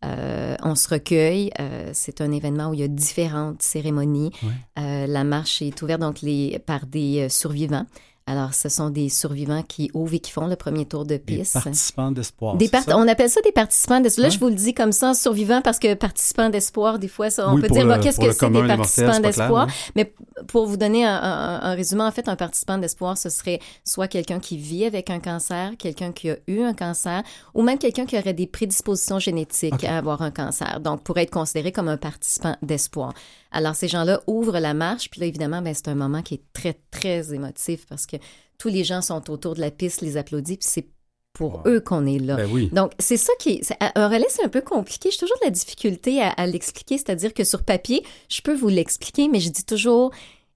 euh, 0.06 0.56
on 0.62 0.76
se 0.76 0.90
recueille. 0.90 1.50
Euh, 1.60 1.90
c'est 1.94 2.22
un 2.22 2.32
événement 2.32 2.70
où 2.70 2.76
il 2.76 2.82
y 2.82 2.84
a 2.84 2.88
différentes 2.88 3.64
cérémonies. 3.64 4.32
Ouais. 4.44 4.50
Euh, 4.84 5.08
la 5.08 5.24
marche 5.24 5.64
est 5.64 5.82
ouverte 5.82 6.02
donc 6.02 6.22
les, 6.22 6.60
par 6.60 6.86
des 6.86 7.30
survivants. 7.30 7.88
Alors, 8.30 8.54
ce 8.54 8.70
sont 8.70 8.92
des 8.92 9.10
survivants 9.10 9.64
qui 9.64 9.90
ouvrent 9.96 10.14
et 10.14 10.20
qui 10.20 10.32
font 10.32 10.46
le 10.46 10.56
premier 10.56 10.86
tour 10.86 11.04
de 11.04 11.16
des 11.16 11.20
piste. 11.20 11.54
participants 11.54 12.12
d'espoir. 12.12 12.56
Des 12.58 12.66
c'est 12.66 12.72
part- 12.72 12.84
ça? 12.84 12.96
on 12.98 13.08
appelle 13.08 13.30
ça 13.30 13.42
des 13.42 13.52
participants 13.52 14.00
d'espoir. 14.00 14.28
Là, 14.28 14.30
je 14.30 14.38
vous 14.40 14.50
le 14.50 14.54
dis 14.54 14.76
comme 14.76 14.92
ça, 14.92 15.16
survivants, 15.16 15.62
parce 15.64 15.80
que 15.80 15.96
participants 15.96 16.50
d'espoir, 16.50 17.00
des 17.00 17.08
fois, 17.08 17.32
ça, 17.32 17.50
on 17.50 17.56
Oui, 17.56 17.62
peut 17.62 17.68
pour 17.68 17.78
dire, 17.78 18.00
qu'est-ce 18.02 18.18
pour 18.18 18.28
que 18.28 18.32
c'est 18.34 18.50
des 18.52 18.68
participants 18.68 19.20
d'espoir? 19.20 19.68
Mais 19.96 20.14
pour 20.48 20.68
vous 20.68 20.78
donner 20.78 21.06
un, 21.06 21.16
un- 21.16 21.62
un 21.72 21.74
résumé, 21.74 22.04
en 22.04 22.12
fait, 22.12 22.30
un 22.30 22.36
participant 22.36 22.78
d'espoir, 22.78 23.18
ce 23.18 23.30
serait 23.30 23.60
soit 23.84 24.08
quelqu'un 24.08 24.40
qui 24.40 24.58
vit 24.58 24.86
avec 24.86 25.10
un 25.10 25.20
cancer, 25.20 25.72
quelqu'un 25.80 26.12
qui 26.12 26.30
a 26.30 26.38
eu 26.48 26.62
un 26.62 26.74
cancer, 26.74 27.24
ou 27.56 27.64
même 27.64 27.80
quelqu'un 27.80 28.06
qui 28.06 28.16
aurait 28.18 28.34
des 28.36 28.46
prédispositions 28.48 29.18
génétiques 29.18 29.84
à 29.84 29.98
avoir 29.98 30.22
un 30.22 30.30
cancer. 30.32 30.80
Donc, 30.82 31.02
pourrait 31.04 31.24
être 31.24 31.32
considéré 31.32 31.72
comme 31.72 31.88
un 31.88 31.98
participant 31.98 32.56
d'espoir. 32.62 33.14
Alors, 33.52 33.74
ces 33.74 33.88
gens-là 33.88 34.22
ouvrent 34.28 34.60
la 34.60 34.76
marche, 34.76 35.10
puis 35.10 35.22
là, 35.22 35.26
évidemment, 35.26 35.64
ben, 35.64 35.74
c'est 35.74 35.88
un 35.88 35.96
moment 35.96 36.22
qui 36.22 36.36
est 36.36 36.44
très, 36.54 36.78
très 36.92 37.34
émotif 37.34 37.88
parce 37.88 38.06
que 38.06 38.18
tous 38.58 38.70
les 38.70 38.84
gens 38.84 39.02
sont 39.02 39.30
autour 39.32 39.56
de 39.56 39.62
la 39.62 39.72
piste, 39.72 40.02
les 40.02 40.18
applaudissent, 40.18 40.58
puis 40.58 40.68
c'est 40.70 40.88
pour 41.34 41.56
Wow. 41.58 41.62
eux 41.68 41.80
qu'on 41.80 42.06
est 42.06 42.20
là. 42.20 42.36
Ben 42.36 42.50
oui. 42.52 42.70
Donc, 42.74 42.92
c'est 43.00 43.16
ça 43.16 43.32
qui 43.40 43.52
est. 43.52 43.74
Un 43.96 44.10
relais, 44.10 44.26
c'est 44.30 44.44
un 44.44 44.50
peu 44.50 44.62
compliqué. 44.62 45.10
J'ai 45.12 45.18
toujours 45.20 45.38
de 45.40 45.46
la 45.46 45.52
difficulté 45.52 46.22
à, 46.22 46.30
à 46.32 46.46
l'expliquer. 46.48 46.98
C'est-à-dire 46.98 47.34
que 47.34 47.44
sur 47.46 47.64
papier, 47.64 48.04
je 48.30 48.42
peux 48.42 48.54
vous 48.56 48.68
l'expliquer, 48.68 49.30
mais 49.30 49.40
je 49.40 49.50
dis 49.50 49.64
toujours, 49.64 50.12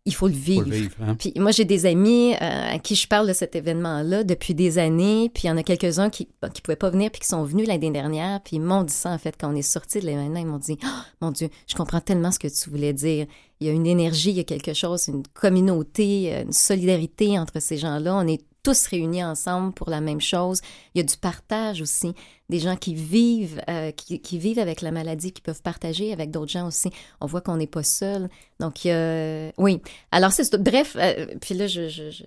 il 0.06 0.14
faut 0.14 0.28
le 0.28 0.34
vivre. 0.34 0.64
Faut 0.64 0.70
le 0.70 0.76
vivre, 0.76 0.96
hein. 1.02 1.16
Puis 1.18 1.32
moi, 1.38 1.52
j'ai 1.52 1.64
des 1.64 1.86
amis 1.86 2.34
euh, 2.34 2.74
à 2.74 2.80
qui 2.80 2.96
je 2.96 3.08
parle 3.08 3.28
de 3.28 3.34
cet 3.34 3.56
événement-là 3.56 4.26
depuis 4.26 4.54
des 4.54 4.78
années, 4.78 5.32
puis 5.34 5.44
il 5.46 5.48
y 5.48 5.52
en 5.52 5.56
a 5.58 5.64
quelques-uns 5.64 6.10
qui 6.10 6.28
ne 6.42 6.50
pouvaient 6.50 6.76
pas 6.76 6.90
venir, 6.90 7.10
puis 7.12 7.22
qui 7.22 7.28
sont 7.28 7.44
venus 7.46 7.68
l'année 7.68 7.92
dernière, 7.92 8.42
puis 8.42 8.58
ils 8.58 8.62
m'ont 8.62 8.84
dit 8.84 8.94
ça, 8.94 9.12
en 9.12 9.18
fait, 9.18 9.36
quand 9.40 9.54
on 9.54 9.56
est 9.56 9.62
sorti 9.62 10.02
de 10.02 10.06
l'événement, 10.06 10.40
ils 10.40 10.46
m'ont 10.46 10.58
dit 10.58 10.78
oh, 10.84 10.88
Mon 11.22 11.32
Dieu, 11.32 11.48
je 11.68 11.76
comprends 11.76 12.02
tellement 12.02 12.32
ce 12.32 12.40
que 12.40 12.48
tu 12.50 12.70
voulais 12.70 12.92
dire. 12.94 13.28
Il 13.64 13.68
y 13.68 13.70
a 13.70 13.72
une 13.72 13.88
énergie, 13.88 14.32
il 14.32 14.36
y 14.36 14.40
a 14.42 14.44
quelque 14.44 14.74
chose, 14.74 15.08
une 15.08 15.24
communauté, 15.34 16.42
une 16.42 16.52
solidarité 16.52 17.40
entre 17.40 17.62
ces 17.62 17.78
gens-là. 17.78 18.14
On 18.14 18.28
est 18.28 18.44
tous 18.64 18.88
réunis 18.88 19.24
ensemble 19.24 19.74
pour 19.74 19.90
la 19.90 20.02
même 20.02 20.22
chose. 20.22 20.62
Il 20.96 21.00
y 21.00 21.02
a 21.02 21.04
du 21.04 21.18
partage 21.18 21.82
aussi, 21.82 22.16
des 22.50 22.60
gens 22.60 22.78
qui 22.78 22.96
vivent, 22.96 23.62
euh, 23.70 23.92
qui, 23.92 24.22
qui, 24.22 24.38
vivent 24.38 24.60
avec 24.60 24.82
la 24.82 24.92
maladie, 24.92 25.34
qui 25.34 25.42
peuvent 25.42 25.62
partager 25.62 26.14
avec 26.14 26.32
d'autres 26.32 26.52
gens 26.52 26.68
aussi. 26.68 26.90
On 27.20 27.26
voit 27.26 27.42
qu'on 27.42 27.58
n'est 27.58 27.68
pas 27.68 27.84
seul. 27.84 28.30
Donc, 28.60 28.86
euh, 28.86 29.52
oui. 29.58 29.82
Alors, 30.12 30.32
c'est 30.32 30.56
bref. 30.56 30.96
Euh, 30.98 31.26
puis 31.42 31.56
là, 31.56 31.68
je, 31.68 31.90
je, 31.90 32.10
je, 32.10 32.24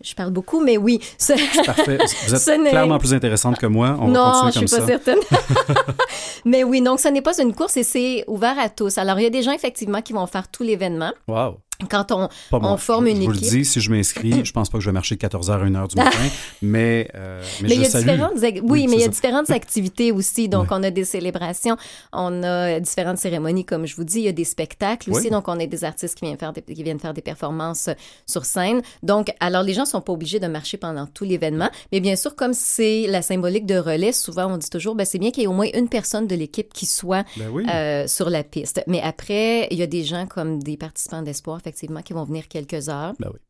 je, 0.00 0.14
parle 0.14 0.30
beaucoup, 0.30 0.60
mais 0.64 0.78
oui. 0.78 1.00
C'est 1.18 1.36
parfait. 1.66 1.98
Vous 2.28 2.34
êtes 2.34 2.60
clairement 2.70 2.98
plus 2.98 3.12
intéressante 3.12 3.58
que 3.58 3.66
moi. 3.66 3.98
On 4.00 4.08
non, 4.08 4.24
va 4.24 4.40
continuer 4.44 4.66
je 4.66 4.74
suis 4.74 4.80
pas 4.80 4.86
certaine. 4.86 5.18
mais 6.46 6.64
oui, 6.64 6.80
donc 6.80 7.00
ce 7.00 7.08
n'est 7.08 7.22
pas 7.22 7.38
une 7.40 7.54
course 7.54 7.76
et 7.76 7.82
c'est 7.82 8.24
ouvert 8.26 8.58
à 8.58 8.70
tous. 8.70 8.96
Alors, 8.96 9.18
il 9.18 9.24
y 9.24 9.26
a 9.26 9.30
des 9.30 9.42
gens 9.42 9.52
effectivement 9.52 10.00
qui 10.00 10.14
vont 10.14 10.26
faire 10.26 10.48
tout 10.48 10.62
l'événement. 10.62 11.12
Wow. 11.28 11.58
Quand 11.90 12.12
on, 12.12 12.76
forme 12.76 13.08
une 13.08 13.16
je 13.16 13.24
vous 13.26 13.30
équipe. 13.32 13.44
le 13.44 13.58
dis, 13.58 13.64
si 13.64 13.80
je 13.80 13.90
m'inscris, 13.90 14.44
je 14.44 14.52
pense 14.52 14.70
pas 14.70 14.78
que 14.78 14.84
je 14.84 14.88
vais 14.90 14.94
marcher 14.94 15.16
de 15.16 15.20
14h 15.20 15.50
à 15.50 15.64
1h 15.64 15.88
du 15.88 15.96
matin, 15.96 16.18
mais, 16.62 17.08
euh, 17.14 17.42
mais, 17.60 17.68
Mais 17.68 17.68
je 17.68 17.74
il 17.74 17.82
y 17.82 17.86
a 17.86 17.90
salue. 17.90 18.02
différentes, 18.04 18.32
oui, 18.40 18.60
Oui, 18.62 18.86
mais 18.88 18.96
il 18.96 19.00
y 19.00 19.02
a 19.02 19.06
ça. 19.06 19.10
différentes 19.10 19.50
activités 19.50 20.12
aussi. 20.12 20.48
Donc, 20.48 20.68
on 20.70 20.82
a 20.82 20.90
des 20.90 21.04
célébrations, 21.04 21.76
on 22.12 22.42
a 22.42 22.78
différentes 22.80 23.18
cérémonies, 23.18 23.64
comme 23.64 23.86
je 23.86 23.96
vous 23.96 24.04
dis. 24.04 24.18
Il 24.20 24.24
y 24.24 24.28
a 24.28 24.32
des 24.32 24.44
spectacles 24.44 25.10
aussi. 25.10 25.30
Donc, 25.30 25.48
on 25.48 25.58
a 25.58 25.66
des 25.66 25.84
artistes 25.84 26.16
qui 26.16 26.24
viennent 26.26 26.38
faire 26.38 26.52
des, 26.52 26.62
qui 26.62 26.82
viennent 26.82 27.00
faire 27.00 27.14
des 27.14 27.22
performances 27.22 27.88
euh, 27.88 27.94
sur 28.26 28.44
scène. 28.44 28.80
Donc, 29.02 29.28
alors, 29.40 29.62
les 29.62 29.74
gens 29.74 29.84
sont 29.84 30.00
pas 30.00 30.12
obligés 30.12 30.40
de 30.40 30.46
marcher 30.46 30.76
pendant 30.76 31.06
tout 31.06 31.24
l'événement. 31.24 31.70
Mais 31.92 32.00
bien 32.00 32.16
sûr, 32.16 32.36
comme 32.36 32.52
c'est 32.54 33.06
la 33.08 33.22
symbolique 33.22 33.66
de 33.66 33.76
relais, 33.76 34.12
souvent, 34.12 34.46
on 34.46 34.56
dit 34.58 34.70
toujours, 34.70 34.94
ben, 34.94 35.04
c'est 35.04 35.18
bien 35.18 35.30
qu'il 35.30 35.42
y 35.42 35.44
ait 35.44 35.48
au 35.48 35.52
moins 35.52 35.68
une 35.74 35.88
personne 35.88 36.26
de 36.26 36.34
l'équipe 36.36 36.72
qui 36.72 36.86
soit 36.86 37.24
Ben 37.36 37.50
euh, 37.68 38.06
sur 38.06 38.30
la 38.30 38.44
piste. 38.44 38.82
Mais 38.86 39.00
après, 39.02 39.66
il 39.70 39.78
y 39.78 39.82
a 39.82 39.86
des 39.86 40.04
gens 40.04 40.26
comme 40.26 40.62
des 40.62 40.76
participants 40.76 41.22
d'espoir, 41.22 41.60
effectivement, 41.64 42.02
qui 42.02 42.12
vont 42.12 42.24
venir 42.24 42.48
quelques 42.48 42.88
heures. 42.88 43.14
Ben 43.18 43.30
oui. 43.32 43.40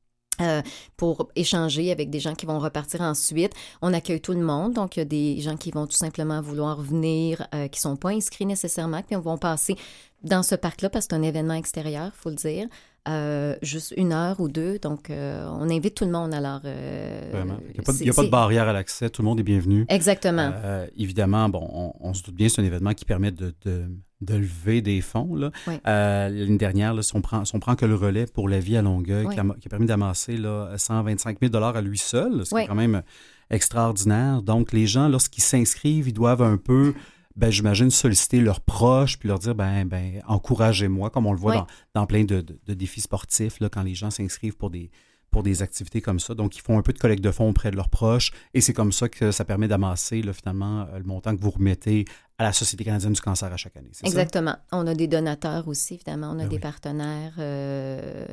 euh, 0.41 0.63
pour 0.97 1.29
échanger 1.37 1.93
avec 1.93 2.11
des 2.11 2.21
gens 2.21 2.35
qui 2.35 2.47
vont 2.47 2.59
repartir 2.59 3.01
ensuite. 3.01 3.53
On 3.83 3.93
accueille 3.93 4.21
tout 4.21 4.33
le 4.33 4.41
monde, 4.41 4.73
donc 4.73 4.97
il 4.97 5.01
y 5.01 5.03
a 5.03 5.05
des 5.05 5.41
gens 5.41 5.57
qui 5.57 5.71
vont 5.71 5.87
tout 5.87 5.97
simplement 5.97 6.41
vouloir 6.41 6.81
venir, 6.81 7.47
euh, 7.55 7.69
qui 7.69 7.81
sont 7.81 7.97
pas 7.97 8.11
inscrits 8.11 8.47
nécessairement, 8.47 9.03
puis 9.03 9.17
on 9.17 9.21
va 9.21 9.37
passer 9.37 9.77
dans 10.23 10.43
ce 10.43 10.55
parc-là 10.55 10.91
parce 10.91 11.07
que 11.07 11.15
c'est 11.15 11.21
un 11.21 11.23
événement 11.23 11.55
extérieur, 11.55 12.11
faut 12.15 12.31
le 12.31 12.37
dire. 12.37 12.67
Euh, 13.09 13.55
juste 13.63 13.93
une 13.97 14.13
heure 14.13 14.41
ou 14.41 14.49
deux, 14.49 14.79
donc 14.79 15.11
euh, 15.11 15.47
on 15.61 15.69
invite 15.71 15.95
tout 15.95 16.05
le 16.07 16.11
monde 16.11 16.33
alors. 16.35 16.61
euh, 16.65 17.31
Vraiment. 17.33 17.59
Il 17.69 17.73
n'y 17.75 17.81
a, 17.81 17.83
pas 17.83 17.93
de- 17.93 18.11
a 18.11 18.13
pas 18.15 18.27
barrière 18.31 18.69
à 18.69 18.73
l'accès. 18.73 19.11
Tout 19.11 19.23
le 19.23 19.27
monde 19.29 19.41
est 19.41 19.45
bienvenu. 19.45 19.85
Exactement. 19.89 20.51
Euh, 20.55 20.87
évidemment, 20.97 21.49
bon, 21.49 21.69
on, 21.73 21.93
on 22.01 22.15
se 22.15 22.23
doute 22.23 22.35
bien, 22.35 22.49
c'est 22.49 22.61
un 22.63 22.65
événement 22.65 22.95
qui 22.95 23.05
permet 23.05 23.31
de, 23.31 23.55
de, 23.67 23.85
de 24.23 24.35
lever 24.35 24.81
des 24.81 25.01
fonds. 25.03 25.29
Oui. 25.67 25.75
L'année 25.85 26.57
dernière, 26.57 26.95
là, 26.95 27.03
si, 27.03 27.15
on 27.15 27.21
prend, 27.21 27.45
si 27.45 27.55
on 27.55 27.61
prend 27.61 27.75
que 27.77 27.85
le 27.87 27.95
relais 27.95 28.25
pour 28.27 28.49
la 28.49 28.59
vie 28.59 28.77
à 28.77 28.83
Longueuil, 28.83 29.27
Oui. 29.27 29.35
qui, 29.35 29.41
a, 29.41 29.45
qui 29.61 29.69
a 29.69 29.71
permis 29.71 29.87
d'amasser 29.87 30.37
là, 30.39 30.73
125 30.77 31.39
000 31.43 31.63
à 31.63 31.81
lui 31.83 31.99
seul, 31.99 32.45
ce 32.45 32.49
qui 32.51 32.55
Oui. 32.55 32.63
est 32.63 32.67
quand 32.67 32.75
même 32.75 33.03
extraordinaire. 33.51 34.43
Donc, 34.43 34.73
les 34.73 34.87
gens, 34.87 35.09
lorsqu'ils 35.09 35.43
s'inscrivent, 35.43 36.09
ils 36.09 36.13
doivent 36.15 36.43
un 36.43 36.57
peu, 36.57 36.95
ben, 37.37 37.51
j'imagine, 37.51 37.91
solliciter 37.91 38.41
leurs 38.41 38.61
proches, 38.61 39.19
puis 39.19 39.29
leur 39.29 39.39
dire, 39.41 39.55
ben, 39.55 39.85
ben 39.87 40.23
encouragez-moi, 40.27 41.11
comme 41.11 41.27
on 41.27 41.33
le 41.33 41.39
voit 41.39 41.53
Oui. 41.53 41.59
dans, 41.95 42.01
dans 42.03 42.07
plein 42.07 42.25
de, 42.25 42.41
de- 42.41 42.59
de 42.67 42.75
défis 42.75 43.01
sportifs, 43.01 43.59
là, 43.61 43.69
quand 43.69 43.83
les 43.83 43.95
gens 43.95 44.11
s'inscrivent 44.11 44.57
pour 44.57 44.71
des 44.71 44.91
pour 45.31 45.43
des 45.43 45.63
activités 45.63 46.01
comme 46.01 46.21
ça. 46.21 46.33
Donc, 46.35 46.57
ils 46.57 46.61
font 46.61 46.79
un 46.79 46.83
peu 46.83 46.93
de 46.93 46.99
collecte 47.01 47.21
de 47.25 47.33
fonds 47.33 47.49
auprès 47.49 47.73
de 47.73 47.77
leurs 47.77 47.89
proches 47.89 48.31
et 48.55 48.61
c'est 48.61 48.73
comme 48.73 48.93
ça 48.93 49.09
que 49.09 49.33
ça 49.33 49.45
permet 49.45 49.67
d'amasser, 49.67 50.23
là, 50.23 50.33
finalement, 50.33 50.83
euh, 50.83 50.99
le 50.99 51.03
montant 51.03 51.35
que 51.35 51.41
vous 51.43 51.51
remettez 51.51 52.05
à 52.39 52.45
la 52.45 52.53
Société 52.53 52.85
canadienne 52.85 53.15
du 53.15 53.21
cancer 53.21 53.53
à 53.53 53.57
chaque 53.57 53.77
année. 53.77 53.89
c'est 53.91 54.07
ça? 54.07 54.07
Exactement. 54.07 54.55
On 54.71 54.87
a 54.87 54.95
des 54.95 55.09
donateurs 55.09 55.67
aussi, 55.67 55.95
évidemment. 55.95 56.29
On 56.31 56.39
a 56.39 56.43
Ben 56.45 56.49
des 56.51 56.55
oui. 56.55 56.61
partenaires. 56.63 57.35
euh, 57.41 58.27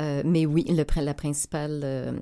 euh, 0.00 0.22
mais 0.24 0.44
oui, 0.44 0.64
le, 0.68 0.84
la 1.04 1.14
principale. 1.14 1.82
euh, 1.84 2.18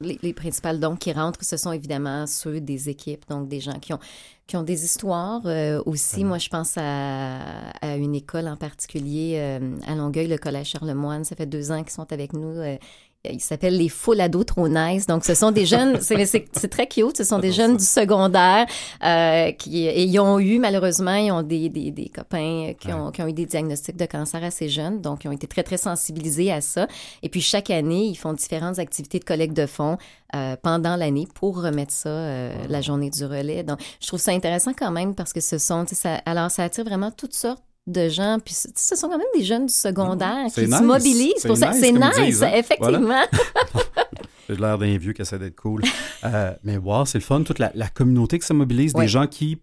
les, 0.00 0.18
les 0.22 0.32
principales 0.32 0.78
dons 0.80 0.96
qui 0.96 1.12
rentrent, 1.12 1.44
ce 1.44 1.56
sont 1.56 1.72
évidemment 1.72 2.26
ceux 2.26 2.60
des 2.60 2.88
équipes, 2.88 3.24
donc 3.28 3.48
des 3.48 3.60
gens 3.60 3.78
qui 3.80 3.92
ont, 3.92 3.98
qui 4.46 4.56
ont 4.56 4.62
des 4.62 4.84
histoires. 4.84 5.42
Euh, 5.46 5.82
aussi, 5.86 6.16
Vraiment. 6.16 6.28
moi, 6.30 6.38
je 6.38 6.48
pense 6.48 6.74
à, 6.76 7.70
à 7.80 7.96
une 7.96 8.14
école 8.14 8.46
en 8.48 8.56
particulier 8.56 9.34
euh, 9.38 9.76
à 9.86 9.94
Longueuil, 9.96 10.28
le 10.28 10.38
Collège 10.38 10.68
Charlemagne. 10.70 11.24
Ça 11.24 11.34
fait 11.36 11.46
deux 11.46 11.72
ans 11.72 11.82
qu'ils 11.82 11.92
sont 11.92 12.12
avec 12.12 12.32
nous. 12.32 12.58
euh, 12.58 12.76
ils 13.24 13.40
s'appellent 13.40 13.76
les 13.76 13.90
Trop 14.46 14.68
Nice. 14.68 15.06
Donc, 15.06 15.24
ce 15.24 15.34
sont 15.34 15.50
des 15.50 15.66
jeunes, 15.66 16.00
c'est 16.00 16.68
très 16.70 16.86
cute, 16.86 17.16
ce 17.16 17.24
sont 17.24 17.38
des 17.38 17.52
jeunes 17.52 17.76
du 17.76 17.84
secondaire 17.84 18.66
euh, 19.04 19.52
qui 19.52 19.86
et 19.86 20.04
ils 20.04 20.18
ont 20.20 20.38
eu, 20.38 20.58
malheureusement, 20.58 21.14
ils 21.14 21.32
ont 21.32 21.42
des, 21.42 21.68
des, 21.68 21.90
des 21.90 22.08
copains 22.08 22.72
qui, 22.78 22.92
ont, 22.92 23.10
qui 23.10 23.22
ont 23.22 23.28
eu 23.28 23.32
des 23.32 23.46
diagnostics 23.46 23.96
de 23.96 24.06
cancer 24.06 24.42
assez 24.42 24.68
jeunes. 24.68 25.00
Donc, 25.00 25.24
ils 25.24 25.28
ont 25.28 25.32
été 25.32 25.46
très, 25.46 25.62
très 25.62 25.76
sensibilisés 25.78 26.52
à 26.52 26.60
ça. 26.60 26.86
Et 27.22 27.28
puis, 27.28 27.40
chaque 27.40 27.70
année, 27.70 28.06
ils 28.06 28.16
font 28.16 28.32
différentes 28.32 28.78
activités 28.78 29.18
de 29.18 29.24
collecte 29.24 29.56
de 29.56 29.66
fonds 29.66 29.98
euh, 30.34 30.56
pendant 30.62 30.96
l'année 30.96 31.26
pour 31.34 31.60
remettre 31.62 31.92
ça 31.92 32.08
euh, 32.08 32.52
la 32.68 32.80
journée 32.80 33.10
du 33.10 33.24
relais. 33.24 33.62
Donc, 33.62 33.80
je 34.00 34.06
trouve 34.06 34.20
ça 34.20 34.32
intéressant 34.32 34.72
quand 34.72 34.90
même 34.90 35.14
parce 35.14 35.32
que 35.32 35.40
ce 35.40 35.58
sont, 35.58 35.84
ça, 35.90 36.16
alors, 36.24 36.50
ça 36.50 36.64
attire 36.64 36.84
vraiment 36.84 37.10
toutes 37.10 37.34
sortes 37.34 37.62
de 37.88 38.08
gens, 38.08 38.38
puis 38.44 38.54
ce 38.54 38.96
sont 38.96 39.08
quand 39.08 39.18
même 39.18 39.26
des 39.34 39.42
jeunes 39.44 39.66
du 39.66 39.72
secondaire 39.74 40.46
qui 40.54 40.66
se 40.70 40.82
mobilisent 40.82 41.34
C'est 41.38 41.48
pour 41.48 41.56
ça. 41.56 41.72
C'est 41.72 41.92
nice, 41.92 42.42
hein. 42.42 42.50
effectivement. 42.54 43.22
J'ai 44.48 44.56
l'air 44.56 44.78
d'un 44.78 44.96
vieux 44.96 45.12
qui 45.12 45.20
essaie 45.22 45.38
d'être 45.38 45.56
cool. 45.56 45.82
Euh, 46.24 46.52
mais 46.64 46.78
wow, 46.78 47.04
c'est 47.04 47.18
le 47.18 47.24
fun, 47.24 47.42
toute 47.42 47.58
la, 47.58 47.70
la 47.74 47.88
communauté 47.88 48.38
qui 48.38 48.46
se 48.46 48.54
mobilise, 48.54 48.92
Oui. 48.94 49.02
des 49.02 49.08
gens 49.08 49.26
qui 49.26 49.60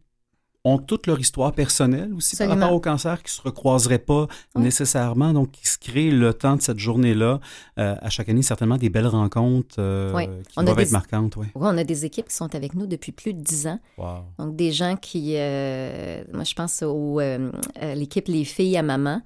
ont 0.65 0.79
toute 0.79 1.05
leur 1.07 1.19
histoire 1.19 1.53
personnelle 1.53 2.11
aussi 2.13 2.35
par 2.35 2.45
Absolument. 2.47 2.65
rapport 2.65 2.77
au 2.77 2.81
cancer, 2.81 3.21
qui 3.23 3.31
se 3.31 3.41
recroiseraient 3.41 3.99
pas 3.99 4.27
Oui. 4.55 4.63
nécessairement, 4.63 5.31
donc 5.31 5.51
qui 5.51 5.67
se 5.67 5.77
créent 5.77 6.09
le 6.09 6.33
temps 6.33 6.55
de 6.57 6.61
cette 6.61 6.79
journée-là. 6.79 7.39
Euh, 7.79 7.95
à 8.01 8.09
chaque 8.09 8.27
année, 8.29 8.41
certainement 8.41 8.77
des 8.77 8.89
belles 8.89 9.07
rencontres 9.07 9.75
euh, 9.79 10.11
Oui. 10.13 10.25
qui 10.25 10.55
On 10.57 10.65
a 10.65 10.73
des- 10.73 10.81
être 10.81 10.91
marquantes. 10.91 11.37
Oui, 11.37 11.45
on 11.55 11.77
a 11.77 11.83
des 11.83 12.03
équipes 12.05 12.27
qui 12.27 12.35
sont 12.35 12.53
avec 12.55 12.73
nous 12.73 12.87
depuis 12.87 13.11
plus 13.11 13.33
de 13.33 13.39
dix 13.41 13.67
ans. 13.67 13.79
Wow. 13.97 14.05
Donc, 14.39 14.55
des 14.55 14.71
gens 14.71 14.95
qui, 14.95 15.35
euh, 15.37 16.23
moi, 16.33 16.43
je 16.43 16.53
pense 16.55 16.81
au, 16.83 17.19
à 17.19 17.93
l'équipe 17.95 18.27
Les 18.27 18.43
filles 18.43 18.75
à 18.77 18.81
maman, 18.83 19.21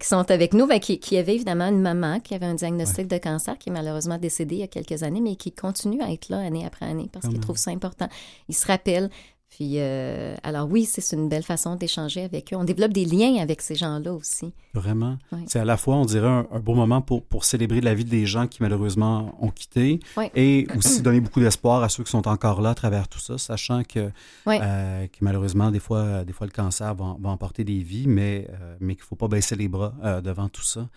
qui 0.00 0.06
sont 0.06 0.30
avec 0.30 0.52
nous, 0.52 0.66
ben, 0.66 0.78
qui, 0.80 0.98
qui 1.00 1.16
avait 1.16 1.34
évidemment 1.34 1.66
une 1.68 1.80
maman 1.80 2.20
qui 2.20 2.34
avait 2.34 2.44
un 2.46 2.54
diagnostic 2.54 3.08
de 3.08 3.16
cancer, 3.18 3.56
qui 3.58 3.70
est 3.70 3.72
malheureusement 3.72 4.18
décédée 4.18 4.56
il 4.56 4.60
y 4.60 4.64
a 4.64 4.68
quelques 4.68 5.02
années, 5.02 5.20
mais 5.22 5.36
qui 5.36 5.50
continue 5.52 6.00
à 6.02 6.10
être 6.12 6.28
là 6.28 6.38
année 6.40 6.66
après 6.66 6.84
année 6.86 7.08
parce 7.12 7.26
qu'il 7.28 7.40
trouve 7.40 7.56
ça 7.56 7.70
important. 7.70 8.08
Il 8.48 8.54
se 8.54 8.66
rappelle. 8.66 9.08
Puis, 9.54 9.74
euh, 9.76 10.34
alors 10.44 10.66
oui, 10.70 10.86
c'est 10.86 11.14
une 11.14 11.28
belle 11.28 11.42
façon 11.42 11.76
d'échanger 11.76 12.24
avec 12.24 12.54
eux. 12.54 12.56
On 12.56 12.64
développe 12.64 12.92
des 12.94 13.04
liens 13.04 13.36
avec 13.42 13.60
ces 13.60 13.74
gens-là 13.74 14.14
aussi. 14.14 14.54
Vraiment. 14.72 15.18
Oui. 15.30 15.40
C'est 15.46 15.58
à 15.60 15.66
la 15.66 15.76
fois, 15.76 15.96
on 15.96 16.06
dirait, 16.06 16.26
un, 16.26 16.46
un 16.50 16.58
beau 16.58 16.72
moment 16.74 17.02
pour, 17.02 17.22
pour 17.22 17.44
célébrer 17.44 17.82
la 17.82 17.92
vie 17.92 18.06
des 18.06 18.24
gens 18.24 18.46
qui 18.46 18.62
malheureusement 18.62 19.36
ont 19.44 19.50
quitté 19.50 20.00
Oui. 20.16 20.30
et 20.34 20.66
aussi 20.74 21.02
donner 21.02 21.20
beaucoup 21.20 21.40
d'espoir 21.40 21.82
à 21.82 21.90
ceux 21.90 22.02
qui 22.02 22.10
sont 22.10 22.26
encore 22.28 22.62
là 22.62 22.70
à 22.70 22.74
travers 22.74 23.08
tout 23.08 23.18
ça, 23.18 23.36
sachant 23.36 23.82
que, 23.84 24.10
Oui. 24.46 24.56
euh, 24.62 25.06
que 25.08 25.18
malheureusement, 25.20 25.70
des 25.70 25.80
fois, 25.80 26.24
des 26.24 26.32
fois, 26.32 26.46
le 26.46 26.52
cancer 26.52 26.94
va, 26.94 27.16
va 27.20 27.28
emporter 27.28 27.62
des 27.62 27.82
vies, 27.82 28.06
mais, 28.06 28.48
euh, 28.58 28.76
mais 28.80 28.94
qu'il 28.94 29.02
ne 29.02 29.06
faut 29.08 29.16
pas 29.16 29.28
baisser 29.28 29.54
les 29.54 29.68
bras 29.68 29.92
devant 30.24 30.48
tout 30.48 30.62
ça. 30.64 30.88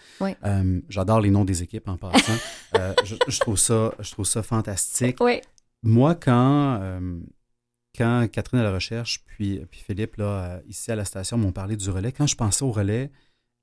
J'adore 0.88 1.20
les 1.20 1.30
noms 1.30 1.44
des 1.44 1.62
équipes 1.62 1.90
en 1.90 1.98
passant. 1.98 2.34
Je, 3.04 3.16
je 3.28 3.40
trouve 3.42 3.58
ça, 3.58 3.94
je 4.00 4.12
trouve 4.12 4.26
ça 4.26 4.44
fantastique. 4.44 5.18
Moi, 5.84 6.16
quand, 6.16 6.80
quand 7.98 8.28
Catherine 8.32 8.60
à 8.60 8.64
la 8.64 8.72
recherche, 8.72 9.24
puis, 9.26 9.62
puis 9.70 9.82
Philippe, 9.82 10.18
là, 10.18 10.26
euh, 10.26 10.60
ici 10.68 10.92
à 10.92 10.96
la 10.96 11.06
station, 11.06 11.38
m'ont 11.38 11.52
parlé 11.52 11.78
du 11.78 11.90
relais, 11.90 12.12
quand 12.12 12.28
je 12.28 12.36
pensais 12.36 12.64
au 12.64 12.72
relais, 12.72 13.12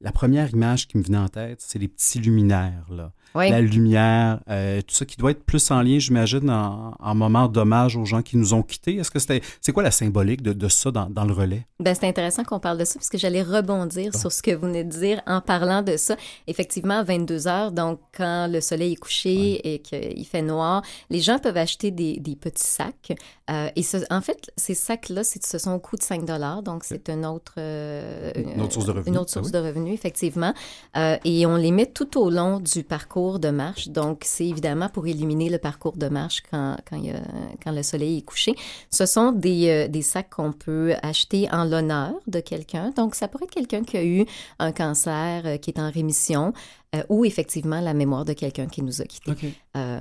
la 0.03 0.13
première 0.13 0.51
image 0.51 0.89
qui 0.89 0.99
me 0.99 1.03
venait 1.03 1.19
en 1.19 1.29
tête, 1.29 1.61
c'est 1.61 1.79
les 1.79 1.89
petits 1.89 2.19
luminaires, 2.19 2.87
là. 2.91 3.13
Oui. 3.35 3.49
La 3.49 3.63
lumière, 3.63 4.41
euh, 4.51 4.83
tout 4.83 4.95
ça 4.95 5.07
qui 5.07 5.17
doit 5.17 5.31
être 5.31 5.43
plus 5.43 5.71
en 5.71 5.81
lien, 5.81 5.99
j'imagine, 5.99 6.51
en, 6.51 6.93
en 7.01 7.15
moment 7.15 7.49
d'hommage 7.49 7.97
aux 7.97 8.05
gens 8.05 8.21
qui 8.21 8.37
nous 8.37 8.53
ont 8.53 8.63
quittés. 8.63 8.97
Est-ce 8.97 9.11
que 9.11 9.19
c'était. 9.19 9.41
C'est 9.63 9.73
quoi 9.73 9.83
la 9.83 9.91
symbolique 9.91 10.43
de, 10.43 10.53
de 10.53 10.69
ça 10.69 10.91
dans, 10.91 11.09
dans 11.09 11.25
le 11.25 11.33
relais? 11.33 11.67
Ben, 11.81 11.95
c'est 11.99 12.07
intéressant 12.07 12.45
qu'on 12.45 12.61
parle 12.61 12.77
de 12.77 12.85
ça 12.85 12.97
parce 12.97 13.09
que 13.09 13.17
j'allais 13.17 13.41
rebondir 13.43 14.15
sur 14.15 14.31
ce 14.31 14.43
que 14.43 14.51
vous 14.51 14.67
venez 14.67 14.85
de 14.85 14.91
dire 14.91 15.23
en 15.27 15.41
parlant 15.41 15.81
de 15.81 15.97
ça. 15.97 16.17
Effectivement, 16.47 16.99
à 16.99 17.05
22 17.05 17.49
heures, 17.49 17.73
donc 17.73 18.01
quand 18.15 18.49
le 18.49 18.61
soleil 18.61 18.93
est 18.93 18.97
couché 18.97 19.73
et 19.75 19.79
qu'il 19.79 20.27
fait 20.27 20.43
noir, 20.43 20.83
les 21.09 21.21
gens 21.23 21.39
peuvent 21.39 21.57
acheter 21.57 21.91
des, 21.91 22.21
des 22.21 22.37
petits 22.37 22.67
sacs. 22.69 23.15
Euh, 23.51 23.71
et 23.77 23.83
ce- 23.83 24.05
en 24.11 24.21
fait, 24.21 24.51
ces 24.59 24.75
sacs-là, 24.75 25.23
ce 25.25 25.57
sont 25.57 25.73
au 25.73 25.79
coût 25.79 25.97
de 25.97 26.03
5 26.03 26.23
donc 26.63 26.85
c'est 26.85 27.09
une 27.09 27.25
autre, 27.25 27.55
euh, 27.57 28.31
Une 28.37 28.61
autre 28.61 28.75
source 28.75 28.85
de 28.87 28.91
revenus. 28.93 29.09
Une 29.09 29.17
autre 29.19 29.31
Ah 29.31 29.33
source 29.41 29.47
oui. 29.47 29.53
de 29.53 29.59
revenus. 29.59 29.92
Effectivement. 29.93 30.55
Euh, 30.97 31.17
et 31.25 31.47
on 31.47 31.57
les 31.57 31.71
met 31.71 31.87
tout 31.87 32.19
au 32.19 32.31
long 32.31 32.61
du 32.61 32.83
parcours 32.83 33.39
de 33.39 33.51
marche. 33.51 33.89
Donc, 33.89 34.23
c'est 34.25 34.47
évidemment 34.47 34.89
pour 34.89 35.07
éliminer 35.07 35.49
le 35.49 35.59
parcours 35.59 35.97
de 35.97 36.09
marche 36.09 36.43
quand, 36.51 36.77
quand 36.91 37.73
le 37.73 37.83
soleil 37.83 38.19
est 38.19 38.23
couché. 38.23 38.55
Ce 38.91 39.07
sont 39.07 39.33
des, 39.33 39.69
euh, 39.69 39.89
des 39.89 40.03
sacs 40.03 40.31
qu'on 40.31 40.53
peut 40.53 40.95
acheter 41.03 41.49
en 41.53 41.65
l'honneur 41.65 42.15
de 42.27 42.41
quelqu'un. 42.41 42.91
Donc, 42.91 43.15
ça 43.15 43.29
pourrait 43.29 43.45
être 43.45 43.55
quelqu'un 43.55 43.83
qui 43.83 43.97
a 43.97 44.05
eu 44.05 44.27
un 44.59 44.73
cancer, 44.73 45.43
euh, 45.45 45.57
qui 45.57 45.71
est 45.71 45.81
en 45.81 45.91
rémission. 45.91 46.53
Euh, 46.95 47.03
ou 47.09 47.25
effectivement 47.25 47.81
la 47.81 47.95
mémoire 47.95 48.27
de 48.27 48.35
quelqu'un 48.35 48.67
qui 48.67 48.83
nous 48.83 49.01
a 49.01 49.05
quittés. 49.05 49.55
Euh, 49.79 50.01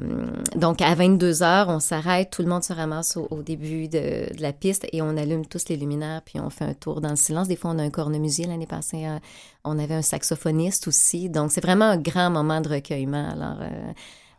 donc, 0.58 0.82
à 0.82 0.94
22 0.94 1.42
heures, 1.42 1.70
on 1.70 1.80
s'arrête, 1.80 2.32
tout 2.32 2.42
le 2.42 2.50
monde 2.50 2.66
se 2.66 2.74
ramasse 2.74 3.16
au, 3.16 3.42
début 3.44 3.88
de, 3.88 4.26
la 4.42 4.52
piste 4.52 4.86
et 4.92 5.02
on 5.02 5.16
allume 5.16 5.46
tous 5.46 5.70
les 5.70 5.78
luminaires, 5.78 6.22
puis 6.22 6.42
on 6.42 6.50
fait 6.50 6.66
un 6.66 6.74
tour 6.74 7.00
dans 7.00 7.12
le 7.12 7.16
silence. 7.16 7.48
Des 7.48 7.56
fois, 7.56 7.72
on 7.72 7.80
a 7.80 7.84
un 7.84 7.90
cornemusier. 7.92 8.46
L'année 8.46 8.68
passée, 8.68 9.08
euh, 9.08 9.20
on 9.64 9.80
avait 9.80 9.94
un 9.94 10.02
saxophoniste 10.02 10.90
aussi. 10.90 11.30
Donc, 11.30 11.54
c'est 11.54 11.62
vraiment 11.62 11.86
un 11.86 11.98
grand 11.98 12.30
moment 12.30 12.60
de 12.60 12.68
recueillement. 12.68 13.30
Alors, 13.30 13.60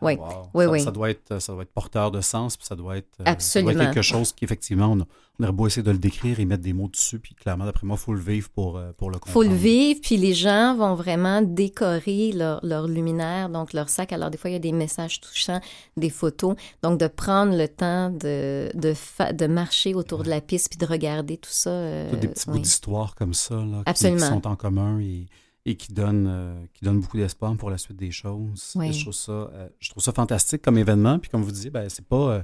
oui, 0.03 0.19
oui, 0.55 0.65
ça, 0.65 0.71
oui. 0.71 0.81
Ça 0.83 0.91
doit, 0.91 1.11
être, 1.11 1.41
ça 1.41 1.53
doit 1.53 1.63
être 1.63 1.73
porteur 1.73 2.11
de 2.11 2.21
sens, 2.21 2.57
puis 2.57 2.67
ça 2.67 2.77
doit 2.77 2.97
être, 2.97 3.09
Absolument. 3.25 3.71
Ça 3.71 3.75
doit 3.75 3.85
être 3.85 3.95
quelque 3.95 4.03
chose 4.03 4.33
qu'effectivement, 4.33 4.93
on, 4.93 5.07
on 5.39 5.45
aurait 5.45 5.53
beau 5.53 5.67
essayer 5.67 5.83
de 5.83 5.91
le 5.91 5.99
décrire 5.99 6.39
et 6.41 6.45
mettre 6.45 6.63
des 6.63 6.73
mots 6.73 6.89
dessus, 6.89 7.19
puis 7.19 7.35
clairement, 7.35 7.65
d'après 7.65 7.87
moi, 7.87 7.97
il 7.99 8.05
faut 8.05 8.13
le 8.13 8.21
vivre 8.21 8.49
pour, 8.51 8.77
euh, 8.77 8.93
pour 8.97 9.11
le 9.11 9.19
comprendre. 9.19 9.45
Il 9.45 9.49
faut 9.49 9.55
le 9.55 9.59
vivre, 9.59 10.01
puis 10.03 10.17
les 10.17 10.35
gens 10.35 10.77
vont 10.77 10.95
vraiment 10.95 11.41
décorer 11.41 12.33
leur, 12.33 12.61
leur, 12.65 12.87
luminaire, 12.87 13.49
donc 13.49 13.73
leur 13.73 13.89
sac. 13.89 14.13
Alors, 14.13 14.31
des 14.31 14.37
fois, 14.37 14.51
il 14.51 14.55
y 14.55 14.57
a 14.57 14.61
des 14.61 14.73
messages 14.73 15.21
touchants, 15.21 15.61
des 15.97 16.11
photos. 16.11 16.55
Donc, 16.83 17.01
de 17.01 17.07
prendre 17.07 17.57
le 17.57 17.67
temps 17.67 18.11
de, 18.11 18.71
de, 18.75 18.95
de 19.33 19.47
marcher 19.47 19.95
autour 19.95 20.23
de 20.23 20.29
la 20.29 20.41
piste, 20.41 20.69
puis 20.69 20.79
de 20.79 20.87
regarder 20.87 21.39
tout 21.39 21.51
ça. 21.51 21.71
Euh, 21.71 22.15
des 22.17 22.29
petits 22.29 22.47
bouts 22.47 22.59
d'histoire 22.59 23.15
comme 23.15 23.35
ça, 23.35 23.55
là, 23.55 23.83
Absolument. 23.87 24.19
Qui, 24.19 24.33
sont 24.33 24.47
en 24.47 24.57
commun 24.57 25.01
et 25.01 25.27
et 25.65 25.77
qui 25.77 25.93
donne, 25.93 26.27
euh, 26.29 26.67
qui 26.75 26.85
donne 26.85 27.01
beaucoup 27.01 27.17
d'espoir 27.17 27.57
pour 27.57 27.71
la 27.71 27.79
suite 27.79 27.97
des 27.97 28.11
choses. 28.11 28.75
Je, 28.75 29.01
trouve 29.01 29.13
ça, 29.13 29.33
euh, 29.33 29.69
je 29.79 29.91
trouve 29.91 30.03
ça 30.03 30.13
fantastique 30.13 30.63
comme 30.63 30.79
événement. 30.79 31.19
Puis 31.19 31.31
comme 31.31 31.43
vous 31.43 31.53
disiez, 31.53 31.71
ben, 31.71 31.89
c'est 31.89 32.07
pas, 32.07 32.17
euh, 32.17 32.43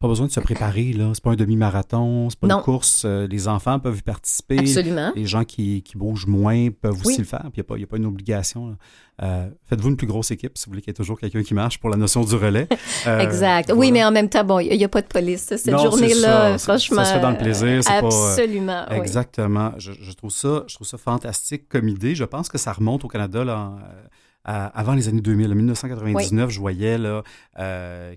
pas 0.00 0.08
besoin 0.08 0.26
de 0.26 0.32
se 0.32 0.40
préparer. 0.40 0.92
là. 0.92 1.10
C'est 1.14 1.22
pas 1.22 1.30
un 1.30 1.36
demi-marathon, 1.36 2.28
c'est 2.30 2.38
pas 2.38 2.48
une 2.48 2.62
course. 2.62 3.04
les 3.04 3.48
enfants 3.48 3.78
peuvent 3.78 3.98
y 3.98 4.02
participer. 4.02 4.58
Absolument. 4.58 5.12
Les 5.14 5.26
gens 5.26 5.44
qui, 5.44 5.82
qui 5.82 5.96
bougent 5.96 6.26
moins 6.26 6.68
peuvent 6.70 7.00
aussi 7.04 7.18
le 7.18 7.24
faire. 7.24 7.48
Puis 7.52 7.62
il 7.66 7.74
n'y 7.76 7.82
a, 7.82 7.84
a, 7.84 7.86
pas 7.86 7.96
une 7.96 8.06
obligation. 8.06 8.76
Faites-vous 9.18 9.88
une 9.88 9.96
plus 9.96 10.06
grosse 10.06 10.30
équipe 10.30 10.58
si 10.58 10.66
vous 10.66 10.72
voulez 10.72 10.82
qu'il 10.82 10.90
y 10.90 10.94
ait 10.94 10.94
toujours 10.94 11.18
quelqu'un 11.18 11.42
qui 11.42 11.54
marche 11.54 11.78
pour 11.78 11.90
la 11.90 11.96
notion 11.96 12.24
du 12.24 12.34
relais. 12.34 12.68
exact. 13.06 13.72
Oui, 13.74 13.92
mais 13.92 14.04
en 14.04 14.10
même 14.10 14.28
temps, 14.28 14.44
bon, 14.44 14.58
il 14.58 14.76
n'y 14.76 14.84
a, 14.84 14.88
pas 14.88 15.02
de 15.02 15.06
police. 15.06 15.54
Cette 15.56 15.70
journée-là, 15.70 16.58
franchement. 16.58 17.04
Ça 17.04 17.04
se 17.04 17.14
fait 17.14 17.20
dans 17.20 17.30
le 17.30 17.38
plaisir. 17.38 17.80
Absolument. 17.86 18.84
Pas, 18.88 18.96
exactement. 18.96 19.72
Je, 19.78 19.92
je, 19.92 20.12
trouve 20.12 20.30
ça, 20.30 20.64
je 20.66 20.74
trouve 20.74 20.86
ça 20.86 20.98
fantastique 20.98 21.68
comme 21.68 21.88
idée. 21.88 22.14
Je 22.14 22.24
pense 22.24 22.48
que 22.48 22.58
ça 22.58 22.72
remonte 22.72 23.04
au 23.04 23.08
Canada 23.08 23.44
là, 23.44 23.72
avant 24.44 24.94
les 24.94 25.08
années 25.08 25.20
2000. 25.20 25.52
En 25.52 25.54
1999, 25.54 26.50
je 26.50 26.60
voyais 26.60 26.98
là, 26.98 27.22
euh, 27.58 28.14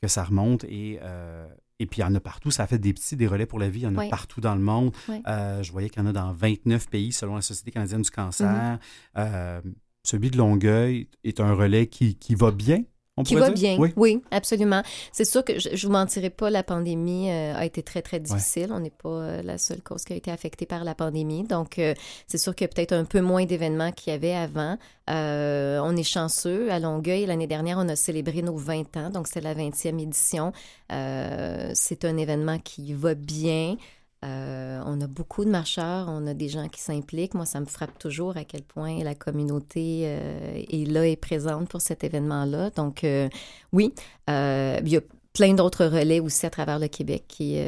que 0.00 0.08
ça 0.08 0.24
remonte 0.24 0.64
et. 0.64 0.98
Euh, 1.02 1.46
et 1.82 1.86
puis, 1.86 2.02
il 2.02 2.04
y 2.04 2.04
en 2.04 2.14
a 2.14 2.20
partout. 2.20 2.50
Ça 2.50 2.64
a 2.64 2.66
fait 2.66 2.78
des 2.78 2.92
petits, 2.92 3.16
des 3.16 3.26
relais 3.26 3.46
pour 3.46 3.58
la 3.58 3.70
vie. 3.70 3.80
Il 3.80 3.84
y 3.84 3.86
en 3.86 3.96
a 3.96 4.06
partout 4.10 4.42
dans 4.42 4.54
le 4.54 4.60
monde. 4.60 4.94
Euh, 5.26 5.62
je 5.62 5.72
voyais 5.72 5.88
qu'il 5.88 6.02
y 6.02 6.04
en 6.04 6.08
a 6.10 6.12
dans 6.12 6.30
29 6.34 6.90
pays, 6.90 7.10
selon 7.10 7.36
la 7.36 7.40
Société 7.40 7.70
canadienne 7.70 8.02
du 8.02 8.10
cancer. 8.10 8.78
Mm-hmm. 9.16 9.62
celui 10.04 10.30
de 10.30 10.36
Longueuil 10.36 11.08
est 11.24 11.40
un 11.40 11.54
relais 11.54 11.86
qui, 11.86 12.16
qui 12.16 12.34
va 12.34 12.50
bien 12.50 12.84
qui 13.22 13.34
va 13.34 13.50
bien, 13.50 13.78
oui. 13.96 14.22
absolument. 14.30 14.82
C'est 15.12 15.24
sûr 15.24 15.44
que 15.44 15.58
je 15.58 15.70
ne 15.70 15.76
vous 15.76 15.90
mentirai 15.90 16.30
pas, 16.30 16.50
la 16.50 16.62
pandémie 16.62 17.30
euh, 17.30 17.54
a 17.54 17.64
été 17.64 17.82
très, 17.82 18.02
très 18.02 18.20
difficile. 18.20 18.70
On 18.72 18.80
n'est 18.80 18.90
pas 18.90 19.08
euh, 19.08 19.42
la 19.42 19.58
seule 19.58 19.82
cause 19.82 20.04
qui 20.04 20.12
a 20.12 20.16
été 20.16 20.30
affectée 20.30 20.66
par 20.66 20.84
la 20.84 20.94
pandémie. 20.94 21.44
Donc, 21.44 21.78
euh, 21.78 21.94
c'est 22.26 22.38
sûr 22.38 22.54
qu'il 22.54 22.64
y 22.66 22.70
a 22.70 22.72
peut-être 22.72 22.92
un 22.92 23.04
peu 23.04 23.20
moins 23.20 23.44
d'événements 23.44 23.92
qu'il 23.92 24.12
y 24.12 24.16
avait 24.16 24.34
avant. 24.34 24.76
on 25.08 25.96
est 25.96 26.02
chanceux. 26.02 26.70
À 26.70 26.78
Longueuil, 26.78 27.26
l'année 27.26 27.46
dernière, 27.46 27.78
on 27.78 27.88
a 27.88 27.96
célébré 27.96 28.42
nos 28.42 28.56
20 28.56 28.96
ans. 28.96 29.10
Donc, 29.10 29.26
c'est 29.26 29.40
la 29.40 29.54
20e 29.54 30.00
édition. 30.00 30.52
c'est 30.88 32.04
un 32.04 32.16
événement 32.16 32.58
qui 32.58 32.92
va 32.94 33.14
bien. 33.14 33.76
Euh, 34.22 34.82
on 34.84 35.00
a 35.00 35.06
beaucoup 35.06 35.44
de 35.44 35.50
marcheurs, 35.50 36.06
on 36.08 36.26
a 36.26 36.34
des 36.34 36.48
gens 36.48 36.68
qui 36.68 36.80
s'impliquent. 36.80 37.34
Moi, 37.34 37.46
ça 37.46 37.60
me 37.60 37.66
frappe 37.66 37.98
toujours 37.98 38.36
à 38.36 38.44
quel 38.44 38.62
point 38.62 39.02
la 39.02 39.14
communauté 39.14 40.02
euh, 40.04 40.62
est 40.70 40.86
là 40.86 41.06
et 41.06 41.16
présente 41.16 41.68
pour 41.68 41.80
cet 41.80 42.04
événement-là. 42.04 42.70
Donc, 42.70 43.04
euh, 43.04 43.28
oui, 43.72 43.94
il 44.28 44.88
y 44.88 44.96
a 44.96 45.00
plein 45.32 45.54
d'autres 45.54 45.86
relais 45.86 46.20
aussi 46.20 46.44
à 46.44 46.50
travers 46.50 46.78
le 46.78 46.88
Québec 46.88 47.24
qui, 47.28 47.58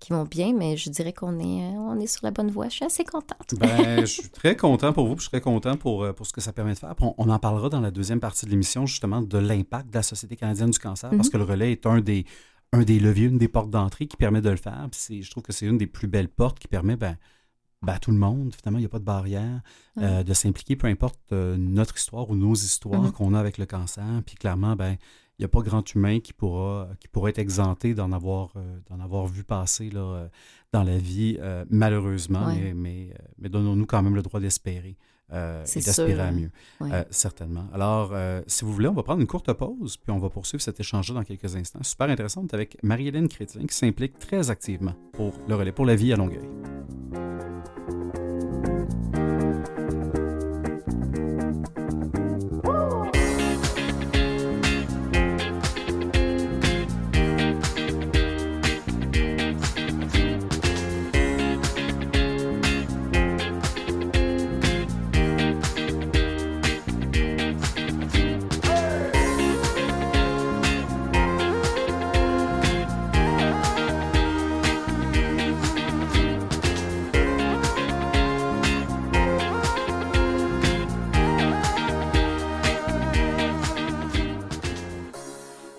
qui 0.00 0.12
vont 0.12 0.24
bien, 0.24 0.52
mais 0.52 0.76
je 0.76 0.90
dirais 0.90 1.12
qu'on 1.12 1.38
est, 1.38 1.62
on 1.76 2.00
est 2.00 2.06
sur 2.06 2.24
la 2.24 2.30
bonne 2.32 2.50
voie. 2.50 2.68
Je 2.68 2.76
suis 2.76 2.84
assez 2.84 3.04
contente. 3.04 3.54
ben, 3.58 4.00
je 4.00 4.06
suis 4.06 4.30
très 4.30 4.56
content 4.56 4.92
pour 4.92 5.06
vous, 5.06 5.16
je 5.16 5.22
suis 5.22 5.30
très 5.30 5.40
content 5.40 5.76
pour, 5.76 6.12
pour 6.14 6.26
ce 6.26 6.32
que 6.32 6.40
ça 6.40 6.52
permet 6.52 6.72
de 6.72 6.78
faire. 6.78 6.94
On, 6.98 7.28
en 7.28 7.38
parlera 7.38 7.68
dans 7.68 7.80
la 7.80 7.90
deuxième 7.90 8.20
partie 8.20 8.46
de 8.46 8.50
l'émission, 8.50 8.84
justement, 8.86 9.22
de 9.22 9.38
l'impact 9.38 9.90
de 9.90 9.94
la 9.94 10.02
Société 10.02 10.34
canadienne 10.34 10.70
du 10.70 10.78
cancer, 10.78 11.10
parce 11.10 11.28
mhm. 11.28 11.32
que 11.32 11.36
le 11.36 11.44
relais 11.44 11.72
est 11.72 11.86
un 11.86 12.00
des 12.00 12.24
un 12.72 12.82
des 12.82 13.00
leviers, 13.00 13.26
une 13.26 13.38
des 13.38 13.48
portes 13.48 13.70
d'entrée 13.70 14.06
qui 14.06 14.16
permet 14.16 14.40
de 14.40 14.50
le 14.50 14.56
faire. 14.56 14.88
Puis 14.90 15.22
je 15.22 15.30
trouve 15.30 15.42
que 15.42 15.52
c'est 15.52 15.66
une 15.66 15.78
des 15.78 15.86
plus 15.86 16.08
belles 16.08 16.28
portes 16.28 16.58
qui 16.58 16.68
permet 16.68 16.96
ben, 16.96 17.16
ben, 17.82 17.94
à 17.94 17.98
tout 17.98 18.10
le 18.10 18.18
monde, 18.18 18.54
finalement, 18.54 18.78
il 18.78 18.82
n'y 18.82 18.86
a 18.86 18.90
pas 18.90 18.98
de 18.98 19.04
barrière, 19.04 19.62
euh, 19.98 20.22
de 20.22 20.34
s'impliquer, 20.34 20.76
peu 20.76 20.86
importe 20.86 21.18
euh, 21.32 21.56
notre 21.56 21.96
histoire 21.96 22.28
ou 22.28 22.36
nos 22.36 22.54
histoires 22.54 23.06
mm-hmm. 23.06 23.12
qu'on 23.12 23.34
a 23.34 23.40
avec 23.40 23.58
le 23.58 23.66
cancer. 23.66 24.04
Puis 24.26 24.36
clairement, 24.36 24.76
ben, 24.76 24.96
n'y 25.40 25.44
a 25.46 25.48
pas 25.48 25.60
grand 25.60 25.94
humain 25.94 26.20
qui 26.20 26.32
pourra, 26.32 26.88
qui 27.00 27.08
pourra 27.08 27.30
être 27.30 27.38
exempté 27.38 27.94
d'en 27.94 28.12
avoir, 28.12 28.52
euh, 28.56 28.78
d'en 28.88 29.00
avoir 29.00 29.26
vu 29.26 29.44
passer 29.44 29.90
là, 29.90 30.28
dans 30.72 30.82
la 30.82 30.98
vie, 30.98 31.38
malheureusement, 31.70 32.54
mais, 32.54 32.74
mais, 32.74 33.14
mais 33.38 33.48
donnons-nous 33.48 33.86
quand 33.86 34.02
même 34.02 34.14
le 34.14 34.22
droit 34.22 34.40
d'espérer. 34.40 34.96
Euh, 35.32 35.64
et 35.76 35.80
d'aspirer 35.80 36.20
à 36.20 36.32
mieux, 36.32 36.50
euh, 36.82 37.04
certainement. 37.10 37.66
Alors, 37.72 38.10
euh, 38.12 38.42
si 38.48 38.64
vous 38.64 38.72
voulez, 38.72 38.88
on 38.88 38.94
va 38.94 39.04
prendre 39.04 39.20
une 39.20 39.28
courte 39.28 39.52
pause, 39.52 39.96
puis 39.96 40.10
on 40.10 40.18
va 40.18 40.28
poursuivre 40.28 40.60
cet 40.60 40.80
échange 40.80 41.12
dans 41.12 41.22
quelques 41.22 41.54
instants. 41.54 41.82
Super 41.84 42.10
intéressant, 42.10 42.44
avec 42.52 42.82
Marie-Hélène 42.82 43.28
Chrétien, 43.28 43.64
qui 43.64 43.76
s'implique 43.76 44.18
très 44.18 44.50
activement 44.50 44.94
pour 45.12 45.32
le 45.46 45.54
relais 45.54 45.72
pour 45.72 45.86
la 45.86 45.94
vie 45.94 46.12
à 46.12 46.16
Longueuil. 46.16 46.48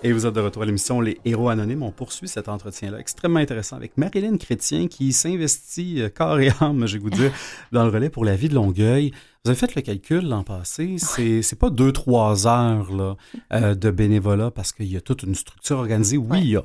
Et 0.04 0.12
vous 0.12 0.26
êtes 0.26 0.34
de 0.34 0.40
retour 0.40 0.64
à 0.64 0.66
l'émission 0.66 1.00
Les 1.00 1.20
Héros 1.24 1.48
Anonymes. 1.48 1.84
On 1.84 1.92
poursuit 1.92 2.26
cet 2.26 2.48
entretien-là 2.48 2.98
extrêmement 2.98 3.38
intéressant 3.38 3.76
avec 3.76 3.96
Marilyn 3.96 4.36
Chrétien 4.36 4.88
qui 4.88 5.12
s'investit 5.12 6.02
euh, 6.02 6.08
corps 6.08 6.40
et 6.40 6.50
âme, 6.60 6.88
j'ai 6.88 6.98
goût 6.98 7.08
de 7.08 7.14
dire, 7.14 7.32
dans 7.72 7.84
le 7.84 7.90
relais 7.90 8.10
pour 8.10 8.24
la 8.24 8.34
vie 8.34 8.48
de 8.48 8.54
Longueuil. 8.56 9.12
Vous 9.44 9.50
avez 9.50 9.58
fait 9.58 9.72
le 9.76 9.80
calcul 9.80 10.26
l'an 10.28 10.42
passé, 10.42 10.96
c'est, 10.98 11.42
c'est 11.42 11.54
pas 11.54 11.70
deux, 11.70 11.92
trois 11.92 12.48
heures 12.48 12.92
là, 12.92 13.16
euh, 13.52 13.76
de 13.76 13.92
bénévolat 13.92 14.50
parce 14.50 14.72
qu'il 14.72 14.90
y 14.90 14.96
a 14.96 15.00
toute 15.00 15.22
une 15.22 15.36
structure 15.36 15.78
organisée. 15.78 16.16
Oui, 16.16 16.40
il 16.40 16.48
y 16.48 16.56
a 16.56 16.64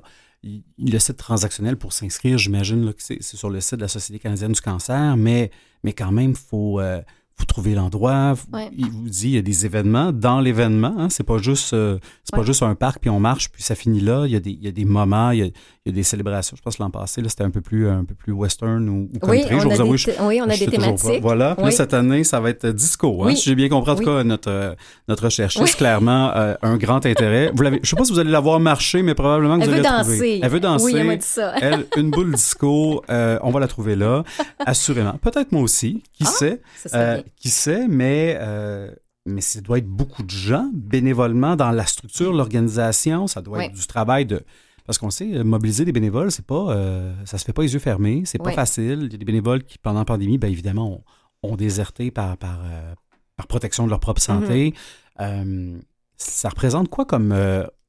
le 0.79 0.99
site 0.99 1.17
transactionnel 1.17 1.77
pour 1.77 1.93
s'inscrire, 1.93 2.39
j'imagine 2.39 2.91
que 2.91 3.03
c'est, 3.03 3.21
sur 3.21 3.51
le 3.51 3.61
site 3.61 3.75
de 3.75 3.81
la 3.81 3.87
Société 3.87 4.17
canadienne 4.17 4.53
du 4.53 4.61
cancer, 4.61 5.15
mais, 5.15 5.51
mais 5.83 5.93
quand 5.93 6.11
même, 6.11 6.31
il 6.31 6.35
faut, 6.35 6.79
euh, 6.79 7.03
vous 7.39 7.45
trouvez 7.45 7.75
l'endroit, 7.75 8.33
il 8.75 8.89
vous 8.89 9.09
dit 9.09 9.29
il 9.29 9.35
y 9.35 9.37
a 9.37 9.43
des 9.43 9.65
événements 9.65 10.11
dans 10.11 10.39
l'événement, 10.39 10.95
hein, 10.97 11.07
c'est 11.09 11.25
pas 11.25 11.37
juste 11.37 11.73
euh, 11.73 11.99
c'est 12.23 12.35
pas 12.35 12.43
juste 12.43 12.63
un 12.63 12.73
parc 12.73 12.99
puis 12.99 13.11
on 13.11 13.19
marche 13.19 13.49
puis 13.49 13.61
ça 13.61 13.75
finit 13.75 13.99
là, 13.99 14.25
il 14.25 14.31
y 14.31 14.35
a 14.35 14.39
des, 14.39 14.51
il 14.51 14.63
y 14.63 14.67
a 14.67 14.71
des 14.71 14.85
moments, 14.85 15.29
il 15.29 15.39
y 15.39 15.41
a, 15.43 15.45
il 15.45 15.53
y 15.85 15.89
a 15.89 15.91
des 15.91 16.03
célébrations. 16.03 16.57
Je 16.57 16.61
pense 16.63 16.77
que 16.77 16.83
l'an 16.83 16.89
passé 16.89 17.21
là, 17.21 17.29
c'était 17.29 17.43
un 17.43 17.51
peu 17.51 17.61
plus 17.61 17.87
un 17.87 18.05
peu 18.05 18.15
plus 18.15 18.33
western 18.33 18.89
ou, 18.89 19.07
country. 19.19 19.45
Oui, 19.51 19.61
on, 19.65 19.69
a 19.69 19.77
des, 19.77 19.83
oui, 19.83 20.41
on 20.43 20.49
a 20.49 20.57
des 20.57 20.65
thématiques. 20.65 21.21
voilà, 21.21 21.53
puis 21.55 21.65
là, 21.65 21.71
cette 21.71 21.93
année, 21.93 22.23
ça 22.23 22.39
va 22.39 22.49
être 22.49 22.67
disco 22.69 23.23
hein, 23.23 23.35
si 23.35 23.49
j'ai 23.49 23.55
bien 23.55 23.69
compris 23.69 23.91
en 23.91 23.95
tout 23.95 24.05
cas 24.05 24.23
notre 24.23 24.75
notre 25.07 25.25
recherchiste 25.25 25.75
clairement 25.75 26.31
euh, 26.35 26.55
un 26.63 26.77
grand 26.77 27.05
intérêt. 27.05 27.51
Vous 27.53 27.61
l'avez 27.61 27.79
je 27.83 27.89
sais 27.89 27.95
pas 27.95 28.03
si 28.03 28.13
vous 28.13 28.19
allez 28.19 28.31
l'avoir 28.31 28.59
marché 28.59 29.03
mais 29.03 29.13
probablement 29.13 29.57
que 29.57 29.63
elle 29.63 29.69
vous 29.69 29.73
allez 29.75 29.83
la 29.83 30.01
trouver. 30.01 30.39
Elle 30.41 30.49
veut 30.49 30.59
danser. 30.59 30.85
Oui, 30.85 30.93
elle 30.95 31.05
m'a 31.05 31.15
dit 31.15 31.25
ça. 31.25 31.53
elle 31.61 31.85
une 31.97 32.09
boule 32.09 32.33
disco, 32.33 33.03
euh, 33.11 33.37
on 33.43 33.51
va 33.51 33.59
la 33.59 33.67
trouver 33.67 33.95
là 33.95 34.23
assurément. 34.65 35.19
Peut-être 35.21 35.51
moi 35.51 35.61
aussi, 35.61 36.01
qui 36.13 36.23
ah, 36.25 36.29
sait? 36.29 36.61
Ça 36.85 37.19
qui 37.35 37.49
sait, 37.49 37.87
mais, 37.87 38.37
euh, 38.39 38.91
mais 39.25 39.41
ça 39.41 39.61
doit 39.61 39.77
être 39.79 39.87
beaucoup 39.87 40.23
de 40.23 40.29
gens 40.29 40.69
bénévolement 40.73 41.55
dans 41.55 41.71
la 41.71 41.85
structure, 41.85 42.31
l'organisation. 42.33 43.27
Ça 43.27 43.41
doit 43.41 43.57
être 43.65 43.73
du 43.75 43.87
travail 43.87 44.25
de. 44.25 44.41
Parce 44.85 44.97
qu'on 44.99 45.09
sait, 45.09 45.43
mobiliser 45.43 45.83
des 45.83 45.91
bénévoles, 45.91 46.31
c'est 46.31 46.45
pas, 46.45 46.71
euh, 46.71 47.13
ça 47.25 47.37
se 47.37 47.43
fait 47.43 47.51
pas 47.53 47.61
les 47.61 47.73
yeux 47.73 47.79
fermés, 47.79 48.23
c'est 48.25 48.37
pas 48.37 48.51
facile. 48.55 48.99
Il 49.03 49.11
y 49.11 49.15
a 49.15 49.17
des 49.17 49.25
bénévoles 49.25 49.63
qui, 49.63 49.77
pendant 49.77 49.99
la 49.99 50.05
pandémie, 50.05 50.37
bien 50.37 50.49
évidemment, 50.49 51.03
ont, 51.43 51.51
ont 51.51 51.55
déserté 51.57 52.09
par, 52.09 52.37
par, 52.37 52.61
euh, 52.63 52.93
par 53.35 53.47
protection 53.47 53.83
de 53.83 53.89
leur 53.89 53.99
propre 53.99 54.21
santé. 54.21 54.73
Euh, 55.19 55.77
ça 56.15 56.47
représente 56.49 56.87
quoi 56.89 57.03
comme... 57.05 57.33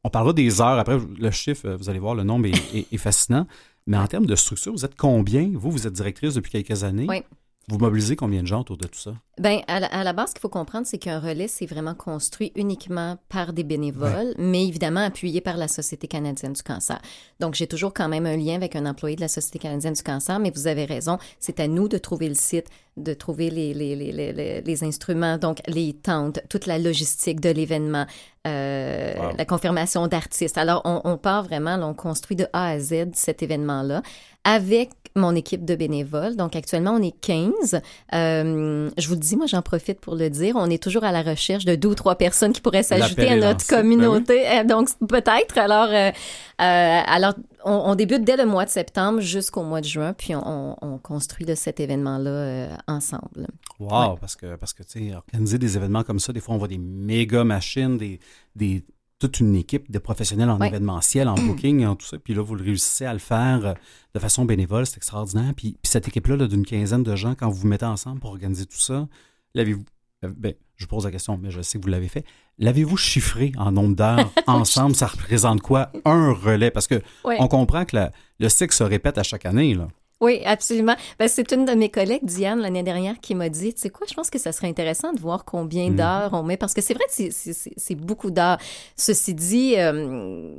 on 0.05 0.11
parlera 0.11 0.33
des 0.33 0.61
heures, 0.61 0.79
après 0.79 0.99
le 1.19 1.31
chiffre, 1.31 1.77
vous 1.79 1.89
allez 1.89 1.99
voir, 2.01 2.15
le 2.17 2.25
nombre 2.25 2.47
est, 2.47 2.77
est- 2.77 2.93
est 2.93 2.99
fascinant. 2.99 3.47
Mais 3.87 3.97
en 3.97 4.07
termes 4.09 4.27
de 4.27 4.35
structure, 4.37 4.73
vous 4.73 4.85
êtes 4.85 4.97
combien? 4.97 5.51
Vous, 5.55 5.71
vous 5.71 5.87
êtes 5.87 5.93
directrice 5.95 6.35
depuis 6.35 6.51
quelques 6.51 6.83
années. 6.85 7.07
Oui. 7.09 7.23
Vous 7.69 7.79
mobilisez 7.79 8.17
combien 8.17 8.41
de 8.43 8.47
gens 8.47 8.61
autour 8.61 8.79
de 8.79 8.87
tout 8.87 8.99
ça? 8.99 9.13
Ben, 9.39 9.61
à 9.69 9.79
la, 9.79 9.87
à 9.89 10.03
la 10.03 10.13
base, 10.15 10.31
ce 10.31 10.35
qu'il 10.35 10.41
faut 10.41 10.49
comprendre, 10.49 10.87
c'est 10.87 10.99
qu'un 10.99 11.21
relais, 11.21 11.49
c'est 11.49 11.67
vraiment 11.67 11.95
construit 11.95 12.51
uniquement 12.57 13.19
par 13.29 13.53
des 13.53 13.63
bénévoles, 13.63 14.35
mais 14.39 14.67
évidemment 14.67 15.01
appuyé 15.01 15.41
par 15.41 15.57
la 15.57 15.69
Société 15.69 16.09
canadienne 16.09 16.55
du 16.55 16.63
cancer. 16.63 17.01
Donc, 17.41 17.55
j'ai 17.55 17.67
toujours 17.67 17.93
quand 17.93 18.09
même 18.09 18.27
un 18.27 18.37
lien 18.37 18.55
avec 18.55 18.75
un 18.75 18.87
employé 18.87 19.17
de 19.17 19.21
la 19.21 19.29
Société 19.29 19.59
canadienne 19.59 19.93
du 19.93 20.03
cancer, 20.03 20.39
mais 20.41 20.51
vous 20.51 20.67
avez 20.67 20.87
raison, 20.87 21.19
c'est 21.39 21.61
à 21.61 21.69
nous 21.69 21.89
de 21.89 21.99
trouver 21.99 22.29
le 22.29 22.35
site, 22.35 22.67
de 22.97 23.15
trouver 23.15 23.51
les- 23.51 23.75
les 24.65 24.85
instruments, 24.85 25.39
donc 25.39 25.59
les 25.69 25.93
tentes, 25.93 26.41
toute 26.49 26.67
la 26.67 26.79
logistique 26.79 27.41
de 27.41 27.51
l'événement, 27.51 28.07
euh, 28.49 29.15
Wow. 29.19 29.33
la 29.37 29.45
confirmation 29.45 30.07
d'artistes. 30.07 30.59
Alors, 30.59 30.83
on, 30.85 31.01
on 31.05 31.17
part 31.17 31.43
vraiment, 31.45 31.77
là, 31.77 31.87
on 31.87 31.95
construit 31.95 32.37
de 32.37 32.47
A 32.53 32.69
à 32.71 32.79
Z 32.79 32.95
cet 33.15 33.43
événement-là 33.43 34.03
avec 34.45 34.91
mon 35.15 35.35
équipe 35.35 35.65
de 35.65 35.75
bénévoles. 35.75 36.37
Donc, 36.37 36.55
actuellement, 36.55 36.93
on 36.93 37.03
est 37.03 37.15
15. 37.21 37.81
Euh, 38.15 38.89
je 38.97 39.09
vous 39.09 39.15
le 39.15 39.21
dis, 39.21 39.37
moi, 39.37 39.47
j'en 39.47 39.63
profite 39.63 40.01
pour 40.01 40.15
le 40.15 40.31
dire. 40.31 40.55
On 40.57 40.71
est 40.71 40.81
toujours 40.83 41.03
à 41.05 41.11
la 41.13 41.23
recherche 41.23 41.65
de 41.65 41.75
deux 41.75 41.89
ou 41.89 41.95
trois 41.95 42.15
personnes 42.15 42.53
qui 42.53 42.61
pourraient 42.61 42.83
s'ajouter 42.85 43.29
à 43.29 43.35
notre 43.37 43.47
lancé. 43.47 43.67
Ben 43.75 43.77
communauté. 43.83 44.47
Euh, 44.49 44.65
Donc, 44.65 44.89
peut-être. 45.09 45.59
Alors, 45.59 45.89
euh, 45.91 46.11
alors 46.59 47.35
on, 47.65 47.73
on 47.73 47.95
débute 47.95 48.25
dès 48.25 48.37
le 48.37 48.47
mois 48.47 48.65
de 48.65 48.71
septembre 48.71 49.21
jusqu'au 49.21 49.63
mois 49.63 49.81
de 49.81 49.87
juin, 49.87 50.13
puis 50.13 50.35
on, 50.35 50.43
on- 50.47 50.77
on 50.83 50.99
construit 50.99 51.45
là, 51.47 51.57
cet 51.57 51.81
événement-là 51.81 52.31
euh, 52.31 52.77
ensemble. 52.87 53.47
Wow, 53.81 54.17
parce 54.21 54.37
que, 54.37 54.57
parce 54.57 54.73
que 54.73 54.83
tu 54.83 55.09
sais, 55.09 55.15
organiser 55.15 55.59
des 55.59 55.77
événements 55.77 56.03
comme 56.05 56.19
ça, 56.21 56.33
des 56.33 56.41
fois, 56.41 56.55
on 56.55 56.59
voit 56.59 56.69
des 56.69 56.79
méga 56.79 57.45
machines, 57.45 57.97
des, 57.97 58.21
des, 58.57 58.85
toute 59.19 59.41
une 59.41 59.55
équipe 59.57 59.91
de 59.91 59.99
professionnels 59.99 60.51
en 60.51 60.59
Ouais. 60.61 60.69
événementiel, 60.69 61.29
en 61.29 61.35
booking, 61.47 61.85
en 61.87 61.97
tout 61.97 62.07
ça. 62.07 62.19
Puis 62.19 62.35
là, 62.35 62.43
vous 62.43 62.55
le 62.55 62.63
réussissez 62.65 63.05
à 63.05 63.13
le 63.13 63.19
faire 63.19 63.67
euh, 63.67 63.75
de 64.15 64.19
façon 64.21 64.45
bénévole, 64.45 64.87
c'est 64.87 64.97
extraordinaire. 64.97 65.53
Puis, 65.57 65.73
puis 65.83 65.91
cette 65.91 66.07
équipe-là, 66.09 66.37
là, 66.37 66.47
d'une 66.47 66.65
quinzaine 66.65 67.03
de 67.03 67.17
gens, 67.17 67.35
quand 67.35 67.49
vous 67.49 67.57
vous 67.63 67.67
mettez 67.69 67.87
ensemble 67.87 68.21
pour 68.21 68.31
organiser 68.31 68.67
tout 68.67 68.79
ça, 68.79 69.09
l'avez-vous. 69.55 69.85
euh, 70.25 70.33
Ben, 70.37 70.55
je 70.79 70.87
pose 70.87 71.05
la 71.05 71.11
question, 71.11 71.39
mais 71.43 71.51
je 71.51 71.61
sais 71.61 71.79
que 71.79 71.83
vous 71.85 71.91
l'avez 71.91 72.09
fait. 72.09 72.25
L'avez-vous 72.59 72.97
chiffré 72.97 73.53
en 73.59 73.73
nombre 73.73 73.97
d'heures 73.97 74.31
ensemble? 74.47 74.95
Ça 74.95 75.09
représente 75.09 75.61
quoi? 75.61 75.91
Un 76.05 76.33
relais? 76.33 76.71
Parce 76.71 76.87
que 76.87 77.03
Ouais. 77.25 77.37
on 77.41 77.49
comprend 77.49 77.85
que 77.85 77.97
la- 77.97 78.13
le 78.39 78.49
cycle 78.49 78.73
se 78.75 78.85
répète 78.85 79.19
à 79.19 79.23
chaque 79.25 79.45
année. 79.45 79.75
Là. 79.75 79.89
Oui, 80.21 80.41
absolument. 80.45 80.95
Ben, 81.19 81.29
c'est 81.29 81.51
une 81.53 81.65
de 81.65 81.73
mes 81.73 81.89
collègues, 81.91 82.25
Diane, 82.25 82.61
l'année 82.61 82.83
dernière, 82.83 83.21
qui 83.21 83.35
m'a 83.35 83.49
dit, 83.49 83.75
tu 83.75 83.81
sais 83.83 83.91
quoi, 83.91 84.07
je 84.09 84.15
pense 84.15 84.31
que 84.31 84.39
ça 84.39 84.51
serait 84.53 84.69
intéressant 84.69 85.13
de 85.13 85.21
voir 85.21 85.45
combien 85.45 85.91
Mhm. 85.91 85.97
d'heures 85.97 86.31
on 86.33 86.43
met, 86.43 86.57
parce 86.57 86.75
que 86.75 86.81
c'est 86.81 86.95
vrai 86.95 87.05
que 87.17 87.33
c'est 87.77 87.95
beaucoup 87.95 88.31
d'heures. 88.31 88.59
Ceci 88.97 89.35
dit, 89.35 89.75
euh, 89.77 90.53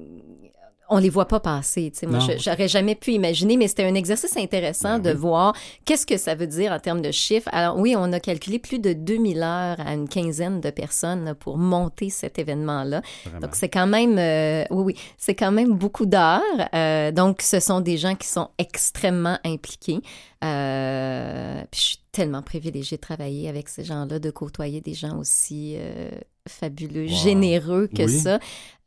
on 0.90 0.98
les 0.98 1.10
voit 1.10 1.28
pas 1.28 1.40
passer. 1.40 1.92
Tu 1.92 2.00
sais, 2.00 2.08
moi, 2.08 2.20
j'aurais 2.38 2.68
jamais 2.68 2.96
pu 2.96 3.12
imaginer, 3.12 3.58
mais 3.58 3.68
c'était 3.68 3.84
un 3.84 3.96
exercice 3.96 4.36
intéressant 4.38 5.00
Ben 5.00 5.14
de 5.14 5.18
voir 5.18 5.54
qu'est-ce 5.86 6.06
que 6.06 6.18
ça 6.18 6.36
veut 6.36 6.48
dire 6.48 6.72
en 6.72 6.80
termes 6.80 7.02
de 7.02 7.12
chiffres. 7.12 7.50
Alors 7.52 7.78
oui, 7.78 7.96
on 7.98 8.12
a 8.12 8.20
calculé 8.20 8.60
plus 8.60 8.80
de 8.80 8.94
2000 8.94 9.42
heures 9.44 9.80
à 9.80 9.94
une 9.94 10.10
quinzaine 10.10 10.62
de 10.62 10.70
personnes 10.70 11.26
là, 11.26 11.36
pour 11.36 11.58
monter 11.58 12.10
cet 12.10 12.40
événement-là. 12.40 13.02
Donc, 13.42 13.56
c'est 13.56 13.70
quand 13.70 13.88
même, 13.88 14.18
euh, 14.18 14.64
oui, 14.72 14.84
oui, 14.84 14.96
c'est 15.18 15.36
quand 15.36 15.52
même 15.52 15.74
beaucoup 15.74 16.06
d'heures. 16.06 16.42
Euh, 16.74 17.12
donc, 17.12 17.42
ce 17.42 17.60
sont 17.60 17.82
des 17.82 17.98
gens 17.98 18.16
qui 18.16 18.28
sont 18.28 18.50
extrêmement 18.58 19.38
impliqués. 19.46 20.02
Euh, 20.44 21.62
puis, 21.72 21.80
je 21.82 21.86
suis 21.86 22.00
tellement 22.12 22.42
privilégiée 22.42 22.98
de 22.98 23.02
travailler 23.02 23.50
avec 23.50 23.70
ces 23.70 23.84
gens-là, 23.84 24.20
de 24.20 24.32
côtoyer 24.32 24.82
des 24.82 24.94
gens 24.94 25.18
aussi 25.18 25.76
euh, 25.78 26.10
fabuleux, 26.48 27.04
Wow. 27.08 27.16
généreux 27.24 27.88
que 27.88 28.04
Oui. 28.04 28.20
ça. 28.20 28.40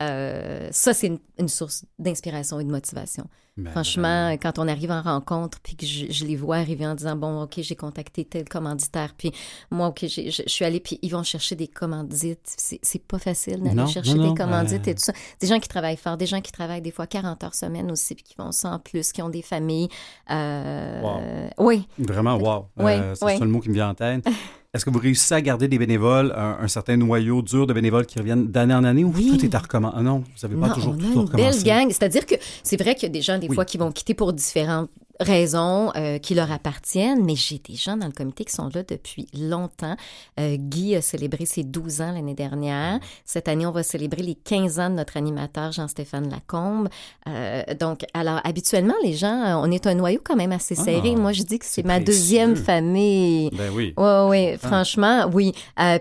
Euh, 0.03 0.68
ça, 0.72 0.94
c'est 0.94 1.09
une, 1.09 1.18
une 1.38 1.48
source 1.48 1.84
d'inspiration 1.98 2.59
et 2.61 2.64
de 2.64 2.70
motivation. 2.70 3.26
Ben, 3.59 3.70
Franchement, 3.70 4.24
vraiment. 4.28 4.38
quand 4.40 4.59
on 4.59 4.66
arrive 4.66 4.90
en 4.90 5.03
rencontre, 5.03 5.59
puis 5.62 5.76
que 5.76 5.84
je, 5.84 6.07
je 6.11 6.24
les 6.24 6.36
vois 6.36 6.57
arriver 6.57 6.86
en 6.86 6.94
disant, 6.94 7.16
bon, 7.16 7.42
OK, 7.42 7.57
j'ai 7.59 7.76
contacté 7.76 8.24
tel 8.24 8.48
commanditaire, 8.48 9.12
puis 9.16 9.30
moi, 9.70 9.88
OK, 9.88 10.00
je, 10.03 10.30
je 10.30 10.42
suis 10.48 10.64
allée, 10.64 10.80
puis 10.80 10.98
ils 11.03 11.11
vont 11.11 11.22
chercher 11.22 11.55
des 11.55 11.68
commandites. 11.68 12.40
C'est 12.57 13.03
pas 13.03 13.18
facile 13.18 13.62
d'aller 13.62 13.86
chercher 13.86 14.14
non, 14.14 14.24
non, 14.24 14.32
des 14.32 14.38
commandites 14.42 14.88
euh, 14.88 14.92
et 14.92 14.94
tout 14.94 15.03
ça. 15.03 15.12
Des 15.38 15.46
gens 15.46 15.61
qui 15.61 15.68
travaillent 15.68 15.98
fort, 15.98 16.16
des 16.16 16.24
gens 16.26 16.40
qui 16.40 16.50
travaillent 16.50 16.80
des 16.80 16.90
fois 16.92 17.07
40 17.07 17.44
heures 17.44 17.55
semaine 17.55 17.90
aussi, 17.90 18.14
puis 18.14 18.24
qui 18.24 18.34
font 18.34 18.53
ça 18.53 18.70
en 18.70 18.78
plus, 18.78 19.12
qui 19.12 19.20
ont 19.20 19.28
des 19.28 19.42
familles. 19.42 19.88
Euh, 20.30 21.48
Oui, 21.59 21.86
Vraiment, 21.98 22.36
wow. 22.36 22.66
Oui, 22.78 22.92
Euh, 22.92 23.14
c'est 23.14 23.24
oui. 23.26 23.32
le 23.34 23.38
seul 23.38 23.48
mot 23.48 23.61
qui 23.61 23.68
me 23.68 23.74
vient 23.74 23.90
en 23.90 23.94
tête. 23.94 24.26
Est-ce 24.75 24.87
que 24.87 24.91
vous 24.91 25.01
réussissez 25.01 25.35
à 25.35 25.43
garder 25.43 25.68
des 25.68 25.77
bénévoles, 25.79 26.33
un, 26.35 26.57
un 26.62 26.66
certain 26.68 26.97
noyau 26.97 27.43
dur 27.43 27.66
de 27.66 27.75
bénévoles 27.75 28.07
qui 28.07 28.18
reviennent 28.18 28.47
d'année 28.47 28.73
en 28.73 28.85
année 28.85 29.05
ou 29.05 29.12
Oui. 29.14 29.29
tout 29.37 29.45
est 29.45 29.55
à 29.55 29.59
recommencer? 29.59 29.97
Ah 29.99 30.03
non, 30.03 30.20
vous 30.20 30.49
n'avez 30.49 30.59
pas 30.59 30.68
Non, 30.68 30.75
toujours 30.75 30.95
on 30.95 30.97
tout 30.97 31.05
a 31.05 31.09
à 31.09 31.12
une 31.12 31.18
recommencer. 31.27 31.59
belle 31.59 31.62
gang. 31.64 31.87
C'est-à-dire 31.91 32.25
que 32.25 32.37
c'est 32.62 32.81
vrai 32.83 32.95
qu'il 32.95 33.03
y 33.03 33.07
a 33.07 33.12
des 33.12 33.20
gens, 33.20 33.39
des 33.39 33.49
Oui. 33.49 33.55
fois, 33.55 33.66
qui 33.66 33.77
vont 33.77 33.93
quitter 33.93 34.14
pour 34.14 34.33
différentes 34.33 34.89
raisons 35.21 35.93
euh, 35.97 36.19
qui 36.19 36.35
leur 36.35 36.51
appartiennent, 36.51 37.25
mais 37.25 37.37
j'ai 37.37 37.59
des 37.59 37.75
gens 37.75 37.97
dans 37.97 38.07
le 38.07 38.13
comité 38.13 38.45
qui 38.45 38.53
sont 38.53 38.69
là 38.75 38.83
depuis 38.83 39.29
longtemps. 39.39 39.97
Euh, 40.41 40.57
Guy 40.57 40.97
a 40.97 41.03
célébré 41.03 41.47
ses 41.47 41.63
12 41.65 42.01
ans 42.01 42.13
l'année 42.13 42.35
dernière. 42.35 42.99
Cette 43.25 43.49
année, 43.49 43.67
on 43.67 43.71
va 43.71 43.83
célébrer 43.83 44.23
les 44.23 44.35
15 44.35 44.81
ans 44.81 44.91
de 44.91 44.95
notre 44.95 45.17
animateur 45.17 45.73
Jean-Stéphane 45.73 46.29
Lacombe. 46.31 46.89
Euh, 47.29 47.63
donc, 47.79 48.01
alors, 48.15 48.41
habituellement, 48.45 48.95
les 49.05 49.13
gens, 49.13 49.63
on 49.63 49.71
est 49.71 49.87
un 49.87 49.95
noyau 49.95 50.21
quand 50.25 50.37
même 50.37 50.53
assez 50.53 50.75
serré. 50.75 51.13
Ah, 51.15 51.19
Moi, 51.19 51.33
je 51.33 51.43
dis 51.43 51.59
que 51.59 51.67
c'est 51.67 51.85
ma 51.85 51.95
précieux. 52.01 52.07
deuxième 52.07 52.57
famille. 52.57 53.51
Ben 53.53 53.71
oui. 53.73 53.95
Oui, 53.97 54.13
oui, 54.29 54.57
franchement, 54.59 55.29
oui. 55.33 55.53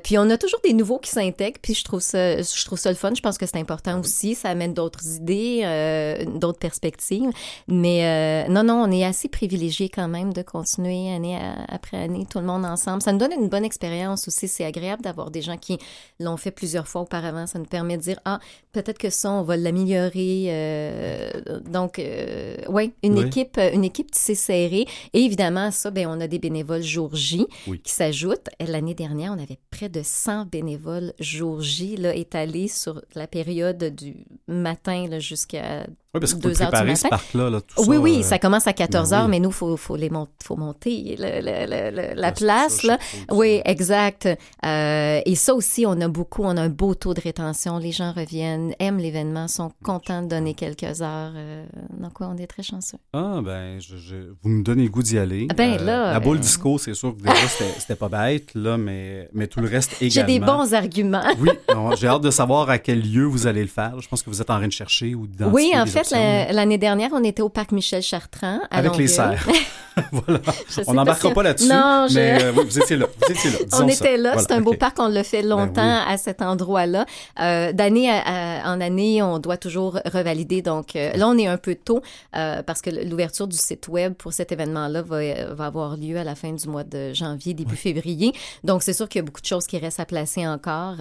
Puis 0.04 0.18
on 0.18 0.30
a 0.30 0.38
toujours 0.38 0.60
des 0.64 0.74
nouveaux 0.74 1.00
qui 1.00 1.10
s'intègrent, 1.12 1.60
puis 1.62 1.74
je 1.74 1.84
trouve 1.84 2.02
ça, 2.02 2.42
je 2.42 2.66
trouve 2.66 2.80
ça 2.80 2.90
le 2.90 2.96
fun. 2.96 3.12
Je 3.16 3.22
pense 3.22 3.38
que 3.38 3.46
c'est 3.46 3.58
important 3.58 4.00
aussi. 4.00 4.36
Ça 4.36 4.50
amène 4.50 4.74
d'autres 4.74 5.06
idées, 5.16 6.26
d'autres 6.40 6.60
perspectives. 6.60 7.30
Mais 7.68 8.48
non, 8.50 8.64
non, 8.64 8.84
on 8.84 8.92
est 8.92 9.01
assez 9.04 9.28
privilégiés 9.30 9.90
quand 9.90 10.08
même 10.08 10.34
de 10.34 10.42
continuer 10.42 11.12
année 11.14 11.36
à- 11.38 11.64
après 11.68 11.98
année, 11.98 12.26
tout 12.30 12.40
le 12.40 12.46
monde 12.46 12.66
ensemble. 12.66 13.02
Ça 13.02 13.12
nous 13.12 13.20
donne 13.20 13.32
une 13.34 13.50
bonne 13.50 13.66
expérience 13.66 14.28
aussi. 14.28 14.48
C'est 14.48 14.66
agréable 14.66 15.02
d'avoir 15.04 15.32
des 15.32 15.42
gens 15.42 15.58
qui 15.58 15.78
l'ont 16.20 16.38
fait 16.38 16.52
plusieurs 16.52 16.88
fois 16.88 17.02
auparavant. 17.02 17.48
Ça 17.48 17.60
nous 17.60 17.66
permet 17.66 17.98
de 17.98 18.02
dire, 18.02 18.20
ah, 18.26 18.40
peut-être 18.72 18.98
que 18.98 19.10
ça, 19.10 19.32
on 19.32 19.44
va 19.44 19.58
l'améliorer. 19.58 20.46
Euh, 20.50 21.32
donc, 21.70 22.00
euh, 22.00 22.58
oui, 22.70 22.94
une 23.04 23.18
Oui. 23.20 23.26
équipe, 23.28 23.60
une 23.74 23.84
équipe 23.84 24.12
tissée 24.12 24.36
serrée. 24.36 24.86
Et 25.14 25.22
évidemment, 25.22 25.72
ça, 25.72 25.92
ben, 25.92 26.08
on 26.08 26.20
a 26.22 26.28
des 26.28 26.40
bénévoles 26.40 26.82
jour 26.84 27.16
J 27.16 27.46
Oui. 27.68 27.80
qui 27.82 27.92
s'ajoutent. 27.92 28.50
L'année 28.60 28.94
dernière, 28.96 29.32
on 29.38 29.42
avait 29.42 29.60
près 29.70 29.90
de 29.90 30.02
100 30.04 30.46
bénévoles 30.46 31.14
jour 31.20 31.62
J 31.62 31.98
là, 31.98 32.16
étalés 32.16 32.68
sur 32.68 33.02
la 33.16 33.28
période 33.28 33.84
du 33.96 34.16
matin 34.48 35.20
jusqu'à 35.20 35.86
Oui, 36.14 36.20
parce 36.20 36.34
heures 36.34 36.40
du 36.40 36.68
préparer, 36.68 36.96
ce 36.98 37.08
parc-là. 37.08 37.50
Là, 37.50 37.60
oui, 37.78 37.86
ça, 37.96 38.02
oui, 38.02 38.18
euh, 38.20 38.24
ça 38.24 38.38
commence 38.38 38.68
à 38.68 38.74
14 38.74 39.12
ben 39.12 39.16
heures, 39.16 39.24
oui. 39.26 39.32
mais 39.32 39.40
nous, 39.40 39.50
il 39.50 39.56
faut, 39.56 39.78
faut, 39.78 39.96
les 39.96 40.10
faut 40.44 40.58
monter 40.58 41.16
le- 41.18 41.40
le- 41.40 41.66
le- 41.70 41.96
le- 42.10 42.16
la 42.20 42.28
ça, 42.28 42.32
place. 42.34 42.74
ça, 42.82 42.88
là. 42.88 42.98
Oui, 43.32 43.62
exact. 43.64 44.28
Euh, 44.66 45.22
et 45.26 45.36
ça 45.36 45.54
aussi, 45.56 45.86
on 45.86 46.00
a 46.02 46.10
beaucoup, 46.10 46.44
on 46.44 46.58
a 46.58 46.64
un 46.64 46.68
beau 46.70 46.96
taux 46.96 47.14
de 47.14 47.22
rétention. 47.22 47.78
Les 47.78 47.94
gens 47.94 48.12
reviennent, 48.12 48.74
aiment 48.80 48.98
l'événement, 48.98 49.48
sont 49.48 49.72
contents 49.84 50.22
de 50.22 50.28
donner 50.28 50.54
quelques 50.54 51.02
heures. 51.02 51.32
Euh, 51.34 51.66
donc, 51.98 52.20
oui, 52.20 52.28
on 52.30 52.36
est 52.38 52.48
très 52.48 52.64
chanceux. 52.64 52.98
Ah, 53.14 53.40
ben, 53.42 53.80
je, 53.80 53.96
je- 53.96 54.34
vous 54.44 54.50
me 54.50 54.64
donnez 54.64 54.84
le 54.84 54.90
goût 54.90 55.04
d'y 55.04 55.18
aller. 55.18 55.48
Ah 55.50 55.54
ben, 55.54 55.78
là, 55.82 56.12
La 56.12 56.20
boule 56.20 56.38
euh, 56.38 56.42
disco, 56.42 56.78
c'est 56.78 56.94
sûr 56.94 57.16
que 57.16 57.22
déjà, 57.22 57.36
c'était 57.80 57.96
pas 57.96 58.10
bête, 58.10 58.50
là, 58.54 58.78
mais, 58.78 59.30
mais 59.34 59.48
tout 59.48 59.62
le 59.62 59.70
reste 59.70 59.94
également. 60.02 60.28
J'ai 60.30 60.40
des 60.40 60.46
bons 60.46 60.74
arguments. 60.74 61.24
Oui, 61.40 61.52
j'ai 61.98 62.08
hâte 62.08 62.22
de 62.22 62.32
savoir 62.32 62.70
à 62.70 62.80
quel 62.80 63.02
lieu 63.02 63.24
vous 63.24 63.48
allez 63.48 63.62
le 63.62 63.68
faire. 63.70 63.94
Je 64.02 64.10
pense 64.10 64.22
que 64.24 64.30
vous 64.30 64.42
êtes 64.42 64.50
en 64.50 64.58
train 64.58 64.68
de 64.68 64.74
chercher 64.74 65.16
ou 65.16 65.26
d'identifier 65.26 65.70
Oui, 65.72 65.80
en 65.80 65.86
des 65.86 65.90
fait, 66.04 66.54
l'année 66.54 66.78
dernière, 66.78 67.10
on 67.14 67.24
était 67.24 67.42
au 67.42 67.50
parc 67.50 67.72
Michel 67.72 68.02
Chartrand. 68.02 68.60
à 68.70 68.78
Avec 68.78 68.98
les 68.98 69.08
serres. 69.08 69.48
voilà. 70.12 70.40
On 70.88 70.94
n'embarquera 70.94 71.34
pas 71.34 71.44
là-dessus. 71.44 71.68
Non, 71.70 72.08
je- 72.10 72.16
Mais 72.16 72.44
euh, 72.44 72.52
vous 72.52 72.80
étiez 72.80 72.96
là. 72.98 73.08
Vous 73.08 73.32
étiez 73.32 73.50
là. 73.52 73.58
On 73.74 73.88
était 73.88 74.18
là, 74.18 74.32
Voilà, 74.34 74.48
c'est 74.48 74.54
un 74.54 74.62
beau 74.62 74.74
parc, 74.74 74.98
on 75.00 75.08
l'a 75.08 75.24
fait 75.24 75.42
longtemps 75.42 75.74
Ben 75.82 76.04
à 76.08 76.18
cet 76.18 76.42
endroit-là. 76.42 77.06
Euh, 77.40 77.74
D'année 77.74 78.10
en 78.10 78.82
année, 78.82 79.22
on 79.22 79.40
doit 79.40 79.58
toujours 79.58 80.00
revalider. 80.06 80.62
Donc 80.62 80.96
euh, 80.96 81.12
là, 81.14 81.28
on 81.28 81.38
est 81.38 81.48
un 81.48 81.58
peu 81.58 81.76
tôt 81.76 82.02
euh, 82.36 82.62
parce 82.64 82.82
que 82.82 82.90
l'ouverture 82.90 83.48
du 83.48 83.58
site 83.58 83.88
web 83.88 84.14
pour 84.14 84.34
cet 84.34 84.52
événement-là 84.52 85.02
va, 85.02 85.54
va 85.54 85.66
avoir 85.66 85.98
lieu 85.98 86.18
à 86.18 86.24
la 86.24 86.36
fin 86.36 86.54
du 86.54 86.68
mois 86.68 86.84
de 86.84 87.14
janvier, 87.14 87.54
début 87.54 87.76
février. 87.76 88.34
Donc 88.64 88.84
c'est 88.84 88.94
sûr 88.94 89.10
qu'il 89.10 89.20
y 89.20 89.24
a 89.24 89.26
beaucoup 89.26 89.42
de 89.42 89.46
choses 89.46 89.68
qui 89.68 89.78
restent 89.78 90.00
à 90.00 90.06
placer 90.06 90.48
encore. 90.48 90.96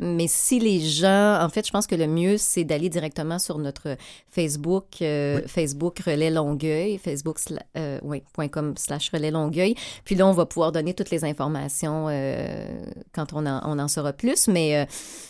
Mais 0.00 0.26
si 0.28 0.60
les 0.60 0.80
gens, 0.80 1.38
en 1.42 1.48
fait, 1.48 1.66
je 1.66 1.70
pense 1.72 1.86
que 1.86 1.94
le 1.94 2.06
mieux, 2.06 2.36
c'est 2.38 2.64
d'aller 2.64 2.88
directement 2.88 3.38
sur 3.38 3.58
notre 3.58 3.96
Facebook, 4.30 5.02
euh, 5.02 5.40
Facebook 5.46 5.98
Relais 6.00 6.30
Longueuil, 6.30 6.98
Facebook, 6.98 7.38
euh, 7.76 7.98
oui, 8.02 8.22
.com 8.50 8.74
slash 8.76 9.10
Relais 9.10 9.30
Longueuil. 9.30 9.74
Puis 10.04 10.14
là, 10.14 10.26
on 10.26 10.32
va 10.32 10.46
pouvoir 10.46 10.72
donner 10.72 10.94
toutes 10.94 11.10
les 11.10 11.24
informations 11.24 12.06
euh, 12.08 12.84
quand 13.12 13.32
on 13.32 13.44
en, 13.46 13.60
on 13.64 13.78
en 13.78 13.88
saura 13.88 14.12
plus. 14.12 14.48
Mais 14.48 14.86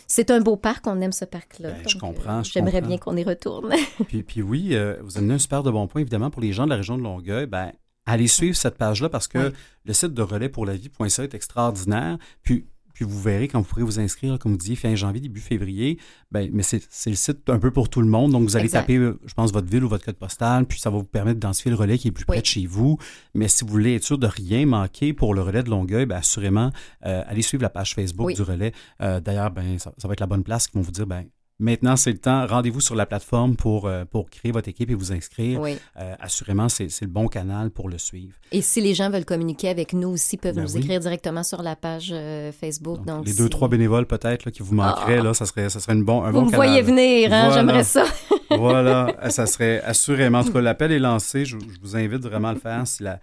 c'est 0.07 0.31
un 0.31 0.39
beau 0.39 0.55
parc, 0.55 0.85
on 0.87 0.99
aime 1.01 1.11
ce 1.11 1.25
parc-là. 1.25 1.71
Ben, 1.71 1.87
je 1.87 1.97
comprends, 1.97 2.43
J'aimerais 2.43 2.81
bien 2.81 2.97
qu'on 2.97 3.17
y 3.17 3.23
retourne. 3.23 3.73
Puis, 4.07 4.23
puis 4.23 4.41
oui, 4.41 4.75
vous 5.01 5.17
amenez 5.17 5.35
un 5.35 5.39
super 5.39 5.63
de 5.63 5.71
bon 5.71 5.87
point, 5.87 6.01
évidemment, 6.01 6.29
pour 6.29 6.41
les 6.41 6.53
gens 6.53 6.65
de 6.65 6.69
la 6.69 6.77
région 6.77 6.97
de 6.97 7.03
Longueuil. 7.03 7.45
Ben, 7.47 7.71
allez 8.05 8.27
suivre 8.27 8.55
cette 8.55 8.77
page-là 8.77 9.09
parce 9.09 9.27
que 9.27 9.37
Oui. 9.49 9.53
le 9.85 9.93
site 9.93 10.13
de 10.13 10.21
relais 10.21 10.49
pour 10.49 10.65
la 10.65 10.73
vie.ca 10.73 11.23
est 11.23 11.33
extraordinaire. 11.33 12.17
Puis, 12.43 12.65
puis 12.93 13.05
vous 13.05 13.21
verrez 13.21 13.47
quand 13.47 13.59
vous 13.59 13.65
pourrez 13.67 13.83
vous 13.83 13.99
inscrire, 13.99 14.37
comme 14.39 14.51
vous 14.53 14.57
disiez, 14.57 14.75
fin 14.75 14.93
janvier, 14.95 15.21
début 15.21 15.39
février. 15.39 15.97
Ben, 16.31 16.49
mais 16.53 16.63
c'est 16.63 17.09
le 17.09 17.15
site 17.15 17.49
un 17.49 17.59
peu 17.59 17.71
pour 17.71 17.89
tout 17.89 18.01
le 18.01 18.07
monde. 18.07 18.31
Donc, 18.31 18.43
vous 18.43 18.55
allez 18.55 18.65
Exact. 18.65 18.81
taper, 18.81 18.97
euh, 18.97 19.19
je 19.25 19.33
pense, 19.33 19.51
votre 19.51 19.67
ville 19.67 19.83
ou 19.83 19.89
votre 19.89 20.05
code 20.05 20.15
postal, 20.17 20.65
puis 20.65 20.79
ça 20.79 20.89
va 20.89 20.97
vous 20.97 21.03
permettre 21.03 21.39
d'identifier 21.39 21.71
le 21.71 21.77
relais 21.77 21.97
qui 21.97 22.07
est 22.07 22.11
plus 22.11 22.25
près 22.25 22.37
Oui. 22.37 22.41
de 22.41 22.45
chez 22.47 22.65
vous. 22.65 22.97
Mais 23.33 23.47
si 23.47 23.63
vous 23.63 23.71
voulez 23.71 23.95
être 23.95 24.03
sûr 24.03 24.17
de 24.17 24.27
rien 24.27 24.65
manquer 24.65 25.13
pour 25.13 25.33
le 25.33 25.41
relais 25.41 25.63
de 25.63 25.69
Longueuil, 25.69 26.05
ben, 26.05 26.17
assurément, 26.17 26.71
euh, 27.05 27.23
allez 27.27 27.41
suivre 27.41 27.63
la 27.63 27.69
page 27.69 27.93
Facebook 27.95 28.27
Oui. 28.27 28.33
du 28.33 28.41
relais. 28.41 28.73
Euh, 29.01 29.19
D'ailleurs, 29.19 29.51
ben, 29.51 29.77
ça, 29.79 29.91
ça 29.97 30.07
va 30.07 30.13
être 30.13 30.19
la 30.21 30.27
bonne 30.27 30.43
place 30.43 30.67
qui 30.67 30.77
vont 30.77 30.81
vous 30.83 30.91
dire, 30.91 31.07
ben, 31.07 31.25
maintenant, 31.61 31.95
c'est 31.95 32.11
le 32.11 32.17
temps. 32.17 32.45
Rendez-vous 32.47 32.81
sur 32.81 32.95
la 32.95 33.05
plateforme 33.05 33.55
pour, 33.55 33.87
euh, 33.87 34.03
pour 34.03 34.29
créer 34.29 34.51
votre 34.51 34.67
équipe 34.67 34.89
et 34.89 34.93
vous 34.95 35.13
inscrire. 35.13 35.59
Oui. 35.61 35.77
Euh, 35.97 36.13
assurément, 36.19 36.67
c'est 36.69 36.89
le 37.01 37.07
bon 37.07 37.27
canal 37.27 37.69
pour 37.71 37.87
le 37.87 37.97
suivre. 37.97 38.33
Et 38.51 38.61
si 38.61 38.81
les 38.81 38.93
gens 38.93 39.09
veulent 39.09 39.25
communiquer 39.25 39.69
avec 39.69 39.93
nous 39.93 40.09
aussi, 40.09 40.37
peuvent 40.37 40.55
Ben 40.55 40.63
nous 40.63 40.73
oui. 40.73 40.79
écrire 40.81 40.99
directement 40.99 41.43
sur 41.43 41.61
la 41.63 41.75
page 41.75 42.09
euh, 42.13 42.51
Facebook. 42.51 42.97
Donc, 43.05 43.05
Donc, 43.05 43.25
les 43.27 43.33
deux, 43.33 43.47
trois 43.47 43.67
bénévoles 43.69 44.05
peut-être 44.07 44.49
qui 44.49 44.61
vous 44.63 44.75
manqueraient, 44.75 45.19
Ah. 45.19 45.23
là, 45.23 45.33
ça 45.33 45.45
serait, 45.45 45.69
ça 45.69 45.79
serait 45.79 45.93
une 45.93 46.03
bon, 46.03 46.23
un 46.23 46.31
Vous 46.31 46.39
bon 46.41 46.45
me 46.47 46.51
canal. 46.51 46.67
voyez 46.67 46.81
venir, 46.81 47.31
hein? 47.31 47.47
Voilà. 47.47 47.53
J'aimerais 47.61 47.83
ça. 47.83 48.03
voilà, 48.57 49.29
ça 49.29 49.45
serait 49.45 49.81
assurément. 49.85 50.39
En 50.39 50.43
tout 50.43 50.51
cas, 50.53 50.61
l'appel 50.61 50.91
est 50.91 50.99
lancé. 50.99 51.45
Je, 51.45 51.57
je 51.59 51.79
vous 51.81 51.95
invite 51.95 52.21
vraiment 52.23 52.49
à 52.49 52.53
le 52.53 52.59
faire 52.59 52.85
si 52.87 53.03
la, 53.03 53.19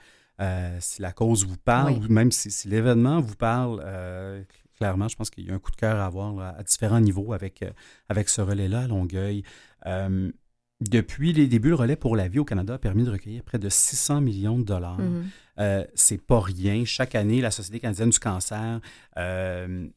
si 0.81 1.03
la 1.03 1.13
cause 1.13 1.45
vous 1.47 1.57
parle 1.57 1.93
Oui. 1.95 2.07
ou 2.09 2.13
même 2.13 2.31
si, 2.33 2.51
si 2.51 2.69
l'événement 2.69 3.21
vous 3.21 3.35
parle. 3.37 3.83
Clairement, 4.79 5.09
je 5.09 5.17
pense 5.17 5.31
qu'il 5.31 5.47
y 5.47 5.51
a 5.51 5.55
un 5.55 5.59
coup 5.59 5.71
de 5.71 5.77
cœur 5.77 5.97
à 5.97 6.07
avoir 6.07 6.33
là, 6.33 6.55
à 6.59 6.63
différents 6.63 7.01
niveaux 7.01 7.33
avec, 7.33 7.63
euh, 7.63 7.71
avec 8.09 8.29
ce 8.29 8.41
relais-là 8.41 8.81
à 8.81 8.87
Longueuil. 8.87 9.43
Euh, 9.87 10.31
depuis 10.81 11.33
les 11.33 11.49
débuts, 11.49 11.71
le 11.71 11.75
relais 11.75 11.97
pour 11.97 12.15
la 12.15 12.29
vie 12.29 12.39
au 12.39 12.45
Canada 12.45 12.75
a 12.75 12.79
permis 12.79 13.05
de 13.05 13.11
recueillir 13.11 13.43
près 13.43 13.59
de 13.59 13.69
600 13.69 14.21
millions 14.21 14.59
de 14.59 14.65
dollars. 14.65 15.01
Mhm. 15.01 15.25
Euh, 15.59 15.85
c'est 15.95 16.25
pas 16.25 16.41
rien. 16.41 16.85
Chaque 16.85 17.15
année, 17.15 17.41
la 17.41 17.51
Société 17.51 17.81
canadienne 17.81 18.11
du 18.11 18.19
cancer 18.21 18.81
euh, 19.17 19.89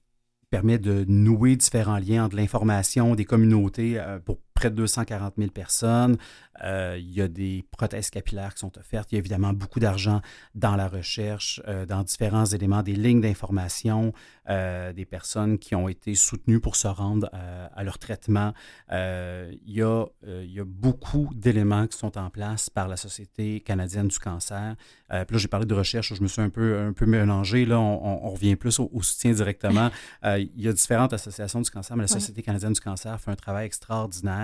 permet 0.49 0.79
de 0.79 1.05
nouer 1.07 1.55
différents 1.55 1.99
liens 1.99 2.25
entre 2.25 2.35
l'information 2.35 3.13
des 3.13 3.25
communautés 3.25 3.99
euh, 3.99 4.19
pour 4.19 4.39
près 4.53 4.69
de 4.69 4.75
240 4.75 5.33
000 5.37 5.49
personnes. 5.51 6.17
Euh, 6.63 6.95
il 6.99 7.11
y 7.11 7.21
a 7.21 7.27
des 7.27 7.65
prothèses 7.71 8.09
capillaires 8.09 8.53
qui 8.53 8.59
sont 8.59 8.77
offertes. 8.77 9.11
Il 9.11 9.15
y 9.15 9.17
a 9.17 9.19
évidemment 9.19 9.53
beaucoup 9.53 9.79
d'argent 9.79 10.21
dans 10.53 10.75
la 10.75 10.87
recherche, 10.87 11.61
euh, 11.67 11.85
dans 11.85 12.03
différents 12.03 12.45
éléments, 12.45 12.83
des 12.83 12.95
lignes 12.95 13.21
d'information, 13.21 14.13
euh, 14.49 14.93
des 14.93 15.05
personnes 15.05 15.57
qui 15.57 15.73
ont 15.75 15.87
été 15.87 16.13
soutenues 16.13 16.59
pour 16.59 16.75
se 16.75 16.87
rendre 16.87 17.29
à 17.33 17.83
leur 17.83 17.97
traitement. 17.97 18.53
Il, 18.91 19.57
y 19.65 19.81
a, 19.81 20.05
il 20.27 20.51
y 20.51 20.59
a 20.59 20.65
beaucoup 20.65 21.29
d'éléments 21.33 21.87
qui 21.87 21.97
sont 21.97 22.17
en 22.17 22.29
place 22.29 22.69
par 22.69 22.87
la 22.87 22.97
Société 22.97 23.61
canadienne 23.61 24.07
du 24.09 24.19
cancer. 24.19 24.75
Puis 25.09 25.17
là, 25.17 25.37
j'ai 25.37 25.47
parlé 25.47 25.65
de 25.65 25.73
recherche, 25.73 26.13
je 26.13 26.21
me 26.21 26.27
suis 26.27 26.41
un 26.41 26.49
peu, 26.49 26.79
un 26.79 26.93
peu 26.93 27.05
mélangé. 27.05 27.65
Là, 27.65 27.79
on, 27.79 28.05
on- 28.05 28.21
on 28.27 28.29
revient 28.31 28.55
plus 28.55 28.79
au, 28.79 28.89
au 28.93 29.01
soutien 29.01 29.31
directement. 29.31 29.89
Il 30.25 30.51
y 30.61 30.67
a 30.67 30.73
différentes 30.73 31.13
associations 31.13 31.61
du 31.61 31.69
cancer, 31.71 31.95
mais 31.97 32.03
la. 32.03 32.07
Société 32.07 32.41
canadienne 32.43 32.73
du 32.73 32.81
cancer 32.81 33.19
fait 33.19 33.31
un 33.31 33.35
travail 33.35 33.65
extraordinaire. 33.65 34.40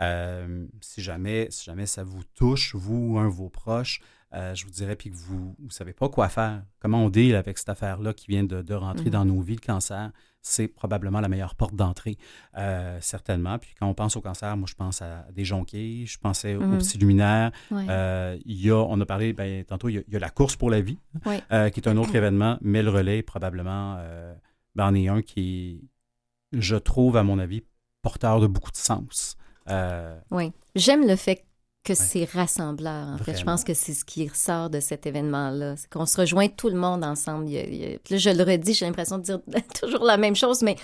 Euh, 0.00 0.66
si, 0.80 1.02
jamais, 1.02 1.48
si 1.50 1.64
jamais 1.64 1.86
ça 1.86 2.04
vous 2.04 2.22
touche, 2.34 2.74
vous 2.74 3.12
ou 3.14 3.18
un 3.18 3.26
de 3.28 3.32
vos 3.32 3.48
proches, 3.48 4.00
euh, 4.32 4.54
je 4.54 4.64
vous 4.64 4.70
dirais, 4.70 4.94
puis 4.94 5.10
que 5.10 5.16
vous 5.16 5.56
ne 5.58 5.70
savez 5.70 5.92
pas 5.92 6.08
quoi 6.08 6.28
faire, 6.28 6.62
comment 6.78 7.04
on 7.04 7.10
deal 7.10 7.34
avec 7.34 7.58
cette 7.58 7.68
affaire-là 7.68 8.12
qui 8.14 8.26
vient 8.28 8.44
de, 8.44 8.62
de 8.62 8.74
rentrer 8.74 9.06
Mhm. 9.06 9.10
dans 9.10 9.24
nos 9.24 9.40
vies, 9.40 9.56
le 9.56 9.60
cancer, 9.66 10.12
c'est 10.40 10.68
probablement 10.68 11.20
la 11.20 11.28
meilleure 11.28 11.54
porte 11.56 11.74
d'entrée, 11.74 12.16
euh, 12.56 12.96
certainement. 13.00 13.58
Puis 13.58 13.74
quand 13.78 13.88
on 13.88 13.92
pense 13.94 14.16
au 14.16 14.20
cancer, 14.20 14.56
moi, 14.56 14.66
je 14.70 14.74
pense 14.74 15.02
à 15.02 15.26
des 15.32 15.44
jonquilles, 15.44 16.06
je 16.06 16.16
pensais 16.18 16.54
aux 16.54 16.60
Mhm. 16.62 16.78
petits 16.78 16.96
luminaires. 16.98 17.50
Ouais. 17.72 17.86
Euh, 17.90 18.38
il 18.46 18.60
y 18.64 18.70
a, 18.70 18.76
on 18.76 19.00
a 19.00 19.04
parlé, 19.06 19.32
ben, 19.32 19.64
tantôt, 19.64 19.88
il 19.88 19.96
y, 19.96 19.98
a, 19.98 20.02
il 20.06 20.12
y 20.14 20.16
a 20.16 20.20
la 20.20 20.30
course 20.30 20.54
pour 20.56 20.70
la 20.70 20.80
vie, 20.80 20.98
qui 21.24 21.30
est 21.80 21.88
un 21.88 21.96
autre 21.96 22.14
événement, 22.14 22.56
mais 22.62 22.82
le 22.82 22.90
relais, 22.90 23.22
probablement, 23.22 23.96
ben, 24.76 24.86
en 24.86 24.94
est 24.94 25.08
un 25.08 25.22
qui 25.22 25.88
je 26.52 26.76
trouve, 26.76 27.16
à 27.16 27.22
mon 27.24 27.38
avis, 27.40 27.62
porteur 28.02 28.40
de 28.40 28.46
beaucoup 28.46 28.70
de 28.70 28.76
sens. 28.76 29.36
Euh, 29.68 30.18
Oui. 30.30 30.52
J'aime 30.74 31.06
le 31.06 31.16
fait 31.16 31.44
que 31.82 31.94
c'est 31.94 32.24
rassembleur, 32.24 33.08
en 33.08 33.18
fait. 33.18 33.36
Je 33.38 33.44
pense 33.44 33.64
que 33.64 33.72
c'est 33.72 33.94
ce 33.94 34.04
qui 34.04 34.28
ressort 34.28 34.68
de 34.68 34.80
cet 34.80 35.06
événement-là. 35.06 35.76
C'est 35.76 35.88
qu'on 35.88 36.04
se 36.06 36.20
rejoint 36.20 36.48
tout 36.48 36.68
le 36.68 36.76
monde 36.76 37.02
ensemble. 37.04 37.46
Il 37.48 37.52
y 37.52 37.58
a- 37.58 37.66
il 37.66 37.74
y 37.76 37.84
a- 37.94 37.98
Puis 37.98 38.14
là, 38.14 38.18
je 38.18 38.30
le 38.30 38.42
redis, 38.44 38.74
j'ai 38.74 38.84
l'impression 38.84 39.16
de 39.18 39.22
dire 39.22 39.40
toujours 39.80 40.04
la 40.04 40.18
même 40.18 40.36
chose, 40.36 40.60
mais 40.62 40.76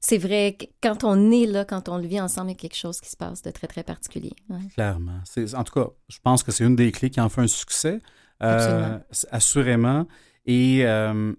c'est 0.00 0.18
vrai 0.18 0.56
que 0.58 0.66
quand 0.82 1.04
on 1.04 1.30
est 1.30 1.46
là, 1.46 1.64
quand 1.64 1.88
on 1.88 1.98
le 1.98 2.06
vit 2.06 2.20
ensemble, 2.20 2.48
il 2.48 2.54
y 2.54 2.56
a 2.56 2.58
quelque 2.58 2.76
chose 2.76 3.00
qui 3.00 3.08
se 3.10 3.16
passe 3.16 3.42
de 3.42 3.50
très, 3.52 3.68
très 3.68 3.84
particulier. 3.84 4.32
Ouais. 4.48 4.58
Clairement. 4.74 5.20
En 5.54 5.64
tout 5.64 5.72
cas, 5.72 5.86
je 6.08 6.18
pense 6.20 6.42
que 6.42 6.50
c'est 6.50 6.64
une 6.64 6.76
des 6.76 6.90
clés 6.90 7.10
qui 7.10 7.20
en 7.20 7.28
fait 7.28 7.42
un 7.42 7.46
succès. 7.46 8.00
Euh, 8.42 8.98
assurément. 9.30 10.06
Et, 10.46 10.84
euh, 10.86 11.32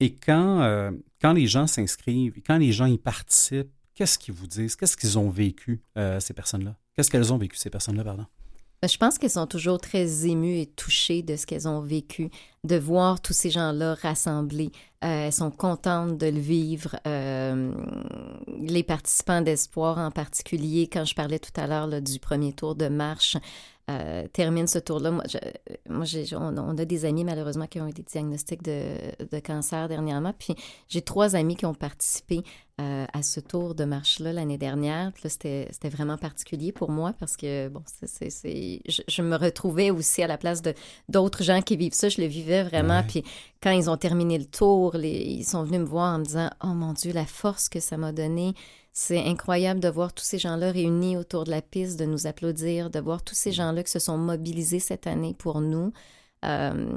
et 0.00 0.16
quand, 0.16 0.62
euh, 0.62 0.90
quand 1.20 1.34
les 1.34 1.46
gens 1.46 1.66
s'inscrivent, 1.66 2.34
quand 2.46 2.56
les 2.58 2.72
gens 2.72 2.86
y 2.86 2.98
participent, 2.98 3.70
qu'est-ce 3.94 4.18
qu'ils 4.18 4.34
vous 4.34 4.46
disent? 4.46 4.76
Qu'est-ce 4.76 4.96
qu'ils 4.96 5.18
ont 5.18 5.30
vécu, 5.30 5.82
euh, 5.96 6.20
ces 6.20 6.34
personnes-là? 6.34 6.76
Qu'est-ce 6.94 7.10
qu'elles 7.10 7.32
ont 7.32 7.38
vécu, 7.38 7.56
ces 7.56 7.70
personnes-là, 7.70 8.04
pardon? 8.04 8.26
Ben, 8.82 8.88
Je 8.88 8.98
pense 8.98 9.16
qu'elles 9.16 9.30
sont 9.30 9.46
toujours 9.46 9.78
très 9.78 10.26
émues 10.26 10.58
et 10.58 10.66
touchées 10.66 11.22
de 11.22 11.36
ce 11.36 11.46
qu'elles 11.46 11.68
ont 11.68 11.80
vécu, 11.80 12.30
de 12.64 12.76
voir 12.76 13.22
tous 13.22 13.32
ces 13.32 13.50
gens-là 13.50 13.94
rassemblés. 13.94 14.72
Euh, 15.04 15.26
elles 15.26 15.32
sont 15.32 15.52
contentes 15.52 16.18
de 16.18 16.26
le 16.26 16.40
vivre. 16.40 16.96
Euh, 17.06 17.72
les 18.58 18.82
participants 18.82 19.40
d'Espoir 19.40 19.98
en 19.98 20.10
particulier, 20.10 20.88
quand 20.92 21.04
je 21.04 21.14
parlais 21.14 21.38
tout 21.38 21.52
à 21.60 21.66
l'heure 21.66 22.02
du 22.02 22.18
premier 22.18 22.52
tour 22.52 22.74
de 22.74 22.88
marche, 22.88 23.36
euh, 23.90 24.26
termine 24.32 24.66
ce 24.66 24.78
tour-là. 24.78 25.10
Moi, 25.10 25.24
je- 25.28 25.38
moi 25.92 26.04
j'ai, 26.04 26.24
on, 26.36 26.56
on 26.56 26.78
a 26.78 26.84
des 26.84 27.04
amis 27.04 27.24
malheureusement 27.24 27.66
qui 27.66 27.80
ont 27.80 27.88
eu 27.88 27.92
des 27.92 28.02
diagnostics 28.04 28.62
de, 28.62 28.84
de 29.30 29.38
cancer 29.40 29.88
dernièrement. 29.88 30.32
Puis 30.38 30.54
j'ai 30.88 31.02
trois 31.02 31.34
amis 31.36 31.56
qui 31.56 31.66
ont 31.66 31.74
participé 31.74 32.42
euh, 32.80 33.04
à 33.12 33.22
ce 33.22 33.40
tour 33.40 33.74
de 33.74 33.84
marche-là 33.84 34.32
l'année 34.32 34.56
dernière. 34.56 35.12
Puis 35.12 35.22
là, 35.24 35.30
c'était, 35.30 35.68
vraiment 35.90 36.16
particulier 36.16 36.72
pour 36.72 36.90
moi 36.90 37.12
parce 37.18 37.36
que, 37.36 37.68
bon, 37.68 37.82
c'est, 38.06 38.30
je, 38.88 39.02
je 39.08 39.22
me 39.22 39.36
retrouvais 39.36 39.90
aussi 39.90 40.22
à 40.22 40.26
la 40.26 40.38
place 40.38 40.62
de, 40.62 40.74
d'autres 41.08 41.42
gens 41.42 41.60
qui 41.60 41.76
vivent 41.76 41.92
ça. 41.92 42.08
Je 42.08 42.20
le 42.20 42.26
vivais 42.28 42.62
vraiment. 42.62 43.00
Ouais. 43.00 43.06
Puis 43.06 43.24
quand 43.62 43.72
ils 43.72 43.90
ont 43.90 43.96
terminé 43.96 44.38
le 44.38 44.46
tour, 44.46 44.96
les- 44.96 45.10
ils 45.22 45.44
sont 45.44 45.64
venus 45.64 45.80
me 45.80 45.86
voir 45.86 46.14
en 46.14 46.18
me 46.20 46.24
disant 46.24 46.50
Oh 46.62 46.68
mon 46.68 46.92
Dieu, 46.92 47.12
la 47.12 47.26
force 47.26 47.68
que 47.68 47.80
ça 47.80 47.96
m'a 47.96 48.12
donné. 48.12 48.54
C'est 48.92 49.24
incroyable 49.24 49.80
de 49.80 49.88
voir 49.88 50.12
tous 50.12 50.24
ces 50.24 50.38
gens-là 50.38 50.70
réunis 50.70 51.16
autour 51.16 51.44
de 51.44 51.50
la 51.50 51.62
piste, 51.62 51.98
de 51.98 52.04
nous 52.04 52.26
applaudir, 52.26 52.90
de 52.90 53.00
voir 53.00 53.22
tous 53.22 53.34
ces 53.34 53.50
gens-là 53.52 53.82
qui 53.82 53.90
se 53.90 53.98
sont 53.98 54.18
mobilisés 54.18 54.80
cette 54.80 55.06
année 55.06 55.34
pour 55.38 55.60
nous. 55.62 55.92
Euh, 56.44 56.92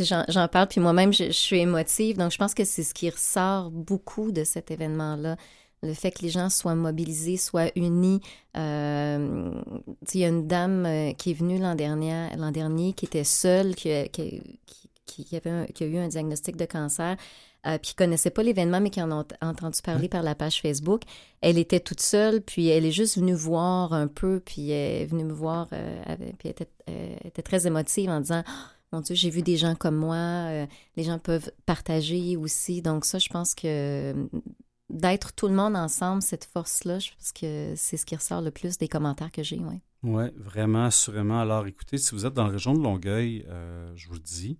j'en, 0.00 0.48
parle, 0.48 0.66
puis 0.66 0.80
moi-même, 0.80 1.12
je, 1.12 1.24
je 1.26 1.30
suis 1.32 1.60
émotive. 1.60 2.16
Donc, 2.16 2.32
je 2.32 2.38
pense 2.38 2.54
que 2.54 2.64
c'est 2.64 2.82
ce 2.82 2.92
qui 2.94 3.08
ressort 3.08 3.70
beaucoup 3.70 4.32
de 4.32 4.42
cet 4.44 4.70
événement-là. 4.70 5.36
Le 5.84 5.94
fait 5.94 6.10
que 6.10 6.22
les 6.22 6.30
gens 6.30 6.50
soient 6.50 6.74
mobilisés, 6.74 7.36
soient 7.36 7.70
unis. 7.76 8.20
Euh, 8.56 9.52
il 10.12 10.20
y 10.20 10.24
a 10.24 10.28
une 10.28 10.48
dame 10.48 10.86
euh, 10.86 11.12
qui 11.12 11.30
est 11.30 11.34
venue 11.34 11.58
l'an 11.60 11.76
dernier, 11.76 12.30
dernier 12.52 12.94
qui 12.94 13.04
était 13.04 13.22
seule, 13.22 13.76
qui, 13.76 13.90
qui- 14.10 14.42
qui 15.24 15.36
avait 15.36 15.50
un- 15.50 15.66
qui 15.66 15.84
a 15.84 15.86
eu 15.86 15.98
un 15.98 16.08
diagnostic 16.08 16.56
de 16.56 16.64
cancer, 16.64 17.16
euh, 17.66 17.78
puis 17.78 17.90
qui 17.90 17.94
connaissait 17.94 18.30
pas 18.30 18.42
l'événement, 18.42 18.80
mais 18.80 18.90
qui 18.90 19.02
en 19.02 19.10
a 19.10 19.24
entendu 19.40 19.80
parler 19.82 20.08
par 20.08 20.22
la 20.22 20.34
page 20.34 20.60
Facebook. 20.60 21.02
Elle 21.40 21.58
était 21.58 21.80
toute 21.80 22.00
seule, 22.00 22.40
puis 22.40 22.68
elle 22.68 22.84
est 22.84 22.92
juste 22.92 23.18
venue 23.18 23.34
voir 23.34 23.92
un 23.92 24.06
peu, 24.08 24.40
puis 24.40 24.70
elle 24.70 25.02
est 25.02 25.06
venue 25.06 25.24
me 25.24 25.32
voir, 25.32 25.68
euh, 25.72 26.02
avec- 26.06 26.38
puis 26.38 26.48
elle 26.48 26.50
était, 26.50 26.70
euh, 26.88 27.16
elle 27.20 27.26
était 27.26 27.42
très 27.42 27.66
émotive 27.66 28.10
en 28.10 28.20
disant... 28.20 28.42
Oh, 28.46 28.52
mon 28.90 29.00
Dieu, 29.02 29.14
j'ai 29.14 29.28
vu 29.28 29.42
des 29.42 29.58
gens 29.58 29.74
comme 29.74 29.96
moi, 29.96 30.66
les 30.96 31.02
gens 31.02 31.18
peuvent 31.18 31.52
partager 31.66 32.38
aussi. 32.38 32.80
Donc 32.80 33.04
ça, 33.04 33.18
je 33.18 33.28
pense 33.28 33.54
que 33.54 33.66
euh, 33.66 34.26
d'être 34.88 35.34
tout 35.34 35.46
le 35.46 35.52
monde 35.54 35.76
ensemble, 35.76 36.22
cette 36.22 36.46
force-là, 36.46 36.98
je 36.98 37.10
pense 37.10 37.32
que 37.32 37.74
c'est 37.76 37.98
ce 37.98 38.06
qui 38.06 38.16
ressort 38.16 38.40
le 38.40 38.50
plus 38.50 38.78
des 38.78 38.88
commentaires 38.88 39.30
que 39.30 39.42
j'ai, 39.42 39.58
ouais. 39.58 39.82
Oui, 40.02 40.24
vraiment, 40.36 40.84
assurément. 40.86 41.38
Alors, 41.38 41.66
écoutez, 41.66 41.98
si 41.98 42.14
vous 42.14 42.24
êtes 42.24 42.32
dans 42.32 42.46
la 42.46 42.52
région 42.52 42.72
de 42.72 42.82
Longueuil, 42.82 43.44
je 43.94 44.08
vous 44.08 44.14
le 44.14 44.20
dis, 44.20 44.58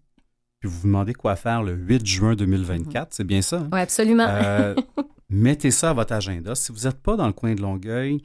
puis 0.60 0.68
vous 0.68 0.78
vous 0.80 0.86
demandez 0.88 1.14
quoi 1.14 1.36
faire 1.36 1.62
le 1.62 1.72
8 1.74 2.04
juin 2.06 2.34
2024, 2.34 3.08
c'est 3.12 3.24
bien 3.24 3.42
ça? 3.42 3.56
hein? 3.58 3.68
Oui, 3.72 3.80
absolument. 3.80 4.26
Euh, 4.28 4.74
mettez 5.30 5.70
ça 5.70 5.90
à 5.90 5.92
votre 5.92 6.12
agenda. 6.14 6.54
Si 6.54 6.72
vous 6.72 6.80
n'êtes 6.86 7.00
pas 7.00 7.16
dans 7.16 7.26
le 7.26 7.32
coin 7.32 7.54
de 7.54 7.60
Longueuil, 7.62 8.20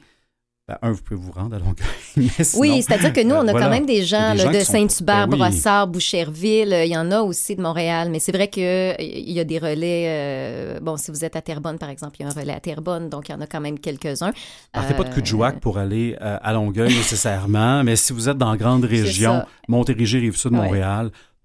ben, 0.66 0.78
un, 0.80 0.92
vous 0.92 1.02
pouvez 1.02 1.20
vous 1.20 1.30
rendre 1.30 1.54
à 1.54 1.58
Longueuil. 1.58 1.86
sinon, 2.42 2.60
oui, 2.62 2.82
c'est-à-dire 2.82 3.12
que 3.12 3.20
nous, 3.22 3.34
euh, 3.34 3.42
on 3.44 3.48
a 3.48 3.50
voilà. 3.50 3.66
quand 3.66 3.70
même 3.70 3.84
des 3.84 4.02
gens, 4.02 4.32
là, 4.32 4.46
de 4.48 4.60
sont- 4.60 4.72
Saint-Hubert, 4.72 5.28
Ben 5.28 5.34
oui. 5.34 5.38
Brossard, 5.38 5.86
Boucherville. 5.88 6.72
euh, 6.72 6.84
Il 6.86 6.90
y 6.90 6.96
en 6.96 7.10
a 7.12 7.20
aussi 7.20 7.54
de 7.54 7.60
Montréal. 7.60 8.08
Mais 8.10 8.18
c'est 8.18 8.32
vrai 8.32 8.48
qu'il 8.48 8.62
y 8.64 9.38
a 9.38 9.44
des 9.44 9.58
relais. 9.58 10.04
euh, 10.08 10.80
bon, 10.80 10.96
si 10.96 11.10
vous 11.10 11.22
êtes 11.22 11.36
à 11.36 11.42
Terrebonne, 11.42 11.76
par 11.78 11.90
exemple, 11.90 12.16
il 12.18 12.22
y 12.22 12.24
a 12.26 12.28
un 12.30 12.32
relais 12.32 12.54
à 12.54 12.60
Terrebonne. 12.60 13.10
Donc, 13.10 13.28
il 13.28 13.32
y 13.32 13.34
en 13.34 13.42
a 13.42 13.46
quand 13.46 13.60
même 13.60 13.78
quelques-uns. 13.78 14.32
Partez 14.72 14.94
pas 14.94 15.04
de 15.04 15.10
Euh, 15.10 15.12
Cudjouac 15.12 15.60
pour 15.60 15.76
aller 15.76 16.16
euh, 16.22 16.38
à 16.40 16.52
Longueuil 16.54 16.88
nécessairement, 16.96 17.84
mais 17.84 17.94
si 17.96 18.14
vous 18.14 18.30
êtes 18.30 18.38
dans 18.38 18.50
la 18.50 18.56
grande 18.56 18.84
région. 18.86 19.44
Montérégie, 19.68 20.18
Rive-Sud, 20.18 20.52
Ouais. 20.54 20.68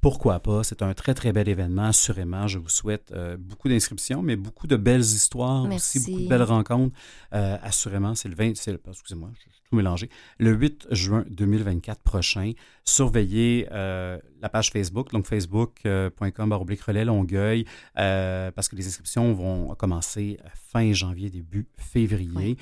Pourquoi 0.02 0.40
pas? 0.40 0.64
C'est 0.64 0.82
un 0.82 0.94
très, 0.94 1.14
très 1.14 1.34
bel 1.34 1.50
événement. 1.50 1.88
Assurément, 1.88 2.48
je 2.48 2.58
vous 2.58 2.70
souhaite 2.70 3.12
euh, 3.12 3.36
beaucoup 3.38 3.68
d'inscriptions, 3.68 4.22
mais 4.22 4.38
beaucoup 4.38 4.66
de 4.66 4.78
belles 4.78 5.02
histoires 5.02 5.70
aussi, 5.70 6.00
beaucoup 6.00 6.24
de 6.24 6.28
belles 6.30 6.44
rencontres. 6.44 6.96
Euh, 7.34 7.58
assurément, 7.62 8.16
c'est 8.16 8.30
le 8.30 8.36
20, 8.36 8.52
excusez-moi, 8.52 9.30
je 9.36 9.42
suis 9.42 9.52
tout 9.70 9.76
mélangé. 9.76 10.10
Le 10.38 10.52
8 10.52 10.88
juin 10.92 11.26
2024 11.30 12.02
prochain, 12.02 12.54
surveillez 12.86 13.68
euh, 13.74 14.18
la 14.42 14.48
page 14.48 14.72
Facebook, 14.72 15.12
donc 15.12 15.26
facebook.com 15.26 16.54
relais 16.54 17.04
Longueuil, 17.04 17.66
parce 17.94 18.70
que 18.70 18.78
les 18.78 18.88
inscriptions 18.88 19.34
vont 19.34 19.76
commencer 19.76 20.40
fin 20.54 20.94
janvier, 20.94 21.30
début 21.30 21.68
février. 21.78 22.56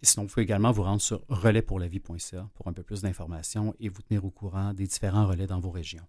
sinon, 0.00 0.24
vous 0.24 0.30
pouvez 0.30 0.44
également 0.44 0.72
vous 0.72 0.84
rendre 0.84 1.02
sur 1.02 1.20
relaispourlavie.ca 1.28 2.48
pour 2.54 2.66
un 2.66 2.72
peu 2.72 2.82
plus 2.82 3.02
d'informations 3.02 3.74
et 3.78 3.90
vous 3.90 4.00
tenir 4.00 4.24
au 4.24 4.30
courant 4.30 4.72
des 4.72 4.86
différents 4.86 5.26
relais 5.26 5.46
dans 5.46 5.60
vos 5.60 5.70
régions. 5.70 6.06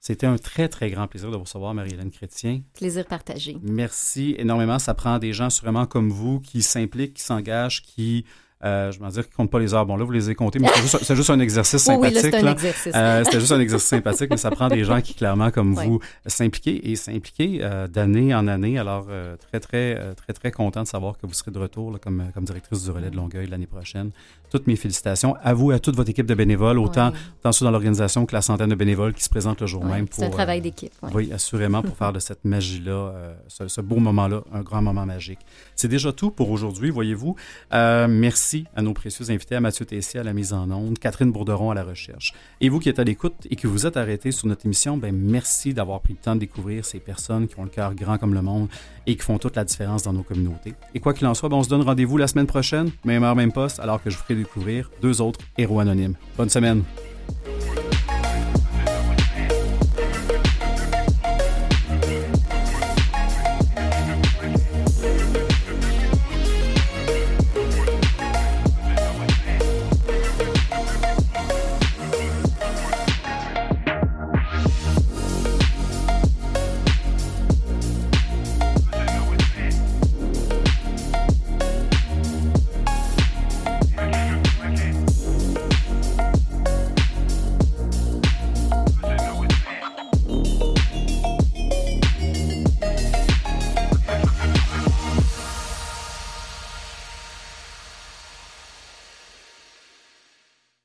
C'était 0.00 0.26
un 0.26 0.38
très, 0.38 0.68
très 0.68 0.90
grand 0.90 1.06
plaisir 1.06 1.30
de 1.30 1.36
vous 1.36 1.42
recevoir, 1.42 1.74
Marie-Hélène 1.74 2.10
Chrétien. 2.10 2.62
Plaisir 2.74 3.04
partagé. 3.04 3.58
Merci 3.62 4.34
énormément. 4.38 4.78
Ça 4.78 4.94
prend 4.94 5.18
des 5.18 5.34
gens 5.34 5.50
sûrement 5.50 5.84
comme 5.84 6.10
vous 6.10 6.40
qui 6.40 6.62
s'impliquent, 6.62 7.14
qui 7.14 7.22
s'engagent, 7.22 7.82
qui 7.82 8.24
euh, 8.62 8.92
je 8.92 9.00
vais 9.00 9.08
dire 9.08 9.22
qu'ils 9.22 9.32
ne 9.32 9.36
comptent 9.36 9.50
pas 9.50 9.58
les 9.58 9.72
heures. 9.72 9.86
Bon, 9.86 9.96
là, 9.96 10.04
vous 10.04 10.10
les 10.10 10.26
avez 10.26 10.34
comptés, 10.34 10.58
mais 10.58 10.68
c'est 10.84 11.16
juste, 11.16 11.30
un 11.30 11.40
exercice 11.40 11.82
sympathique. 11.82 12.18
oui, 12.22 12.30
c'est 12.30 12.34
un 12.34 12.52
exercice. 12.52 12.92
Euh, 12.94 13.24
c'était 13.24 13.40
juste 13.40 13.52
un 13.52 13.60
exercice 13.60 13.88
sympathique, 13.88 14.28
mais 14.30 14.36
ça 14.36 14.50
prend 14.50 14.68
des 14.68 14.84
gens 14.84 15.00
qui, 15.00 15.14
clairement, 15.14 15.50
comme 15.50 15.74
vous, 15.74 16.00
s'impliquent 16.26 16.84
et 16.84 16.96
s'impliquer 16.96 17.60
euh, 17.62 17.86
d'année 17.86 18.34
en 18.34 18.46
année. 18.48 18.78
Alors, 18.78 19.06
très, 19.50 19.60
très, 19.60 20.14
très, 20.14 20.32
très 20.32 20.50
content 20.50 20.82
de 20.82 20.88
savoir 20.88 21.16
que 21.16 21.26
vous 21.26 21.32
serez 21.32 21.50
de 21.50 21.58
retour 21.58 21.98
comme, 22.00 22.30
comme 22.34 22.44
directrice 22.44 22.84
du 22.84 22.90
relais 22.90 23.10
de 23.10 23.16
Longueuil 23.16 23.46
l'année 23.46 23.66
prochaine. 23.66 24.10
Toutes 24.50 24.66
mes 24.66 24.76
félicitations 24.76 25.36
à 25.42 25.54
vous 25.54 25.72
et 25.72 25.76
à 25.76 25.78
toute 25.78 25.96
votre 25.96 26.10
équipe 26.10 26.26
de 26.26 26.34
bénévoles, 26.34 26.78
autant, 26.78 27.12
autant 27.38 27.52
ceux 27.52 27.64
dans 27.64 27.70
l'organisation 27.70 28.26
que 28.26 28.34
la 28.34 28.42
centaine 28.42 28.70
de 28.70 28.74
bénévoles 28.74 29.14
qui 29.14 29.22
se 29.22 29.30
présentent 29.30 29.60
le 29.60 29.66
jour 29.66 29.84
même. 29.84 30.06
C'est 30.10 30.24
un 30.24 30.30
travail 30.30 30.60
d'équipe. 30.60 30.92
Oui, 31.14 31.32
assurément, 31.32 31.82
pour 31.82 31.96
faire 31.98 32.12
de 32.12 32.18
cette 32.18 32.44
magie-là, 32.44 33.12
ce, 33.48 33.68
ce, 33.68 33.80
beau 33.80 33.96
moment-là, 33.96 34.42
un 34.52 34.60
grand 34.60 34.82
moment 34.82 35.06
magique. 35.06 35.38
C'est 35.76 35.88
déjà 35.88 36.12
tout 36.12 36.30
pour 36.30 36.50
aujourd'hui, 36.50 36.90
voyez-vous. 36.90 37.36
merci 37.72 38.64
à 38.74 38.82
nos 38.82 38.92
précieux 38.92 39.30
invité 39.30 39.56
à 39.56 39.60
Mathieu 39.60 39.84
Tessier 39.84 40.20
à 40.20 40.22
la 40.22 40.32
mise 40.32 40.52
en 40.52 40.70
onde, 40.70 40.98
Catherine 40.98 41.30
Bourderon 41.30 41.70
à 41.70 41.74
la 41.74 41.84
recherche. 41.84 42.32
Et 42.60 42.68
vous 42.68 42.78
qui 42.78 42.88
êtes 42.88 42.98
à 42.98 43.04
l'écoute 43.04 43.34
et 43.50 43.56
qui 43.56 43.66
vous 43.66 43.86
êtes 43.86 43.96
arrêté 43.96 44.32
sur 44.32 44.46
notre 44.48 44.64
émission, 44.64 44.96
ben 44.96 45.14
merci 45.14 45.74
d'avoir 45.74 46.00
pris 46.00 46.14
le 46.14 46.18
temps 46.18 46.34
de 46.34 46.40
découvrir 46.40 46.84
ces 46.84 47.00
personnes 47.00 47.48
qui 47.48 47.58
ont 47.58 47.64
le 47.64 47.68
cœur 47.68 47.94
grand 47.94 48.18
comme 48.18 48.34
le 48.34 48.42
monde 48.42 48.68
et 49.06 49.16
qui 49.16 49.22
font 49.22 49.38
toute 49.38 49.56
la 49.56 49.64
différence 49.64 50.02
dans 50.02 50.12
nos 50.12 50.22
communautés. 50.22 50.74
Et 50.94 51.00
quoi 51.00 51.12
qu'il 51.12 51.26
en 51.26 51.34
soit, 51.34 51.48
ben 51.48 51.56
on 51.56 51.62
se 51.62 51.68
donne 51.68 51.82
rendez-vous 51.82 52.16
la 52.16 52.28
semaine 52.28 52.46
prochaine, 52.46 52.90
même 53.04 53.24
heure, 53.24 53.36
même 53.36 53.52
poste, 53.52 53.80
alors 53.80 54.02
que 54.02 54.10
je 54.10 54.16
vous 54.16 54.22
ferai 54.22 54.34
deux 55.02 55.20
autres 55.20 55.40
héros 55.58 55.80
anonymes. 55.80 56.16
Bonne 56.36 56.50
semaine! 56.50 56.84